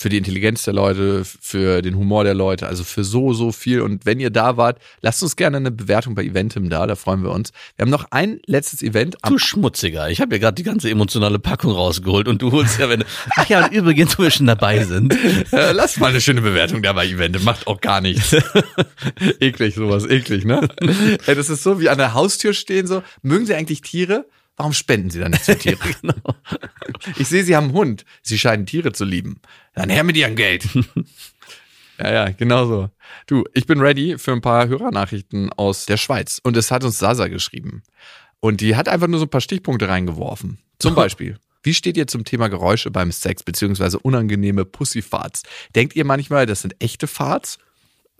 für 0.00 0.08
die 0.08 0.16
Intelligenz 0.16 0.62
der 0.62 0.72
Leute, 0.72 1.26
für 1.26 1.82
den 1.82 1.94
Humor 1.94 2.24
der 2.24 2.32
Leute, 2.32 2.66
also 2.66 2.84
für 2.84 3.04
so, 3.04 3.34
so 3.34 3.52
viel. 3.52 3.82
Und 3.82 4.06
wenn 4.06 4.18
ihr 4.18 4.30
da 4.30 4.56
wart, 4.56 4.78
lasst 5.02 5.22
uns 5.22 5.36
gerne 5.36 5.58
eine 5.58 5.70
Bewertung 5.70 6.14
bei 6.14 6.24
Eventim 6.24 6.70
da, 6.70 6.86
da 6.86 6.96
freuen 6.96 7.22
wir 7.22 7.30
uns. 7.30 7.52
Wir 7.76 7.82
haben 7.82 7.90
noch 7.90 8.06
ein 8.10 8.40
letztes 8.46 8.80
Event 8.80 9.18
Du 9.28 9.36
schmutziger. 9.36 10.08
Ich 10.08 10.22
habe 10.22 10.36
ja 10.36 10.40
gerade 10.40 10.54
die 10.54 10.62
ganze 10.62 10.88
emotionale 10.88 11.38
Packung 11.38 11.72
rausgeholt 11.72 12.28
und 12.28 12.40
du 12.40 12.50
holst 12.50 12.78
ja, 12.78 12.88
wenn. 12.88 13.04
Ach 13.36 13.46
ja, 13.50 13.66
und 13.66 13.72
übrigens, 13.72 14.18
wo 14.18 14.22
wir 14.22 14.30
schon 14.30 14.46
dabei 14.46 14.84
sind. 14.84 15.14
Äh, 15.52 15.72
lasst 15.72 15.98
mal 15.98 16.08
eine 16.08 16.20
schöne 16.20 16.42
Bewertung 16.42 16.82
da 16.82 16.92
bei 16.92 17.06
Eventim, 17.06 17.44
macht 17.44 17.66
auch 17.66 17.80
gar 17.80 18.00
nichts. 18.00 18.36
eklig, 19.40 19.74
sowas, 19.74 20.06
eklig, 20.06 20.44
ne? 20.44 20.68
Das 21.26 21.50
ist 21.50 21.62
so 21.62 21.80
wie 21.80 21.88
an 21.88 21.98
der 21.98 22.14
Haustür 22.14 22.52
stehen, 22.52 22.86
so, 22.86 23.02
mögen 23.22 23.46
Sie 23.46 23.54
eigentlich 23.54 23.80
Tiere? 23.80 24.26
Warum 24.60 24.74
spenden 24.74 25.08
Sie 25.08 25.18
dann 25.18 25.30
nicht 25.30 25.44
für 25.44 25.56
Tiere? 25.56 25.78
genau. 26.02 26.34
Ich 27.16 27.28
sehe, 27.28 27.44
Sie 27.44 27.56
haben 27.56 27.68
einen 27.68 27.72
Hund. 27.72 28.04
Sie 28.20 28.38
scheinen 28.38 28.66
Tiere 28.66 28.92
zu 28.92 29.06
lieben. 29.06 29.40
Dann 29.74 29.88
her 29.88 30.04
mit 30.04 30.18
Ihrem 30.18 30.36
Geld. 30.36 30.68
ja, 31.98 32.12
ja, 32.12 32.30
genau 32.30 32.66
so. 32.66 32.90
Du, 33.26 33.44
ich 33.54 33.64
bin 33.64 33.80
ready 33.80 34.18
für 34.18 34.32
ein 34.32 34.42
paar 34.42 34.68
Hörernachrichten 34.68 35.50
aus 35.54 35.86
der 35.86 35.96
Schweiz. 35.96 36.42
Und 36.42 36.58
es 36.58 36.70
hat 36.70 36.84
uns 36.84 36.98
Sasa 36.98 37.28
geschrieben. 37.28 37.82
Und 38.40 38.60
die 38.60 38.76
hat 38.76 38.86
einfach 38.86 39.06
nur 39.06 39.18
so 39.18 39.24
ein 39.24 39.30
paar 39.30 39.40
Stichpunkte 39.40 39.88
reingeworfen. 39.88 40.58
Zum 40.78 40.94
Beispiel. 40.94 41.38
Wie 41.62 41.72
steht 41.72 41.96
ihr 41.96 42.06
zum 42.06 42.26
Thema 42.26 42.48
Geräusche 42.48 42.90
beim 42.90 43.12
Sex 43.12 43.42
beziehungsweise 43.42 43.98
unangenehme 43.98 44.66
Pussyfarts? 44.66 45.42
Denkt 45.74 45.96
ihr 45.96 46.04
manchmal, 46.04 46.44
das 46.44 46.60
sind 46.60 46.76
echte 46.80 47.06
Farts? 47.06 47.56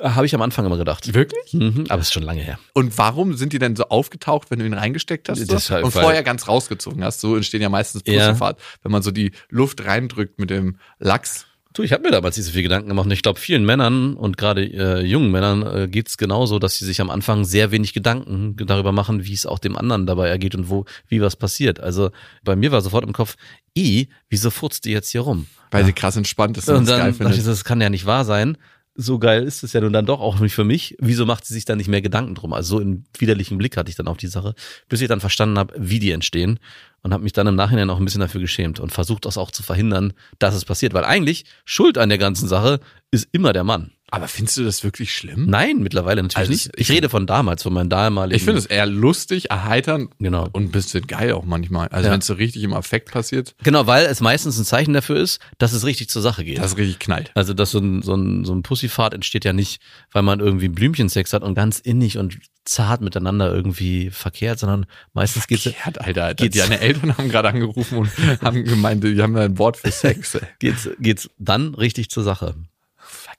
Habe 0.03 0.25
ich 0.27 0.35
am 0.35 0.43
Anfang 0.43 0.65
immer 0.65 0.79
gedacht. 0.79 1.13
Wirklich? 1.13 1.53
Mhm, 1.53 1.85
aber 1.89 2.01
es 2.01 2.09
ist 2.09 2.13
schon 2.15 2.23
lange 2.23 2.41
her. 2.41 2.59
Und 2.73 2.97
warum 2.97 3.35
sind 3.35 3.53
die 3.53 3.59
denn 3.59 3.77
so 3.77 3.85
aufgetaucht, 3.85 4.51
wenn 4.51 4.59
du 4.59 4.67
ihn 4.67 4.73
reingesteckt 4.73 5.29
hast? 5.29 5.39
So? 5.39 5.45
Deshalb, 5.47 5.85
und 5.85 5.91
vorher 5.91 6.23
ganz 6.23 6.49
rausgezogen 6.49 7.05
hast? 7.05 7.21
So 7.21 7.37
entstehen 7.37 7.61
ja 7.61 7.69
meistens 7.69 8.03
Ja. 8.07 8.27
Pussyfarts, 8.27 8.63
wenn 8.83 8.93
man 8.93 9.03
so 9.03 9.11
die 9.11 9.33
Luft 9.51 9.85
reindrückt 9.85 10.39
mit 10.39 10.51
dem 10.51 10.79
Lachs. 10.99 11.47
Du, 11.73 11.85
ich 11.85 11.93
habe 11.93 12.03
mir 12.03 12.11
damals 12.11 12.37
nicht 12.37 12.47
so 12.47 12.53
viel 12.53 12.65
Gedanken 12.65 12.89
gemacht. 12.89 13.07
Und 13.07 13.13
ich 13.13 13.23
glaube, 13.23 13.39
vielen 13.39 13.65
Männern 13.65 14.15
und 14.15 14.37
gerade 14.37 14.65
äh, 14.65 15.05
jungen 15.05 15.31
Männern 15.31 15.63
äh, 15.63 15.87
geht's 15.87 16.17
genauso, 16.17 16.59
dass 16.59 16.77
sie 16.79 16.85
sich 16.85 17.01
am 17.01 17.11
Anfang 17.11 17.45
sehr 17.45 17.71
wenig 17.71 17.93
Gedanken 17.93 18.57
darüber 18.57 18.91
machen, 18.91 19.25
wie 19.25 19.35
es 19.35 19.47
auch 19.47 19.61
dem 19.61 19.77
anderen 19.77 20.05
dabei 20.05 20.29
ergeht 20.29 20.57
und 20.57 20.69
wo, 20.69 20.85
wie 21.07 21.21
was 21.21 21.37
passiert. 21.37 21.79
Also 21.79 22.11
bei 22.43 22.57
mir 22.57 22.73
war 22.73 22.81
sofort 22.81 23.05
im 23.05 23.13
Kopf, 23.13 23.37
i, 23.79 24.09
wieso 24.29 24.51
furzt 24.51 24.85
die 24.85 24.91
jetzt 24.91 25.11
hier 25.11 25.21
rum? 25.21 25.47
Weil 25.71 25.85
sie 25.85 25.93
krass 25.93 26.17
entspannt 26.17 26.59
ist 26.59 26.69
und, 26.69 26.79
Und 26.79 26.87
geil 26.87 26.99
dann 26.99 27.29
dachte 27.29 27.39
ich, 27.39 27.45
das 27.45 27.63
kann 27.63 27.81
ja 27.81 27.89
nicht 27.89 28.05
wahr 28.05 28.25
sein. 28.25 28.57
So 28.97 29.19
geil 29.19 29.45
ist 29.45 29.63
es 29.63 29.73
ja 29.73 29.81
nun 29.81 29.93
dann 29.93 30.07
doch 30.07 30.21
auch 30.21 30.41
nicht 30.41 30.55
für 30.55 30.65
mich. 30.65 30.97
Wieso 30.99 31.25
macht 31.25 31.47
sie 31.47 31.55
sich 31.55 31.65
dann 31.65 31.79
nicht 31.79 31.89
mehr 31.89 32.03
Gedanken 32.03 32.35
drum? 32.35 32.53
Also 32.53 32.77
so 32.77 32.83
einen 32.83 33.07
widerlichen 33.19 33.57
Blick 33.57 33.77
hatte 33.77 33.89
ich 33.89 33.97
dann 33.97 34.09
auf 34.09 34.17
die 34.17 34.27
Sache, 34.27 34.55
bis 34.89 35.01
ich 35.01 35.09
dann 35.09 35.21
verstanden 35.21 35.59
habe, 35.59 35.75
wie 35.79 36.01
die 36.01 36.11
entstehen 36.11 36.59
und 37.03 37.13
habe 37.13 37.23
mich 37.23 37.33
dann 37.33 37.47
im 37.47 37.55
Nachhinein 37.55 37.89
auch 37.89 37.99
ein 37.99 38.05
bisschen 38.05 38.21
dafür 38.21 38.41
geschämt 38.41 38.81
und 38.81 38.93
versucht 38.93 39.25
das 39.27 39.39
auch 39.39 39.51
zu 39.51 39.63
verhindern, 39.63 40.13
dass 40.39 40.55
es 40.55 40.65
passiert. 40.65 40.93
Weil 40.93 41.05
eigentlich 41.05 41.45
Schuld 41.65 41.99
an 41.99 42.09
der 42.09 42.19
ganzen 42.19 42.49
Sache 42.49 42.81
ist 43.11 43.29
immer 43.33 43.53
der 43.53 43.65
Mann. 43.65 43.93
Aber 44.13 44.27
findest 44.29 44.57
du 44.57 44.65
das 44.65 44.83
wirklich 44.83 45.15
schlimm? 45.15 45.47
Nein, 45.47 45.79
mittlerweile 45.79 46.23
natürlich 46.23 46.37
Also 46.39 46.51
nicht. 46.53 46.71
ich- 46.75 46.91
Ich 46.91 46.97
rede 46.97 47.09
von 47.09 47.27
damals, 47.27 47.63
von 47.63 47.73
meinem 47.73 47.89
damaligen. 47.89 48.37
Ich 48.37 48.43
finde 48.45 48.59
es 48.59 48.67
eher 48.67 48.87
lustig, 48.87 49.51
erheiternd 49.51 50.11
Genau. 50.19 50.49
und 50.53 50.65
ein 50.65 50.71
bisschen 50.71 51.07
geil 51.07 51.33
auch 51.33 51.45
manchmal. 51.45 51.89
Also 51.89 52.07
Ja. 52.07 52.13
wenn 52.13 52.21
es 52.21 52.27
so 52.27 52.35
richtig 52.35 52.63
im 52.65 52.73
Affekt 52.75 53.11
passiert, 53.13 53.55
Genau, 53.63 53.87
weil 53.87 54.07
es 54.07 54.21
meistens 54.21 54.59
ein 54.59 54.65
Zeichen 54.65 54.93
dafür 54.95 55.17
ist, 55.17 55.41
dass 55.59 55.73
es 55.73 55.85
richtig 55.85 56.09
zur 56.09 56.23
Sache 56.23 56.45
geht. 56.45 56.59
das 56.59 56.77
richtig 56.77 56.99
knallt. 56.99 57.31
Also, 57.35 57.55
dass 57.55 57.71
so 57.71 57.79
ein, 57.79 58.03
so 58.03 58.15
ein, 58.15 58.45
so 58.45 58.53
ein 58.55 58.63
Pussyfahrt 58.63 59.15
entsteht 59.15 59.45
ja 59.45 59.53
nicht, 59.53 59.81
weil 60.13 60.23
man 60.23 60.41
irgendwie 60.41 60.69
Blümchensex 60.69 61.33
hat 61.33 61.43
und 61.43 61.55
ganz 61.55 61.79
innig 61.79 62.19
und 62.19 62.39
zart 62.65 63.01
miteinander 63.01 63.53
irgendwie 63.53 64.11
verkehrt, 64.11 64.59
sondern 64.59 64.87
meistens 65.15 65.47
geht's, 65.47 65.63
Verkehrt, 65.63 66.01
Alter, 66.01 66.35
geht's- 66.35 66.59
Deine 66.59 66.81
Eltern 66.81 67.17
haben 67.17 67.29
gerade 67.29 67.49
angerufen 67.49 67.99
und 67.99 68.11
haben 68.43 68.65
gemeint, 68.65 69.03
die 69.03 69.21
haben 69.23 69.35
da 69.35 69.43
ein 69.43 69.57
Wort 69.59 69.77
für 69.79 69.91
Sex. 69.91 70.35
Ey. 70.35 70.41
geht's, 70.59 70.89
geht's 71.01 71.31
dann 71.39 71.75
richtig 71.75 72.11
zur 72.11 72.23
Sache. 72.23 72.55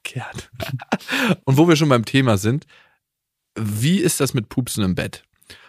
Verkehrt. 0.04 0.50
Und 1.46 1.58
wo 1.58 1.68
wir 1.68 1.76
schon 1.76 1.90
beim 1.90 2.06
Thema 2.06 2.38
sind, 2.38 2.66
wie 3.56 4.00
ist 4.00 4.20
das 4.20 4.34
mit 4.34 4.50
Pupsen 4.50 4.84
im 4.84 4.96
Bett? 4.96 5.24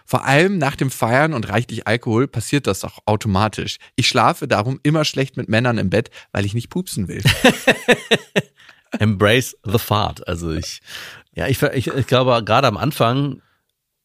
Vor 0.05 0.25
allem 0.25 0.57
nach 0.57 0.75
dem 0.75 0.91
Feiern 0.91 1.33
und 1.33 1.47
reichlich 1.47 1.87
Alkohol 1.87 2.27
passiert 2.27 2.67
das 2.67 2.83
auch 2.83 2.99
automatisch. 3.05 3.77
Ich 3.95 4.07
schlafe 4.07 4.49
darum 4.49 4.79
immer 4.83 5.05
schlecht 5.05 5.37
mit 5.37 5.47
Männern 5.47 5.77
im 5.77 5.89
Bett, 5.89 6.09
weil 6.33 6.45
ich 6.45 6.53
nicht 6.53 6.69
pupsen 6.69 7.07
will. 7.07 7.23
Embrace 8.99 9.55
the 9.63 9.79
fart. 9.79 10.27
Also 10.27 10.51
ich, 10.51 10.81
ja, 11.33 11.47
ich, 11.47 11.61
ich, 11.61 11.87
ich 11.87 12.07
glaube, 12.07 12.43
gerade 12.43 12.67
am 12.67 12.77
Anfang 12.77 13.41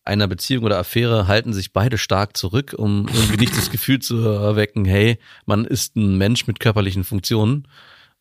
einer 0.05 0.29
Beziehung 0.29 0.65
oder 0.65 0.79
Affäre 0.79 1.27
halten 1.27 1.53
sich 1.53 1.73
beide 1.73 1.99
stark 1.99 2.37
zurück, 2.37 2.75
um 2.77 3.09
irgendwie 3.09 3.37
nicht 3.37 3.57
das 3.57 3.71
Gefühl 3.71 3.99
zu 3.99 4.19
erwecken, 4.21 4.85
hey, 4.85 5.19
man 5.47 5.65
ist 5.65 5.97
ein 5.97 6.17
Mensch 6.17 6.47
mit 6.47 6.61
körperlichen 6.61 7.05
Funktionen. 7.05 7.67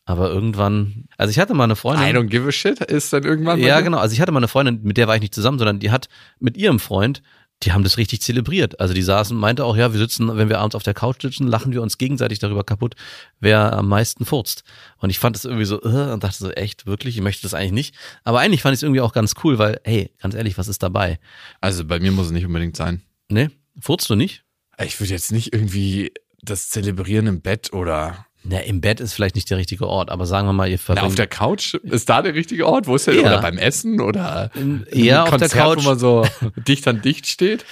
Aber 0.08 0.30
irgendwann, 0.30 1.04
also 1.17 1.32
ich 1.32 1.38
hatte 1.38 1.54
mal 1.54 1.65
eine 1.65 1.76
Freundin. 1.76 2.08
I 2.08 2.17
don't 2.17 2.30
give 2.30 2.48
a 2.48 2.52
shit 2.54 2.80
ist 2.80 3.12
dann 3.12 3.24
irgendwann. 3.24 3.60
Ja, 3.60 3.82
genau. 3.82 3.98
Also 3.98 4.13
ich 4.13 4.22
hatte 4.22 4.32
mal 4.32 4.39
eine 4.39 4.48
Freundin, 4.48 4.80
mit 4.82 4.96
der 4.96 5.06
war 5.10 5.15
ich 5.15 5.22
nicht 5.22 5.36
zusammen, 5.36 5.60
sondern 5.60 5.80
die 5.80 5.91
hat 5.91 6.08
mit 6.39 6.56
ihrem 6.56 6.80
Freund, 6.80 7.22
die 7.63 7.74
haben 7.74 7.84
das 7.84 7.98
richtig 7.98 8.22
zelebriert. 8.22 8.80
Also 8.80 8.93
die 8.93 9.02
saßen, 9.02 9.36
meinte 9.36 9.65
auch, 9.65 9.76
ja, 9.76 9.91
wir 9.91 10.00
sitzen, 10.00 10.38
wenn 10.38 10.48
wir 10.48 10.60
abends 10.60 10.76
auf 10.78 10.84
der 10.84 10.93
Couch 10.93 11.24
sitzen, 11.24 11.46
lachen 11.46 11.74
wir 11.74 11.82
uns 11.82 11.98
gegenseitig 11.98 12.39
darüber 12.39 12.63
kaputt, 12.63 12.96
wer 13.41 13.74
am 13.74 13.89
meisten 13.89 14.24
furzt. 14.24 14.63
Und 14.98 15.10
ich 15.10 15.20
fand 15.20 15.36
das 15.36 15.43
irgendwie 15.43 15.65
so, 15.65 15.84
äh, 15.84 16.13
und 16.13 16.24
dachte 16.24 16.38
so, 16.38 16.52
echt, 16.52 16.86
wirklich, 16.86 17.17
ich 17.17 17.22
möchte 17.22 17.41
das 17.41 17.54
eigentlich 17.54 17.74
nicht. 17.74 17.96
Aber 18.24 18.39
eigentlich 18.39 18.62
fand 18.62 18.76
ich 18.76 18.80
es 18.80 18.84
irgendwie 18.84 19.02
auch 19.02 19.12
ganz 19.12 19.34
cool, 19.43 19.60
weil, 19.60 19.82
hey, 19.84 20.10
ganz 20.22 20.36
ehrlich, 20.36 20.58
was 20.58 20.70
ist 20.70 20.84
dabei? 20.84 21.20
Also 21.60 21.84
bei 21.84 22.00
mir 22.00 22.13
muss 22.13 22.28
es 22.28 22.32
nicht 22.32 22.46
unbedingt 22.46 22.78
sein. 22.78 23.02
Ne? 23.28 23.52
Furzt 23.78 24.10
du 24.10 24.15
nicht? 24.15 24.46
Ich 24.82 25.02
würde 25.02 25.12
jetzt 25.12 25.34
nicht 25.34 25.54
irgendwie 25.54 26.13
das 26.41 26.70
zelebrieren 26.70 27.28
im 27.28 27.41
Bett 27.41 27.74
oder 27.74 28.26
Na, 28.43 28.60
im 28.60 28.82
Bett 28.82 29.00
ist 29.00 29.13
vielleicht 29.13 29.36
nicht 29.36 29.50
der 29.50 29.58
richtige 29.58 29.88
Ort, 29.88 30.10
aber 30.10 30.26
sagen 30.26 30.47
wir 30.47 30.54
mal, 30.54 30.69
ihr 30.69 30.80
Na, 30.88 30.93
auf 30.93 30.97
verbringt 31.00 31.17
der 31.19 31.28
Couch 31.28 31.73
ist 31.73 32.10
da 32.10 32.21
der 32.21 32.34
richtige 32.34 32.65
Ort? 32.65 32.88
Wo 32.88 32.95
ist 32.95 33.08
der? 33.08 33.15
Ja. 33.15 33.21
Oder 33.21 33.41
beim 33.41 33.58
Essen 33.58 34.00
oder 34.00 34.52
im 34.56 34.86
eher 34.89 35.23
auf 35.23 35.38
der 35.38 35.50
Couch. 35.50 35.80
wo 35.80 35.89
man 35.89 36.00
so 36.00 36.26
dicht 36.67 36.88
an 36.88 37.02
dicht 37.02 37.28
steht? 37.28 37.65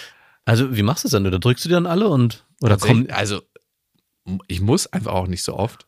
Also, 0.44 0.76
wie 0.76 0.84
machst 0.84 1.04
du 1.04 1.08
es 1.08 1.12
denn? 1.12 1.26
Oder 1.26 1.40
drückst 1.40 1.66
du 1.66 1.70
die 1.70 1.74
dann 1.74 1.86
alle 1.86 2.08
und 2.10 2.46
oder 2.62 2.78
kommen 2.78 3.10
also 3.10 3.42
ich 4.48 4.62
muss 4.62 4.88
einfach 4.88 5.14
auch 5.14 5.28
nicht 5.28 5.44
so 5.44 5.56
oft, 5.56 5.86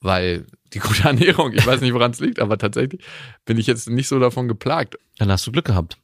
weil 0.00 0.46
die 0.72 0.78
gute 0.78 1.02
Ernährung, 1.04 1.52
ich 1.52 1.66
weiß 1.66 1.80
nicht, 1.80 1.94
woran 1.94 2.10
es 2.10 2.20
liegt, 2.20 2.40
aber 2.40 2.58
tatsächlich 2.58 3.02
bin 3.44 3.58
ich 3.58 3.66
jetzt 3.66 3.88
nicht 3.88 4.08
so 4.08 4.18
davon 4.18 4.48
geplagt. 4.48 4.98
dann 5.18 5.30
hast 5.30 5.46
du 5.46 5.52
Glück 5.52 5.66
gehabt. 5.66 5.98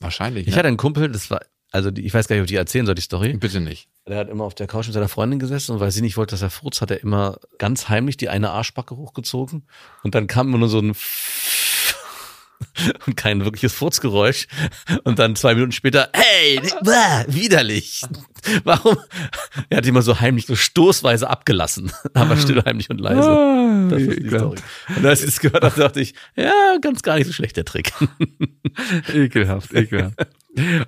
Wahrscheinlich. 0.00 0.46
Ich 0.46 0.52
ne? 0.52 0.58
hatte 0.58 0.68
einen 0.68 0.76
Kumpel, 0.76 1.10
das 1.10 1.30
war 1.30 1.40
also 1.70 1.90
die, 1.90 2.04
ich 2.04 2.14
weiß 2.14 2.28
gar 2.28 2.36
nicht, 2.36 2.42
ob 2.42 2.46
ich 2.46 2.50
die 2.50 2.56
erzählen 2.56 2.86
soll, 2.86 2.94
die 2.94 3.02
Story. 3.02 3.34
Bitte 3.34 3.60
nicht. 3.60 3.88
Der 4.06 4.18
hat 4.18 4.28
immer 4.30 4.44
auf 4.44 4.54
der 4.54 4.66
Couch 4.66 4.86
mit 4.86 4.94
seiner 4.94 5.08
Freundin 5.08 5.38
gesessen 5.38 5.72
und 5.72 5.80
weil 5.80 5.90
sie 5.90 6.00
nicht 6.00 6.16
wollte, 6.16 6.32
dass 6.32 6.42
er 6.42 6.50
furzt, 6.50 6.80
hat 6.80 6.90
er 6.90 7.02
immer 7.02 7.38
ganz 7.58 7.88
heimlich 7.88 8.16
die 8.16 8.30
eine 8.30 8.50
Arschbacke 8.50 8.96
hochgezogen 8.96 9.66
und 10.02 10.14
dann 10.14 10.26
kam 10.26 10.48
immer 10.48 10.58
nur 10.58 10.68
so 10.68 10.80
ein 10.80 10.94
und 13.06 13.16
kein 13.16 13.44
wirkliches 13.44 13.72
Furzgeräusch 13.72 14.46
und 15.04 15.18
dann 15.18 15.36
zwei 15.36 15.54
Minuten 15.54 15.72
später, 15.72 16.10
hey, 16.12 16.60
bäh, 16.82 17.24
widerlich. 17.28 18.02
Warum? 18.64 18.96
Er 19.68 19.78
hat 19.78 19.86
immer 19.86 20.02
so 20.02 20.20
heimlich 20.20 20.46
so 20.46 20.56
stoßweise 20.56 21.28
abgelassen, 21.28 21.92
aber 22.14 22.36
still, 22.36 22.62
heimlich 22.64 22.90
und 22.90 23.00
leise. 23.00 23.28
Ah, 23.28 23.88
Das 23.90 24.02
ist 24.02 24.22
die 24.22 24.28
Story. 24.28 24.58
Und 24.96 25.06
als 25.06 25.20
ich 25.20 25.26
das 25.26 25.40
gehört 25.40 25.64
habe, 25.64 25.80
dachte 25.80 26.00
ich, 26.00 26.14
ja, 26.36 26.76
ganz 26.80 27.02
gar 27.02 27.16
nicht 27.16 27.26
so 27.26 27.32
schlecht 27.32 27.56
der 27.56 27.64
Trick. 27.64 27.92
Ekelhaft, 29.12 29.72
ekelhaft. 29.74 30.16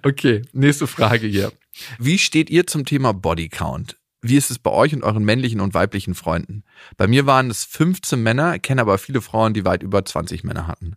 Okay, 0.03 0.43
nächste 0.53 0.87
Frage 0.87 1.27
hier. 1.27 1.53
Wie 1.99 2.19
steht 2.19 2.51
ihr 2.51 2.67
zum 2.67 2.85
Thema 2.85 3.13
Bodycount? 3.13 3.97
Wie 4.23 4.37
ist 4.37 4.51
es 4.51 4.59
bei 4.59 4.71
euch 4.71 4.95
und 4.95 5.03
euren 5.03 5.25
männlichen 5.25 5.61
und 5.61 5.73
weiblichen 5.73 6.15
Freunden? 6.15 6.65
Bei 6.97 7.07
mir 7.07 7.25
waren 7.27 7.51
es 7.51 7.65
15 7.65 8.23
Männer, 8.23 8.59
kenne 8.59 8.83
aber 8.83 8.99
viele 8.99 9.23
Frauen, 9.23 9.55
die 9.55 9.65
weit 9.65 9.83
über 9.83 10.05
20 10.05 10.45
Männer 10.45 10.67
hatten. 10.67 10.97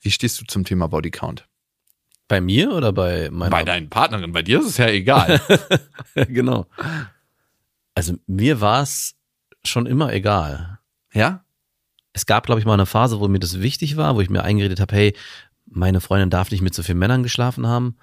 Wie 0.00 0.10
stehst 0.10 0.40
du 0.40 0.44
zum 0.44 0.64
Thema 0.64 0.88
Bodycount? 0.88 1.46
Bei 2.28 2.40
mir 2.40 2.72
oder 2.72 2.92
bei 2.92 3.28
meiner? 3.30 3.50
Bei 3.50 3.64
deinen 3.64 3.90
Partnerin, 3.90 4.32
bei 4.32 4.42
dir 4.42 4.60
ist 4.60 4.66
es 4.66 4.76
ja 4.76 4.86
egal. 4.88 5.40
genau. 6.14 6.66
Also 7.94 8.14
mir 8.26 8.60
war 8.60 8.82
es 8.82 9.16
schon 9.64 9.86
immer 9.86 10.12
egal. 10.12 10.78
Ja? 11.12 11.44
Es 12.12 12.26
gab, 12.26 12.46
glaube 12.46 12.60
ich, 12.60 12.66
mal 12.66 12.74
eine 12.74 12.86
Phase, 12.86 13.20
wo 13.20 13.28
mir 13.28 13.40
das 13.40 13.60
wichtig 13.60 13.96
war, 13.96 14.14
wo 14.16 14.20
ich 14.20 14.30
mir 14.30 14.42
eingeredet 14.42 14.80
habe, 14.80 14.94
hey, 14.94 15.16
meine 15.66 16.00
Freundin 16.00 16.30
darf 16.30 16.50
nicht 16.50 16.62
mit 16.62 16.74
so 16.74 16.82
vielen 16.82 16.98
Männern 16.98 17.22
geschlafen 17.22 17.66
haben. 17.66 17.96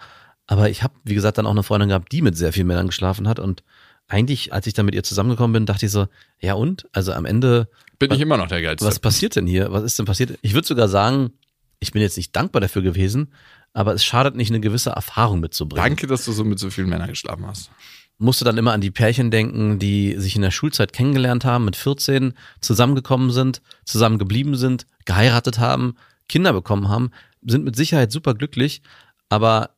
Aber 0.46 0.70
ich 0.70 0.84
habe, 0.84 0.94
wie 1.04 1.14
gesagt, 1.16 1.38
dann 1.38 1.46
auch 1.46 1.52
eine 1.52 1.64
Freundin 1.64 1.90
gehabt, 1.90 2.12
die 2.12 2.22
mit 2.22 2.38
sehr 2.38 2.54
vielen 2.54 2.68
Männern 2.68 2.88
geschlafen 2.88 3.28
hat. 3.28 3.40
Und 3.40 3.64
eigentlich, 4.08 4.54
als 4.54 4.68
ich 4.68 4.74
dann 4.74 4.86
mit 4.86 4.96
ihr 4.96 5.04
zusammengekommen 5.04 5.54
bin, 5.54 5.66
dachte 5.66 5.86
ich 5.86 5.92
so, 5.92 6.08
ja 6.40 6.54
und? 6.54 6.88
Also 6.94 7.12
am 7.12 7.26
Ende, 7.26 7.70
Bin 8.00 8.12
ich 8.12 8.22
immer 8.22 8.38
noch 8.38 8.48
der 8.48 8.62
Geilste. 8.62 8.86
was 8.86 9.00
passiert 9.00 9.36
denn 9.36 9.48
hier? 9.48 9.72
Was 9.72 9.84
ist 9.84 10.00
denn 10.00 10.06
passiert? 10.06 10.38
Ich 10.42 10.54
würde 10.54 10.68
sogar 10.68 10.88
sagen, 10.88 11.34
ich 11.80 11.92
bin 11.92 12.02
jetzt 12.02 12.18
nicht 12.18 12.36
dankbar 12.36 12.62
dafür 12.62 12.82
gewesen, 12.82 13.34
aber 13.74 13.94
es 13.94 14.04
schadet 14.04 14.36
nicht, 14.36 14.50
eine 14.50 14.60
gewisse 14.60 14.92
Erfahrung 14.92 15.40
mitzubringen. 15.40 15.84
Danke, 15.84 16.08
dass 16.08 16.26
du 16.26 16.32
so 16.32 16.44
mit 16.44 16.60
so 16.60 16.70
vielen 16.70 16.90
Männern 16.90 17.10
geschlafen 17.10 17.46
hast. 17.46 17.70
musste 18.18 18.46
dann 18.46 18.58
immer 18.58 18.74
an 18.74 18.82
die 18.82 18.92
Pärchen 18.92 19.30
denken, 19.30 19.78
die 19.78 20.16
sich 20.18 20.36
in 20.36 20.42
der 20.42 20.52
Schulzeit 20.52 20.94
kennengelernt 20.94 21.46
haben, 21.46 21.66
mit 21.66 21.76
14 21.76 22.34
zusammengekommen 22.62 23.32
sind, 23.32 23.62
zusammen 23.86 24.18
geblieben 24.18 24.56
sind, 24.56 24.88
geheiratet 25.06 25.60
haben, 25.60 25.96
Kinder 26.28 26.54
bekommen 26.54 26.90
haben, 26.90 27.12
sind 27.46 27.64
mit 27.64 27.76
Sicherheit 27.76 28.12
super 28.12 28.34
glücklich, 28.34 28.82
aber 29.30 29.72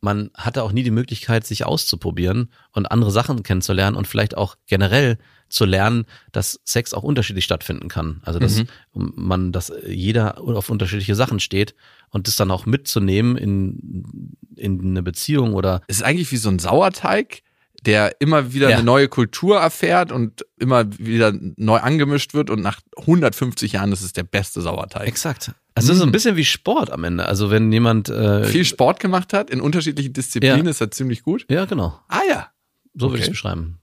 man 0.00 0.30
hatte 0.34 0.62
auch 0.62 0.72
nie 0.72 0.82
die 0.82 0.90
Möglichkeit, 0.90 1.46
sich 1.46 1.64
auszuprobieren 1.64 2.50
und 2.72 2.90
andere 2.90 3.10
Sachen 3.10 3.42
kennenzulernen 3.42 3.96
und 3.96 4.06
vielleicht 4.06 4.36
auch 4.36 4.56
generell 4.66 5.18
zu 5.54 5.64
lernen, 5.64 6.04
dass 6.32 6.60
Sex 6.64 6.92
auch 6.94 7.02
unterschiedlich 7.04 7.44
stattfinden 7.44 7.88
kann. 7.88 8.20
Also 8.24 8.38
dass 8.40 8.62
man, 8.92 9.52
dass 9.52 9.72
jeder 9.86 10.40
auf 10.40 10.68
unterschiedliche 10.68 11.14
Sachen 11.14 11.38
steht 11.40 11.74
und 12.10 12.26
das 12.26 12.36
dann 12.36 12.50
auch 12.50 12.66
mitzunehmen 12.66 13.36
in, 13.36 14.36
in 14.56 14.80
eine 14.80 15.02
Beziehung 15.02 15.54
oder 15.54 15.80
Es 15.86 15.96
ist 15.96 16.02
eigentlich 16.02 16.30
wie 16.32 16.36
so 16.38 16.48
ein 16.48 16.58
Sauerteig, 16.58 17.42
der 17.82 18.20
immer 18.20 18.52
wieder 18.52 18.70
Ja. 18.70 18.76
eine 18.78 18.84
neue 18.84 19.08
Kultur 19.08 19.58
erfährt 19.60 20.10
und 20.10 20.44
immer 20.58 20.86
wieder 20.98 21.32
neu 21.56 21.76
angemischt 21.78 22.34
wird 22.34 22.50
und 22.50 22.60
nach 22.62 22.80
150 22.96 23.72
Jahren 23.72 23.92
ist 23.92 24.02
es 24.02 24.12
der 24.12 24.22
beste 24.24 24.60
Sauerteig. 24.60 25.06
Exakt. 25.06 25.52
Also 25.76 25.88
es 25.90 25.94
ist 25.96 26.00
so 26.00 26.06
ein 26.06 26.12
bisschen 26.12 26.36
wie 26.36 26.44
Sport 26.44 26.90
am 26.90 27.04
Ende. 27.04 27.26
Also 27.26 27.50
wenn 27.50 27.70
jemand 27.72 28.08
äh, 28.08 28.44
Viel 28.44 28.64
Sport 28.64 29.00
gemacht 29.00 29.32
hat 29.32 29.50
in 29.50 29.60
unterschiedlichen 29.60 30.12
Disziplinen 30.12 30.64
Ja. 30.64 30.70
ist 30.70 30.80
er 30.80 30.90
ziemlich 30.90 31.22
gut. 31.22 31.46
ja 31.50 31.64
genau, 31.66 31.98
Ah 32.08 32.20
ja. 32.28 32.48
so 32.94 33.06
würde 33.10 33.16
ich 33.18 33.22
Okay. 33.22 33.22
es 33.22 33.28
beschreiben. 33.30 33.78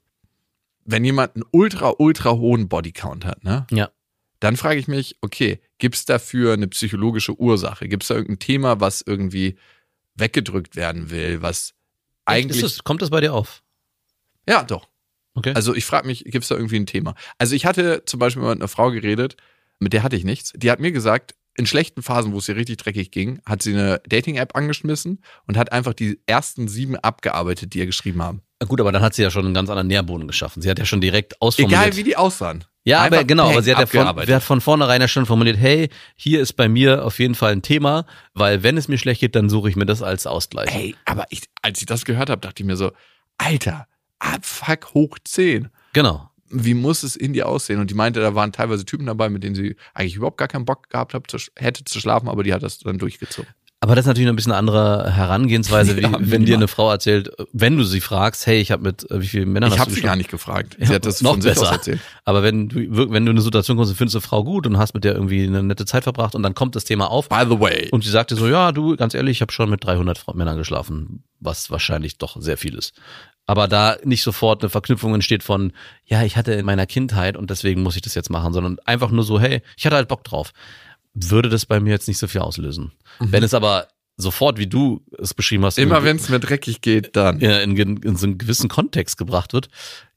Wenn 0.86 1.05
jemand 1.05 1.36
einen 1.36 1.45
ultra, 1.51 1.93
ultra 1.97 2.32
hohen 2.32 2.67
Bodycount 2.67 3.25
hat, 3.25 3.43
ne? 3.43 3.67
Ja. 3.71 3.89
Dann 4.39 4.57
frage 4.57 4.79
ich 4.79 4.88
mich, 4.88 5.17
okay, 5.21 5.59
gibt's 5.77 6.05
dafür 6.05 6.53
eine 6.53 6.67
psychologische 6.67 7.39
Ursache? 7.39 7.88
Gibt's 7.88 8.07
da 8.07 8.15
irgendein 8.15 8.39
Thema, 8.39 8.79
was 8.79 9.01
irgendwie 9.05 9.55
weggedrückt 10.15 10.75
werden 10.75 11.11
will, 11.11 11.41
was 11.41 11.73
eigentlich. 12.25 12.63
Es, 12.63 12.84
kommt 12.84 13.01
das 13.01 13.11
bei 13.11 13.21
dir 13.21 13.34
auf? 13.34 13.61
Ja, 14.47 14.63
doch. 14.63 14.88
Okay. 15.36 15.53
Also 15.53 15.75
ich 15.75 15.86
frage 15.86 16.07
mich, 16.07 16.23
gibt 16.25 16.43
es 16.43 16.49
da 16.49 16.55
irgendwie 16.55 16.77
ein 16.77 16.86
Thema? 16.86 17.15
Also 17.38 17.55
ich 17.55 17.65
hatte 17.65 18.03
zum 18.05 18.19
Beispiel 18.19 18.41
mal 18.41 18.49
mit 18.49 18.59
einer 18.59 18.67
Frau 18.67 18.91
geredet, 18.91 19.38
mit 19.79 19.93
der 19.93 20.03
hatte 20.03 20.15
ich 20.15 20.25
nichts. 20.25 20.53
Die 20.55 20.69
hat 20.69 20.79
mir 20.79 20.91
gesagt, 20.91 21.36
in 21.55 21.65
schlechten 21.65 22.01
Phasen, 22.01 22.34
wo 22.34 22.38
es 22.38 22.49
ihr 22.49 22.55
richtig 22.55 22.77
dreckig 22.77 23.11
ging, 23.11 23.41
hat 23.45 23.61
sie 23.61 23.73
eine 23.73 24.01
Dating-App 24.07 24.55
angeschmissen 24.55 25.21
und 25.47 25.57
hat 25.57 25.71
einfach 25.71 25.93
die 25.93 26.19
ersten 26.25 26.67
sieben 26.67 26.95
abgearbeitet, 26.95 27.73
die 27.73 27.79
ihr 27.79 27.86
geschrieben 27.86 28.21
haben. 28.21 28.41
Na 28.62 28.68
Gut, 28.68 28.80
aber 28.80 28.91
dann 28.91 29.01
hat 29.01 29.16
sie 29.16 29.24
ja 29.24 29.32
schon 29.32 29.43
einen 29.43 29.55
ganz 29.55 29.70
anderen 29.72 29.88
Nährboden 29.88 30.28
geschaffen. 30.28 30.62
Sie 30.62 30.70
hat 30.70 30.78
ja 30.78 30.86
schon 30.86 31.01
direkt 31.01 31.41
ausformuliert. 31.41 31.82
Egal 31.82 31.97
wie 31.97 32.03
die 32.03 32.16
aussahen. 32.16 32.64
ja, 32.84 32.99
aber 33.01 33.24
genau, 33.24 33.49
aber 33.49 33.64
sie 33.64 33.76
hat 33.76 33.80
ja 33.91 34.14
von, 34.14 34.26
sie 34.26 34.36
hat 34.36 34.43
von 34.43 34.62
vornherein 34.62 35.01
ja 35.01 35.07
schon 35.07 35.26
formuliert, 35.26 35.57
hey, 35.57 35.89
hier 36.16 36.39
ist 36.41 36.53
bei 36.53 36.70
mir 36.70 37.03
auf 37.03 37.18
jeden 37.18 37.34
Fall 37.34 37.53
ein 37.53 37.64
Thema, 37.64 38.05
weil 38.36 38.62
wenn 38.62 38.78
es 38.78 38.88
mir 38.88 38.99
schlecht 38.99 39.20
geht, 39.20 39.36
dann 39.36 39.49
suche 39.49 39.68
ich 39.68 39.76
mir 39.76 39.88
das 39.88 40.03
als 40.03 40.28
Ausgleich. 40.28 40.70
Ey, 40.76 40.95
aber 41.05 41.26
ich, 41.32 41.41
als 41.64 41.80
ich 41.80 41.88
das 41.88 42.05
gehört 42.05 42.30
habe, 42.30 42.39
dachte 42.41 42.62
ich 42.62 42.68
mir 42.68 42.76
so, 42.76 42.91
Alter, 43.39 43.88
Abfuck 44.20 44.93
hoch 44.93 45.18
10. 45.24 45.70
Genau. 45.93 46.30
Wie 46.53 46.76
muss 46.76 47.01
es 47.01 47.16
in 47.16 47.34
dir 47.34 47.47
aussehen? 47.47 47.80
Und 47.80 47.89
die 47.89 47.95
meinte, 47.95 48.20
da 48.20 48.36
waren 48.36 48.51
teilweise 48.51 48.86
Typen 48.86 49.07
dabei, 49.07 49.30
mit 49.30 49.43
denen 49.43 49.55
sie 49.55 49.76
eigentlich 49.95 50.18
überhaupt 50.18 50.38
gar 50.38 50.49
keinen 50.49 50.66
Bock 50.66 50.89
gehabt 50.89 51.16
hat, 51.16 51.24
hätte 51.57 51.84
zu 51.84 51.99
schlafen, 51.99 52.28
aber 52.30 52.43
die 52.43 52.53
hat 52.53 52.62
das 52.62 52.78
dann 52.78 52.99
durchgezogen. 52.99 53.49
Aber 53.84 53.95
das 53.95 54.03
ist 54.03 54.07
natürlich 54.07 54.27
noch 54.27 54.34
ein 54.34 54.36
bisschen 54.36 54.51
eine 54.51 54.59
andere 54.59 55.11
Herangehensweise, 55.11 55.97
wie 55.97 56.01
Ja, 56.01 56.11
wenn 56.13 56.19
minimal. 56.19 56.45
dir 56.45 56.55
eine 56.55 56.67
Frau 56.67 56.91
erzählt, 56.91 57.32
wenn 57.51 57.77
du 57.77 57.84
sie 57.84 57.99
fragst, 57.99 58.45
hey, 58.45 58.59
ich 58.61 58.71
habe 58.71 58.84
mit 58.84 59.09
äh, 59.09 59.19
wie 59.21 59.27
vielen 59.27 59.51
Männern 59.51 59.69
Ich 59.69 59.73
hast 59.73 59.79
habe 59.82 59.89
du 59.91 59.95
sie 59.95 60.01
gar 60.03 60.15
nicht 60.15 60.29
gefragt. 60.29 60.77
Ja, 60.79 60.86
Sie 60.86 60.93
hat 60.93 61.05
das 61.05 61.21
noch 61.23 61.32
von 61.32 61.41
sich 61.41 61.51
aus 61.53 61.59
besser. 61.61 61.71
erzählt. 61.73 61.99
Aber 62.23 62.43
wenn 62.43 62.69
du, 62.69 62.75
wenn 63.11 63.25
du 63.25 63.32
in 63.32 63.38
eine 63.38 63.41
Situation 63.41 63.77
kommst 63.77 63.91
findest 63.97 64.15
eine 64.15 64.21
Frau 64.21 64.43
gut 64.43 64.67
und 64.67 64.77
hast 64.77 64.93
mit 64.93 65.03
der 65.03 65.15
irgendwie 65.15 65.43
eine 65.47 65.63
nette 65.63 65.86
Zeit 65.86 66.03
verbracht 66.03 66.36
und 66.36 66.43
dann 66.43 66.53
kommt 66.53 66.75
das 66.75 66.84
Thema 66.86 67.09
auf 67.09 67.27
By 67.27 67.43
the 67.49 67.59
way. 67.59 67.89
und 67.91 68.03
sie 68.03 68.11
sagte 68.11 68.36
so, 68.36 68.47
ja, 68.47 68.71
du, 68.71 68.95
ganz 68.97 69.15
ehrlich, 69.15 69.38
ich 69.38 69.41
habe 69.41 69.51
schon 69.51 69.69
mit 69.69 69.84
300 69.84 70.17
Frau- 70.19 70.34
Männern 70.36 70.57
geschlafen, 70.57 71.23
was 71.39 71.71
wahrscheinlich 71.71 72.19
doch 72.19 72.39
sehr 72.39 72.57
viel 72.57 72.75
ist. 72.75 72.93
Aber 73.47 73.67
da 73.67 73.97
nicht 74.03 74.21
sofort 74.21 74.61
eine 74.61 74.69
Verknüpfung 74.69 75.15
entsteht 75.15 75.41
von, 75.41 75.73
ja, 76.05 76.21
ich 76.23 76.38
hatte 76.38 76.53
in 76.53 76.65
meiner 76.67 76.86
Kindheit 76.86 77.36
und 77.36 77.49
deswegen 77.49 77.82
muss 77.82 77.95
ich 77.95 78.03
das 78.03 78.13
jetzt 78.13 78.29
machen, 78.29 78.53
sondern 78.53 78.77
einfach 78.86 79.09
nur 79.09 79.23
so, 79.23 79.39
hey, 79.39 79.63
ich 79.75 79.86
hatte 79.88 79.95
halt 79.95 80.07
Bock 80.07 80.23
drauf. 80.23 80.51
Würde 81.14 81.49
das 81.49 81.66
bei 81.66 81.80
mir 81.80 81.89
jetzt 81.91 82.07
nicht 82.07 82.18
so 82.18 82.28
viel 82.28 82.41
auslösen. 82.41 82.91
Wenn 83.20 83.43
es 83.43 83.53
aber 83.53 83.88
sofort, 84.18 84.57
wie 84.57 84.68
du 84.68 85.03
es 85.18 85.34
beschrieben 85.34 85.66
hast, 85.66 85.78
Immer 85.78 86.03
wenn 86.03 86.18
es 86.18 86.30
mir 86.30 86.39
dreckig 86.39 86.82
geht, 86.82 87.16
dann. 87.16 87.39
ja, 87.39 87.59
in, 87.59 87.76
in 87.76 88.16
so 88.16 88.28
einen 88.28 88.38
gewissen 88.38 88.70
Kontext 88.70 89.18
gebracht 89.18 89.53
wird, 89.53 89.70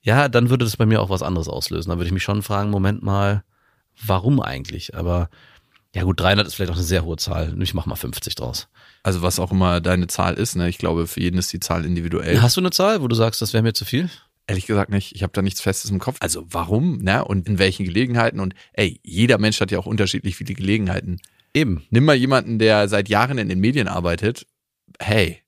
ja, 0.02 0.28
dann 0.28 0.50
würde 0.50 0.64
das 0.64 0.76
bei 0.76 0.86
mir 0.86 1.00
auch 1.00 1.10
was 1.10 1.22
anderes 1.22 1.48
auslösen. 1.48 1.88
Dann 1.90 1.98
würde 1.98 2.06
ich 2.06 2.12
mich 2.12 2.22
schon 2.22 2.42
fragen, 2.42 2.70
Moment 2.70 3.02
mal, 3.02 3.42
warum 4.04 4.40
eigentlich? 4.40 4.94
Aber 4.94 5.30
ja 5.94 6.02
gut, 6.02 6.20
300 6.20 6.46
ist 6.46 6.54
vielleicht 6.54 6.72
auch 6.72 6.76
eine 6.76 6.84
sehr 6.84 7.04
hohe 7.04 7.16
Zahl. 7.16 7.54
Ich 7.62 7.74
mach 7.74 7.86
mal 7.86 7.96
50 7.96 8.34
draus. 8.34 8.68
Also 9.02 9.22
was 9.22 9.38
auch 9.38 9.50
immer 9.52 9.80
deine 9.80 10.06
Zahl 10.06 10.34
ist, 10.34 10.56
ne? 10.56 10.68
Ich 10.68 10.78
glaube, 10.78 11.06
für 11.06 11.20
jeden 11.20 11.38
ist 11.38 11.52
die 11.52 11.60
Zahl 11.60 11.84
individuell. 11.84 12.42
Hast 12.42 12.56
du 12.56 12.60
eine 12.60 12.70
Zahl, 12.70 13.00
wo 13.00 13.08
du 13.08 13.14
sagst, 13.14 13.40
das 13.42 13.52
wäre 13.52 13.62
mir 13.62 13.72
zu 13.74 13.84
viel? 13.84 14.10
Ehrlich 14.46 14.66
gesagt 14.66 14.90
nicht. 14.90 15.14
Ich 15.14 15.22
habe 15.22 15.32
da 15.32 15.40
nichts 15.40 15.60
Festes 15.60 15.90
im 15.90 15.98
Kopf. 15.98 16.16
Also 16.20 16.44
warum, 16.50 16.98
ne? 16.98 17.24
Und 17.24 17.48
in 17.48 17.58
welchen 17.58 17.84
Gelegenheiten? 17.84 18.40
Und 18.40 18.54
ey, 18.74 19.00
jeder 19.02 19.38
Mensch 19.38 19.60
hat 19.60 19.70
ja 19.70 19.78
auch 19.78 19.86
unterschiedlich 19.86 20.36
viele 20.36 20.54
Gelegenheiten. 20.54 21.18
Eben. 21.54 21.84
Nimm 21.90 22.04
mal 22.04 22.16
jemanden, 22.16 22.58
der 22.58 22.88
seit 22.88 23.08
Jahren 23.08 23.38
in 23.38 23.48
den 23.48 23.60
Medien 23.60 23.88
arbeitet. 23.88 24.46
Hey, 25.00 25.44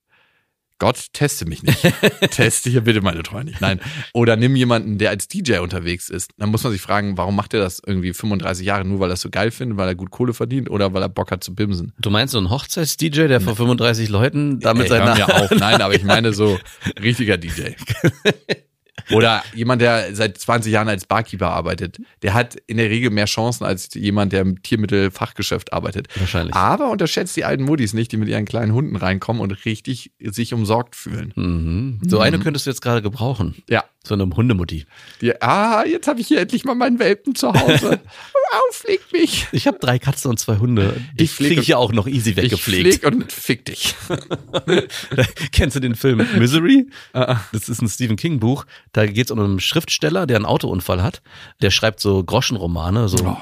Gott, 0.79 1.07
teste 1.15 1.47
mich 1.47 1.63
nicht. 1.63 1.81
teste 2.31 2.69
hier 2.69 2.83
bitte 2.83 3.01
meine 3.01 3.23
Treue 3.23 3.45
nicht. 3.45 3.63
Nein. 3.63 3.81
Oder 4.13 4.37
nimm 4.37 4.57
jemanden, 4.57 4.99
der 4.99 5.09
als 5.09 5.27
DJ 5.27 5.59
unterwegs 5.59 6.11
ist. 6.11 6.33
Dann 6.37 6.51
muss 6.51 6.65
man 6.65 6.73
sich 6.73 6.83
fragen, 6.83 7.17
warum 7.17 7.35
macht 7.35 7.55
er 7.55 7.61
das 7.61 7.81
irgendwie 7.85 8.13
35 8.13 8.67
Jahre? 8.67 8.85
Nur 8.85 9.01
weil 9.01 9.11
er 9.11 9.15
es 9.15 9.23
so 9.23 9.31
geil 9.31 9.51
findet, 9.51 9.79
weil 9.79 9.89
er 9.89 9.95
gut 9.95 10.11
Kohle 10.11 10.35
verdient 10.35 10.69
oder 10.69 10.93
weil 10.93 11.03
er 11.03 11.09
Bock 11.09 11.31
hat 11.31 11.43
zu 11.43 11.55
bimsen? 11.55 11.93
Du 11.99 12.11
meinst 12.11 12.33
so 12.33 12.39
einen 12.39 12.51
Hochzeits-DJ, 12.51 13.29
der 13.29 13.41
vor 13.41 13.57
35 13.57 14.11
Leuten 14.11 14.61
damit 14.61 14.89
seine 14.89 15.15
mir 15.15 15.35
auf. 15.43 15.51
Nein, 15.51 15.81
aber 15.81 15.95
ich 15.95 16.05
meine 16.05 16.35
so 16.35 16.59
richtiger 17.03 17.39
DJ. 17.39 17.71
Oder 19.11 19.43
jemand, 19.55 19.83
der 19.83 20.15
seit 20.15 20.39
20 20.39 20.73
Jahren 20.73 20.89
als 20.89 21.07
Barkeeper 21.07 21.51
arbeitet. 21.51 22.01
Der 22.23 22.35
hat 22.35 22.57
in 22.67 22.77
der 22.77 22.91
Regel 22.91 23.11
mehr 23.11 23.27
Chancen 23.27 23.65
als 23.65 23.93
jemand, 23.95 24.33
der 24.33 24.41
im 24.41 24.63
Tiermittelfachgeschäft 24.63 25.73
arbeitet. 25.73 26.09
Wahrscheinlich. 26.17 26.55
Aber 26.55 26.91
unterschätzt 26.91 27.37
die 27.37 27.45
alten 27.45 27.65
Muddis 27.65 27.93
nicht, 27.93 28.13
die 28.13 28.17
mit 28.17 28.29
ihren 28.29 28.45
kleinen 28.45 28.73
Hunden 28.73 28.97
reinkommen 28.97 29.43
und 29.43 29.65
richtig 29.65 30.13
sich 30.21 30.55
umsorgt 30.55 30.97
fühlen. 30.97 31.33
Mhm. 31.37 32.01
So 32.07 32.19
eine 32.19 32.39
könntest 32.39 32.67
du 32.67 32.71
jetzt 32.71 32.83
gerade 32.83 33.03
gebrauchen. 33.03 33.63
Ja. 33.69 33.85
So 34.07 34.15
eine 34.15 34.25
Hundemutti. 34.25 34.87
Die, 35.21 35.41
ah, 35.43 35.85
jetzt 35.85 36.07
habe 36.07 36.21
ich 36.21 36.29
hier 36.29 36.41
endlich 36.41 36.65
mal 36.65 36.75
meinen 36.77 36.99
Welpen 37.01 37.35
zu 37.35 37.53
Hause. 37.53 37.99
Aufleg 38.69 39.01
mich. 39.13 39.47
Ich 39.51 39.67
habe 39.67 39.79
drei 39.81 39.99
Katzen 39.99 40.31
und 40.31 40.39
zwei 40.39 40.59
Hunde. 40.59 41.01
Die 41.19 41.25
Ich 41.25 41.37
kriege 41.37 41.61
ich 41.61 41.67
ja 41.67 41.77
auch 41.79 41.93
noch 41.93 42.07
easy 42.07 42.31
Ich 42.31 42.37
weggepflegt. 42.37 43.01
pfleg 43.01 43.13
und 43.13 43.33
fick 43.33 43.65
dich. 43.65 43.97
Kennst 45.53 45.77
du 45.77 45.81
den 45.81 45.95
Film 45.97 46.25
Misery? 46.39 46.89
Ah, 47.13 47.41
Das 47.53 47.69
ist 47.69 47.83
ein 47.83 47.89
Stephen 47.89 48.17
King 48.17 48.39
Buch. 48.39 48.65
Da 48.93 49.07
geht 49.07 49.27
es 49.27 49.31
um 49.33 49.41
einen 49.41 49.61
Schriftsteller, 49.61 50.27
der 50.27 50.37
einen 50.37 50.47
Autounfall 50.47 51.03
hat. 51.03 51.23
Der 51.61 51.71
schreibt 51.71 52.01
so 52.01 52.23
Groschenromane, 52.23 53.09
so 53.09 53.17
Oh. 53.27 53.37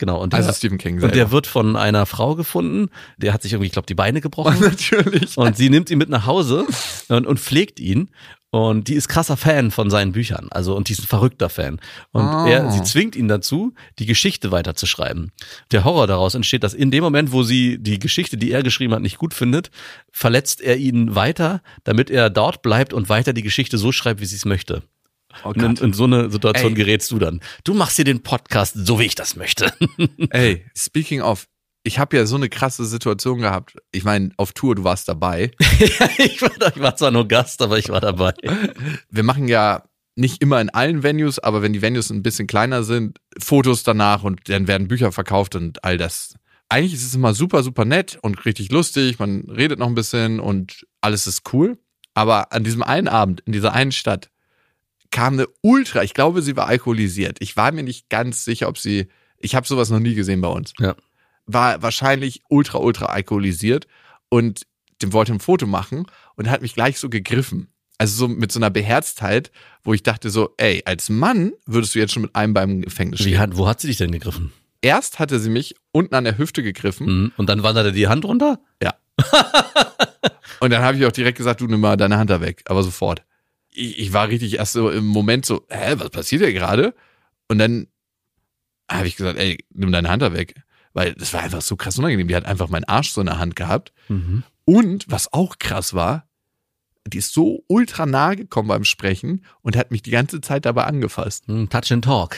Genau. 0.00 0.20
Und 0.20 0.32
der, 0.32 0.40
Also 0.40 0.52
Stephen 0.52 0.78
King 0.78 0.94
und 0.96 1.00
selber. 1.02 1.14
der 1.14 1.30
wird 1.30 1.46
von 1.46 1.76
einer 1.76 2.04
Frau 2.06 2.34
gefunden. 2.34 2.88
Der 3.18 3.32
hat 3.32 3.42
sich 3.42 3.52
irgendwie, 3.52 3.66
ich 3.66 3.72
glaube, 3.72 3.86
die 3.86 3.94
Beine 3.94 4.20
gebrochen. 4.20 4.58
Natürlich. 4.60 5.38
Und 5.38 5.56
sie 5.56 5.70
nimmt 5.70 5.88
ihn 5.90 5.98
mit 5.98 6.08
nach 6.08 6.26
Hause 6.26 6.66
und, 7.08 7.26
und 7.28 7.38
pflegt 7.38 7.78
ihn. 7.78 8.10
Und 8.52 8.88
die 8.88 8.94
ist 8.94 9.06
krasser 9.06 9.36
Fan 9.36 9.70
von 9.70 9.90
seinen 9.90 10.10
Büchern. 10.10 10.48
Also, 10.50 10.74
und 10.74 10.88
die 10.88 10.92
ist 10.94 11.02
ein 11.02 11.06
verrückter 11.06 11.48
Fan. 11.48 11.78
Und 12.10 12.22
Ah. 12.24 12.48
er, 12.48 12.70
sie 12.72 12.82
zwingt 12.82 13.14
ihn 13.14 13.28
dazu, 13.28 13.74
die 14.00 14.06
Geschichte 14.06 14.50
weiterzuschreiben. 14.50 15.30
Der 15.70 15.84
Horror 15.84 16.08
daraus 16.08 16.34
entsteht, 16.34 16.64
dass 16.64 16.74
in 16.74 16.90
dem 16.90 17.04
Moment, 17.04 17.30
wo 17.30 17.44
sie 17.44 17.78
die 17.80 18.00
Geschichte, 18.00 18.36
die 18.36 18.50
er 18.50 18.64
geschrieben 18.64 18.92
hat, 18.92 19.02
nicht 19.02 19.18
gut 19.18 19.34
findet, 19.34 19.70
verletzt 20.10 20.60
er 20.62 20.78
ihn 20.78 21.14
weiter, 21.14 21.62
damit 21.84 22.10
er 22.10 22.28
dort 22.28 22.62
bleibt 22.62 22.92
und 22.92 23.08
weiter 23.08 23.32
die 23.32 23.42
Geschichte 23.42 23.78
so 23.78 23.92
schreibt, 23.92 24.20
wie 24.20 24.26
sie 24.26 24.34
es 24.34 24.44
möchte. 24.44 24.82
Oh 25.44 25.50
Und 25.50 25.62
in, 25.62 25.76
in 25.76 25.92
so 25.92 26.04
eine 26.04 26.30
Situation 26.30 26.72
Ey. 26.72 26.74
gerätst 26.74 27.10
du 27.10 27.18
dann. 27.18 27.40
Du 27.64 27.74
machst 27.74 27.96
hier 27.96 28.04
den 28.04 28.22
Podcast 28.22 28.74
so, 28.76 28.98
wie 28.98 29.04
ich 29.04 29.14
das 29.14 29.36
möchte. 29.36 29.72
Ey, 30.30 30.64
speaking 30.76 31.22
of, 31.22 31.46
ich 31.82 31.98
habe 31.98 32.16
ja 32.16 32.26
so 32.26 32.36
eine 32.36 32.48
krasse 32.48 32.84
Situation 32.84 33.40
gehabt. 33.40 33.76
Ich 33.92 34.04
meine, 34.04 34.30
auf 34.36 34.52
Tour, 34.52 34.74
du 34.74 34.84
warst 34.84 35.08
dabei. 35.08 35.50
ich, 35.78 36.42
war, 36.42 36.50
ich 36.74 36.80
war 36.80 36.96
zwar 36.96 37.10
nur 37.10 37.26
Gast, 37.26 37.62
aber 37.62 37.78
ich 37.78 37.88
war 37.88 38.00
dabei. 38.00 38.34
Wir 39.10 39.22
machen 39.22 39.48
ja 39.48 39.84
nicht 40.16 40.42
immer 40.42 40.60
in 40.60 40.68
allen 40.70 41.02
Venues, 41.02 41.38
aber 41.38 41.62
wenn 41.62 41.72
die 41.72 41.82
Venues 41.82 42.10
ein 42.10 42.22
bisschen 42.22 42.46
kleiner 42.46 42.82
sind, 42.82 43.18
Fotos 43.38 43.84
danach 43.84 44.22
und 44.22 44.48
dann 44.48 44.68
werden 44.68 44.88
Bücher 44.88 45.12
verkauft 45.12 45.54
und 45.54 45.82
all 45.84 45.96
das. 45.96 46.34
Eigentlich 46.68 46.94
ist 46.94 47.06
es 47.06 47.14
immer 47.14 47.32
super, 47.32 47.62
super 47.62 47.84
nett 47.84 48.18
und 48.20 48.44
richtig 48.44 48.70
lustig. 48.70 49.18
Man 49.18 49.42
redet 49.48 49.78
noch 49.78 49.86
ein 49.86 49.94
bisschen 49.94 50.38
und 50.40 50.86
alles 51.00 51.26
ist 51.26 51.52
cool. 51.52 51.78
Aber 52.14 52.52
an 52.52 52.64
diesem 52.64 52.82
einen 52.82 53.08
Abend, 53.08 53.40
in 53.46 53.52
dieser 53.52 53.72
einen 53.72 53.92
Stadt, 53.92 54.29
kam 55.10 55.34
eine 55.34 55.46
Ultra, 55.62 56.02
ich 56.02 56.14
glaube, 56.14 56.42
sie 56.42 56.56
war 56.56 56.66
alkoholisiert. 56.66 57.38
Ich 57.40 57.56
war 57.56 57.72
mir 57.72 57.82
nicht 57.82 58.08
ganz 58.08 58.44
sicher, 58.44 58.68
ob 58.68 58.78
sie, 58.78 59.08
ich 59.38 59.54
habe 59.54 59.66
sowas 59.66 59.90
noch 59.90 59.98
nie 60.00 60.14
gesehen 60.14 60.40
bei 60.40 60.48
uns. 60.48 60.72
Ja. 60.78 60.94
War 61.46 61.82
wahrscheinlich 61.82 62.42
ultra, 62.48 62.78
ultra 62.78 63.06
alkoholisiert 63.06 63.86
und 64.28 64.66
dem 65.02 65.12
wollte 65.12 65.32
ein 65.32 65.40
Foto 65.40 65.66
machen 65.66 66.06
und 66.36 66.50
hat 66.50 66.62
mich 66.62 66.74
gleich 66.74 66.98
so 66.98 67.08
gegriffen. 67.08 67.68
Also 67.98 68.16
so 68.16 68.28
mit 68.28 68.50
so 68.52 68.58
einer 68.58 68.70
Beherztheit, 68.70 69.50
wo 69.82 69.92
ich 69.92 70.02
dachte 70.02 70.30
so, 70.30 70.54
ey, 70.56 70.82
als 70.86 71.10
Mann 71.10 71.52
würdest 71.66 71.94
du 71.94 71.98
jetzt 71.98 72.12
schon 72.12 72.22
mit 72.22 72.34
einem 72.34 72.54
beim 72.54 72.80
Gefängnis 72.82 73.20
Wie 73.20 73.24
stehen. 73.24 73.38
hat, 73.38 73.56
wo 73.56 73.66
hat 73.66 73.80
sie 73.80 73.88
dich 73.88 73.98
denn 73.98 74.12
gegriffen? 74.12 74.52
Erst 74.80 75.18
hatte 75.18 75.38
sie 75.38 75.50
mich 75.50 75.74
unten 75.92 76.14
an 76.14 76.24
der 76.24 76.38
Hüfte 76.38 76.62
gegriffen 76.62 77.06
Mhm. 77.06 77.32
Und 77.36 77.48
dann 77.48 77.62
wanderte 77.62 77.92
die 77.92 78.08
Hand 78.08 78.24
runter? 78.24 78.58
und 80.60 80.70
dann 80.70 80.82
habe 80.82 80.96
ich 80.96 81.04
auch 81.04 81.12
direkt 81.12 81.36
gesagt, 81.36 81.60
du 81.60 81.66
nimm 81.66 81.80
mal 81.80 81.96
deine 81.96 82.16
Hand 82.16 82.30
da 82.30 82.40
weg, 82.40 82.62
aber 82.66 82.82
sofort. 82.82 83.22
Ich, 83.72 83.98
ich 83.98 84.12
war 84.12 84.28
richtig 84.28 84.58
erst 84.58 84.72
so 84.72 84.90
im 84.90 85.06
Moment 85.06 85.46
so, 85.46 85.66
hä, 85.68 85.94
was 85.96 86.10
passiert 86.10 86.42
hier 86.42 86.52
gerade? 86.52 86.94
Und 87.48 87.58
dann 87.58 87.86
habe 88.90 89.06
ich 89.06 89.16
gesagt, 89.16 89.38
ey, 89.38 89.58
nimm 89.72 89.92
deine 89.92 90.08
Hand 90.08 90.22
da 90.22 90.32
weg. 90.32 90.54
Weil 90.92 91.14
das 91.14 91.32
war 91.32 91.42
einfach 91.42 91.62
so 91.62 91.76
krass 91.76 91.98
unangenehm. 91.98 92.26
Die 92.28 92.34
hat 92.34 92.46
einfach 92.46 92.68
meinen 92.68 92.84
Arsch 92.84 93.12
so 93.12 93.20
in 93.20 93.28
der 93.28 93.38
Hand 93.38 93.54
gehabt. 93.54 93.92
Mhm. 94.08 94.42
Und 94.64 95.06
was 95.08 95.32
auch 95.32 95.58
krass 95.58 95.94
war, 95.94 96.26
die 97.06 97.18
ist 97.18 97.32
so 97.32 97.64
ultra 97.68 98.06
nah 98.06 98.34
gekommen 98.34 98.68
beim 98.68 98.84
Sprechen 98.84 99.44
und 99.62 99.76
hat 99.76 99.90
mich 99.90 100.02
die 100.02 100.10
ganze 100.10 100.40
Zeit 100.40 100.64
dabei 100.64 100.84
angefasst. 100.84 101.46
Hm, 101.46 101.68
Touch 101.68 101.92
and 101.92 102.04
Talk. 102.04 102.36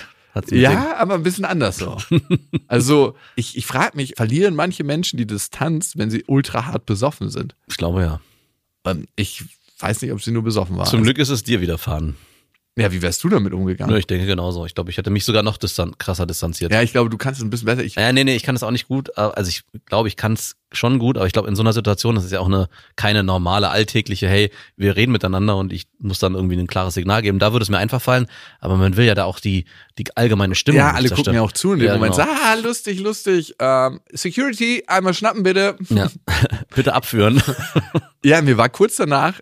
Ja, 0.62 0.96
aber 0.96 1.14
ein 1.14 1.22
bisschen 1.22 1.44
anders 1.44 1.78
so. 1.78 1.98
Also 2.68 3.16
ich, 3.36 3.56
ich 3.56 3.66
frage 3.66 3.96
mich, 3.96 4.14
verlieren 4.16 4.54
manche 4.54 4.82
Menschen 4.82 5.18
die 5.18 5.26
Distanz, 5.26 5.96
wenn 5.96 6.10
sie 6.10 6.24
ultra 6.26 6.66
hart 6.66 6.86
besoffen 6.86 7.28
sind? 7.28 7.54
Ich 7.66 7.76
glaube 7.76 8.00
ja. 8.00 8.20
Ähm, 8.86 9.06
Ich 9.16 9.44
weiß 9.82 10.02
nicht, 10.02 10.12
ob 10.12 10.22
sie 10.22 10.30
nur 10.30 10.42
besoffen 10.42 10.76
war. 10.76 10.86
Zum 10.86 11.02
Glück 11.02 11.18
ist 11.18 11.28
es 11.30 11.42
dir 11.44 11.60
widerfahren. 11.60 12.16
Ja, 12.78 12.90
wie 12.90 13.02
wärst 13.02 13.22
du 13.22 13.28
damit 13.28 13.52
Ja. 13.52 13.58
umgegangen? 13.58 13.94
Ich 13.98 14.06
denke 14.06 14.24
genauso. 14.24 14.64
Ich 14.64 14.74
glaube, 14.74 14.88
ich 14.90 14.96
hätte 14.96 15.10
mich 15.10 15.26
sogar 15.26 15.42
noch 15.42 15.58
distan 15.58 15.92
krasser 15.98 16.24
distanziert. 16.24 16.72
Ja, 16.72 16.80
ich 16.80 16.92
glaube, 16.92 17.10
du 17.10 17.18
kannst 17.18 17.38
es 17.38 17.44
ein 17.44 17.50
bisschen 17.50 17.66
besser. 17.66 17.84
Ich, 17.84 17.96
Ja, 17.96 18.10
nee, 18.14 18.24
nee, 18.24 18.34
ich 18.34 18.44
kann 18.44 18.54
es 18.56 18.62
auch 18.62 18.70
nicht 18.70 18.88
gut. 18.88 19.10
äh, 19.10 19.20
Also 19.20 19.50
ich 19.50 19.62
glaube, 19.84 20.08
ich 20.08 20.16
kann 20.16 20.32
es 20.32 20.56
schon 20.72 20.98
gut, 20.98 21.18
aber 21.18 21.26
ich 21.26 21.34
glaube, 21.34 21.48
in 21.48 21.54
so 21.54 21.60
einer 21.62 21.74
Situation, 21.74 22.14
das 22.14 22.24
ist 22.24 22.30
ja 22.32 22.40
auch 22.40 22.46
eine 22.46 22.70
keine 22.96 23.24
normale, 23.24 23.68
alltägliche, 23.68 24.26
hey, 24.26 24.50
wir 24.78 24.96
reden 24.96 25.12
miteinander 25.12 25.58
und 25.58 25.70
ich 25.70 25.84
muss 25.98 26.18
dann 26.18 26.34
irgendwie 26.34 26.56
ein 26.56 26.66
klares 26.66 26.94
Signal 26.94 27.20
geben. 27.20 27.38
Da 27.38 27.52
würde 27.52 27.62
es 27.62 27.68
mir 27.68 27.76
einfach 27.76 28.00
fallen, 28.00 28.26
aber 28.58 28.78
man 28.78 28.96
will 28.96 29.04
ja 29.04 29.14
da 29.14 29.24
auch 29.24 29.38
die, 29.38 29.66
die 29.98 30.04
allgemeine 30.16 30.54
Stimmung 30.54 30.78
ja, 30.78 30.92
alle 30.92 31.10
gucken 31.10 31.34
ja 31.34 31.42
auch 31.42 31.52
zu 31.52 31.74
in 31.74 31.80
dem 31.80 31.88
Ja, 31.88 31.94
Moment. 31.96 32.14
genau. 32.16 32.26
Ah, 32.26 32.54
lustig, 32.54 33.00
lustig. 33.00 33.54
Ähm, 33.58 34.00
Security, 34.12 34.84
einmal 34.86 35.12
schnappen 35.12 35.42
bitte. 35.42 35.76
Ja. 35.90 36.08
Bitte 36.74 36.94
abführen. 36.94 37.42
Ja, 38.24 38.40
mir 38.40 38.56
war 38.56 38.70
kurz 38.70 38.96
danach, 38.96 39.40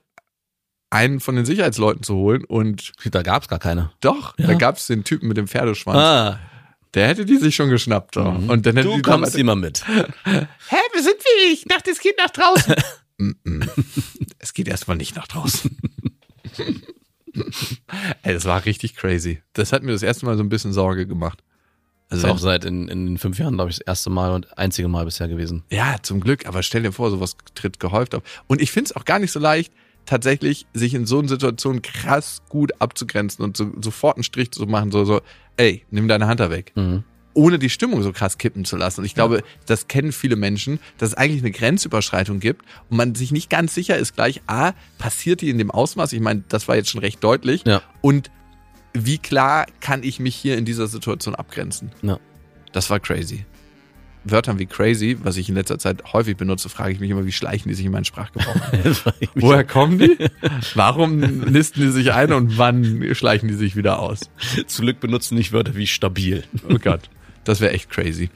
einen 0.91 1.21
von 1.21 1.37
den 1.37 1.45
Sicherheitsleuten 1.45 2.03
zu 2.03 2.15
holen 2.17 2.45
und 2.45 2.93
da 3.11 3.23
gab's 3.23 3.49
gar 3.49 3.59
keine. 3.59 3.91
doch, 4.01 4.37
Ja? 4.39 4.49
da 4.49 4.55
gab's 4.55 4.87
den 4.89 5.05
Typen 5.05 5.29
mit 5.29 5.37
dem 5.37 5.47
Pferdeschwanz. 5.49 5.97
Ah, 5.99 6.39
Der 6.95 7.07
hätte 7.09 7.25
die 7.25 7.37
sich 7.37 7.55
schon 7.55 7.71
geschnappt. 7.71 8.17
Mhm. 8.17 8.51
Und 8.51 8.67
dann 8.67 8.77
hätte 8.77 8.89
du 8.89 8.97
die 8.97 9.03
kommst 9.03 9.37
immer 9.37 9.55
mit. 9.55 9.87
Hä, 10.25 10.47
wir 10.93 11.03
sind 11.03 11.15
wir? 11.19 11.53
Ich 11.53 11.65
dachte, 11.65 11.91
es 11.93 12.01
geht 12.01 12.17
nach 12.19 12.31
draußen. 12.31 12.75
Es 14.39 14.55
geht 14.55 14.67
erstmal 14.67 14.97
nicht 14.97 15.15
nach 15.15 15.29
draußen. 15.29 15.77
Ey, 18.23 18.33
das 18.35 18.45
war 18.45 18.65
richtig 18.65 18.97
crazy. 18.97 19.43
Das 19.53 19.73
hat 19.73 19.83
mir 19.83 19.93
das 19.93 20.03
erste 20.03 20.27
Mal 20.27 20.37
so 20.37 20.43
ein 20.43 20.49
bisschen 20.49 20.73
Sorge 20.73 21.07
gemacht. 21.07 21.43
Das 22.09 22.19
Also 22.25 22.27
ist 22.27 22.33
auch 22.33 22.39
seit 22.39 22.65
in, 22.65 22.89
in 22.89 23.07
den 23.07 23.19
fünf 23.19 23.39
Jahren, 23.39 23.55
glaube 23.55 23.71
ich, 23.71 23.77
das 23.79 23.87
erste 23.87 24.11
Mal 24.11 24.33
und 24.33 24.59
einzige 24.59 24.89
Mal 24.89 25.05
bisher 25.05 25.29
gewesen. 25.29 25.63
ja, 25.71 25.97
zum 26.03 26.21
Glück, 26.21 26.47
aber 26.47 26.63
stell 26.63 26.83
dir 26.83 26.93
vor, 26.93 27.11
sowas 27.11 27.37
tritt 27.55 27.79
gehäuft 27.79 28.15
auf. 28.15 28.23
Und 28.49 28.61
ich 28.61 28.73
finde 28.73 28.87
es 28.91 28.97
auch 28.97 29.05
gar 29.05 29.19
nicht 29.21 29.31
so 29.33 29.39
leicht, 29.39 29.73
tatsächlich 30.11 30.67
sich 30.75 30.93
in 30.95 31.07
so 31.07 31.21
einer 31.21 31.29
Situation 31.29 31.83
krass 31.83 32.43
gut 32.49 32.73
abzugrenzen 32.81 33.45
und 33.45 33.57
so, 33.57 33.71
sofort 33.81 34.17
einen 34.17 34.25
Strich 34.25 34.51
zu 34.51 34.67
machen, 34.67 34.91
so, 34.91 35.05
so, 35.05 35.21
ey, 35.57 35.85
nimm 35.93 36.09
deine 36.09 36.27
Hand 36.27 36.41
da 36.41 36.51
weg. 36.51 36.73
Mhm. 36.75 37.05
ohne 37.33 37.61
die 37.61 37.71
Stimmung 37.71 38.03
so 38.03 38.13
krass 38.13 38.37
kippen 38.37 38.65
zu 38.65 38.77
lassen. 38.77 39.03
Und 39.03 39.07
ich 39.07 39.15
glaube, 39.15 39.45
das 39.67 39.87
kennen 39.87 40.11
viele 40.11 40.35
Menschen, 40.35 40.81
dass 40.99 41.11
es 41.11 41.15
eigentlich 41.15 41.43
eine 41.43 41.53
Grenzüberschreitung 41.53 42.41
gibt 42.41 42.65
und 42.91 42.97
man 42.97 43.15
sich 43.15 43.31
nicht 43.31 43.49
ganz 43.51 43.73
sicher 43.73 43.97
ist 43.97 44.17
gleich, 44.17 44.43
a, 44.49 44.73
passiert 44.99 45.43
die 45.43 45.49
in 45.49 45.57
dem 45.57 45.71
Ausmaß? 45.71 46.13
Ich 46.13 46.21
meine, 46.21 46.43
das 46.49 46.67
war 46.67 46.75
jetzt 46.75 46.91
schon 46.91 47.01
recht 47.01 47.23
deutlich. 47.23 47.63
Ja. 47.65 47.81
Und 48.01 48.33
wie 48.93 49.19
klar 49.19 49.67
kann 49.79 50.03
ich 50.03 50.19
mich 50.19 50.35
hier 50.35 50.59
in 50.59 50.65
dieser 50.65 50.89
Situation 50.89 51.37
abgrenzen? 51.37 51.93
Ja. 52.03 52.19
Das 52.73 52.91
war 52.91 52.99
crazy. 52.99 53.47
Wörtern 54.25 54.59
wie 54.59 54.67
crazy, 54.67 55.17
was 55.23 55.37
ich 55.37 55.49
in 55.49 55.55
letzter 55.55 55.79
Zeit 55.79 56.13
häufig 56.13 56.37
benutze, 56.37 56.69
frage 56.69 56.93
ich 56.93 57.01
mich 57.01 57.11
immer, 57.11 57.25
wie 57.25 57.33
schleichen 57.33 57.69
die 57.69 57.75
sich 57.75 57.87
in 57.87 57.93
meinen 57.93 58.05
Sprachgebrauch 58.05 58.55
ein? 58.73 58.97
Woher 59.35 59.65
kommen 59.65 59.99
die? 59.99 60.17
Warum 60.75 61.19
nisten 61.19 61.81
die 61.81 61.91
sich 61.91 62.13
ein 62.13 62.33
und 62.33 62.59
wann 62.59 63.15
schleichen 63.15 63.49
die 63.49 63.55
sich 63.55 63.77
wieder 63.77 63.99
aus? 63.99 64.21
Zum 64.67 64.85
Glück 64.85 65.01
benutzen 65.01 65.37
nicht 65.37 65.53
Wörter 65.53 65.75
wie 65.75 65.87
stabil. 65.87 66.45
Oh 66.69 66.77
Gott, 66.79 67.09
das 67.45 67.61
wäre 67.61 67.73
echt 67.73 67.91
crazy. 67.91 68.31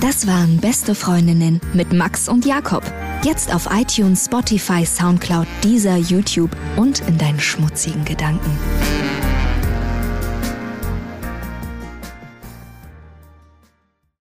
Das 0.00 0.26
waren 0.26 0.58
Beste 0.58 0.94
Freundinnen 0.94 1.60
mit 1.72 1.92
Max 1.92 2.28
und 2.28 2.44
Jakob. 2.44 2.82
Jetzt 3.24 3.54
auf 3.54 3.68
iTunes, 3.72 4.26
Spotify, 4.26 4.84
Soundcloud, 4.84 5.46
dieser 5.64 5.96
YouTube 5.96 6.50
und 6.76 7.00
in 7.08 7.18
deinen 7.18 7.40
schmutzigen 7.40 8.04
Gedanken. 8.04 8.50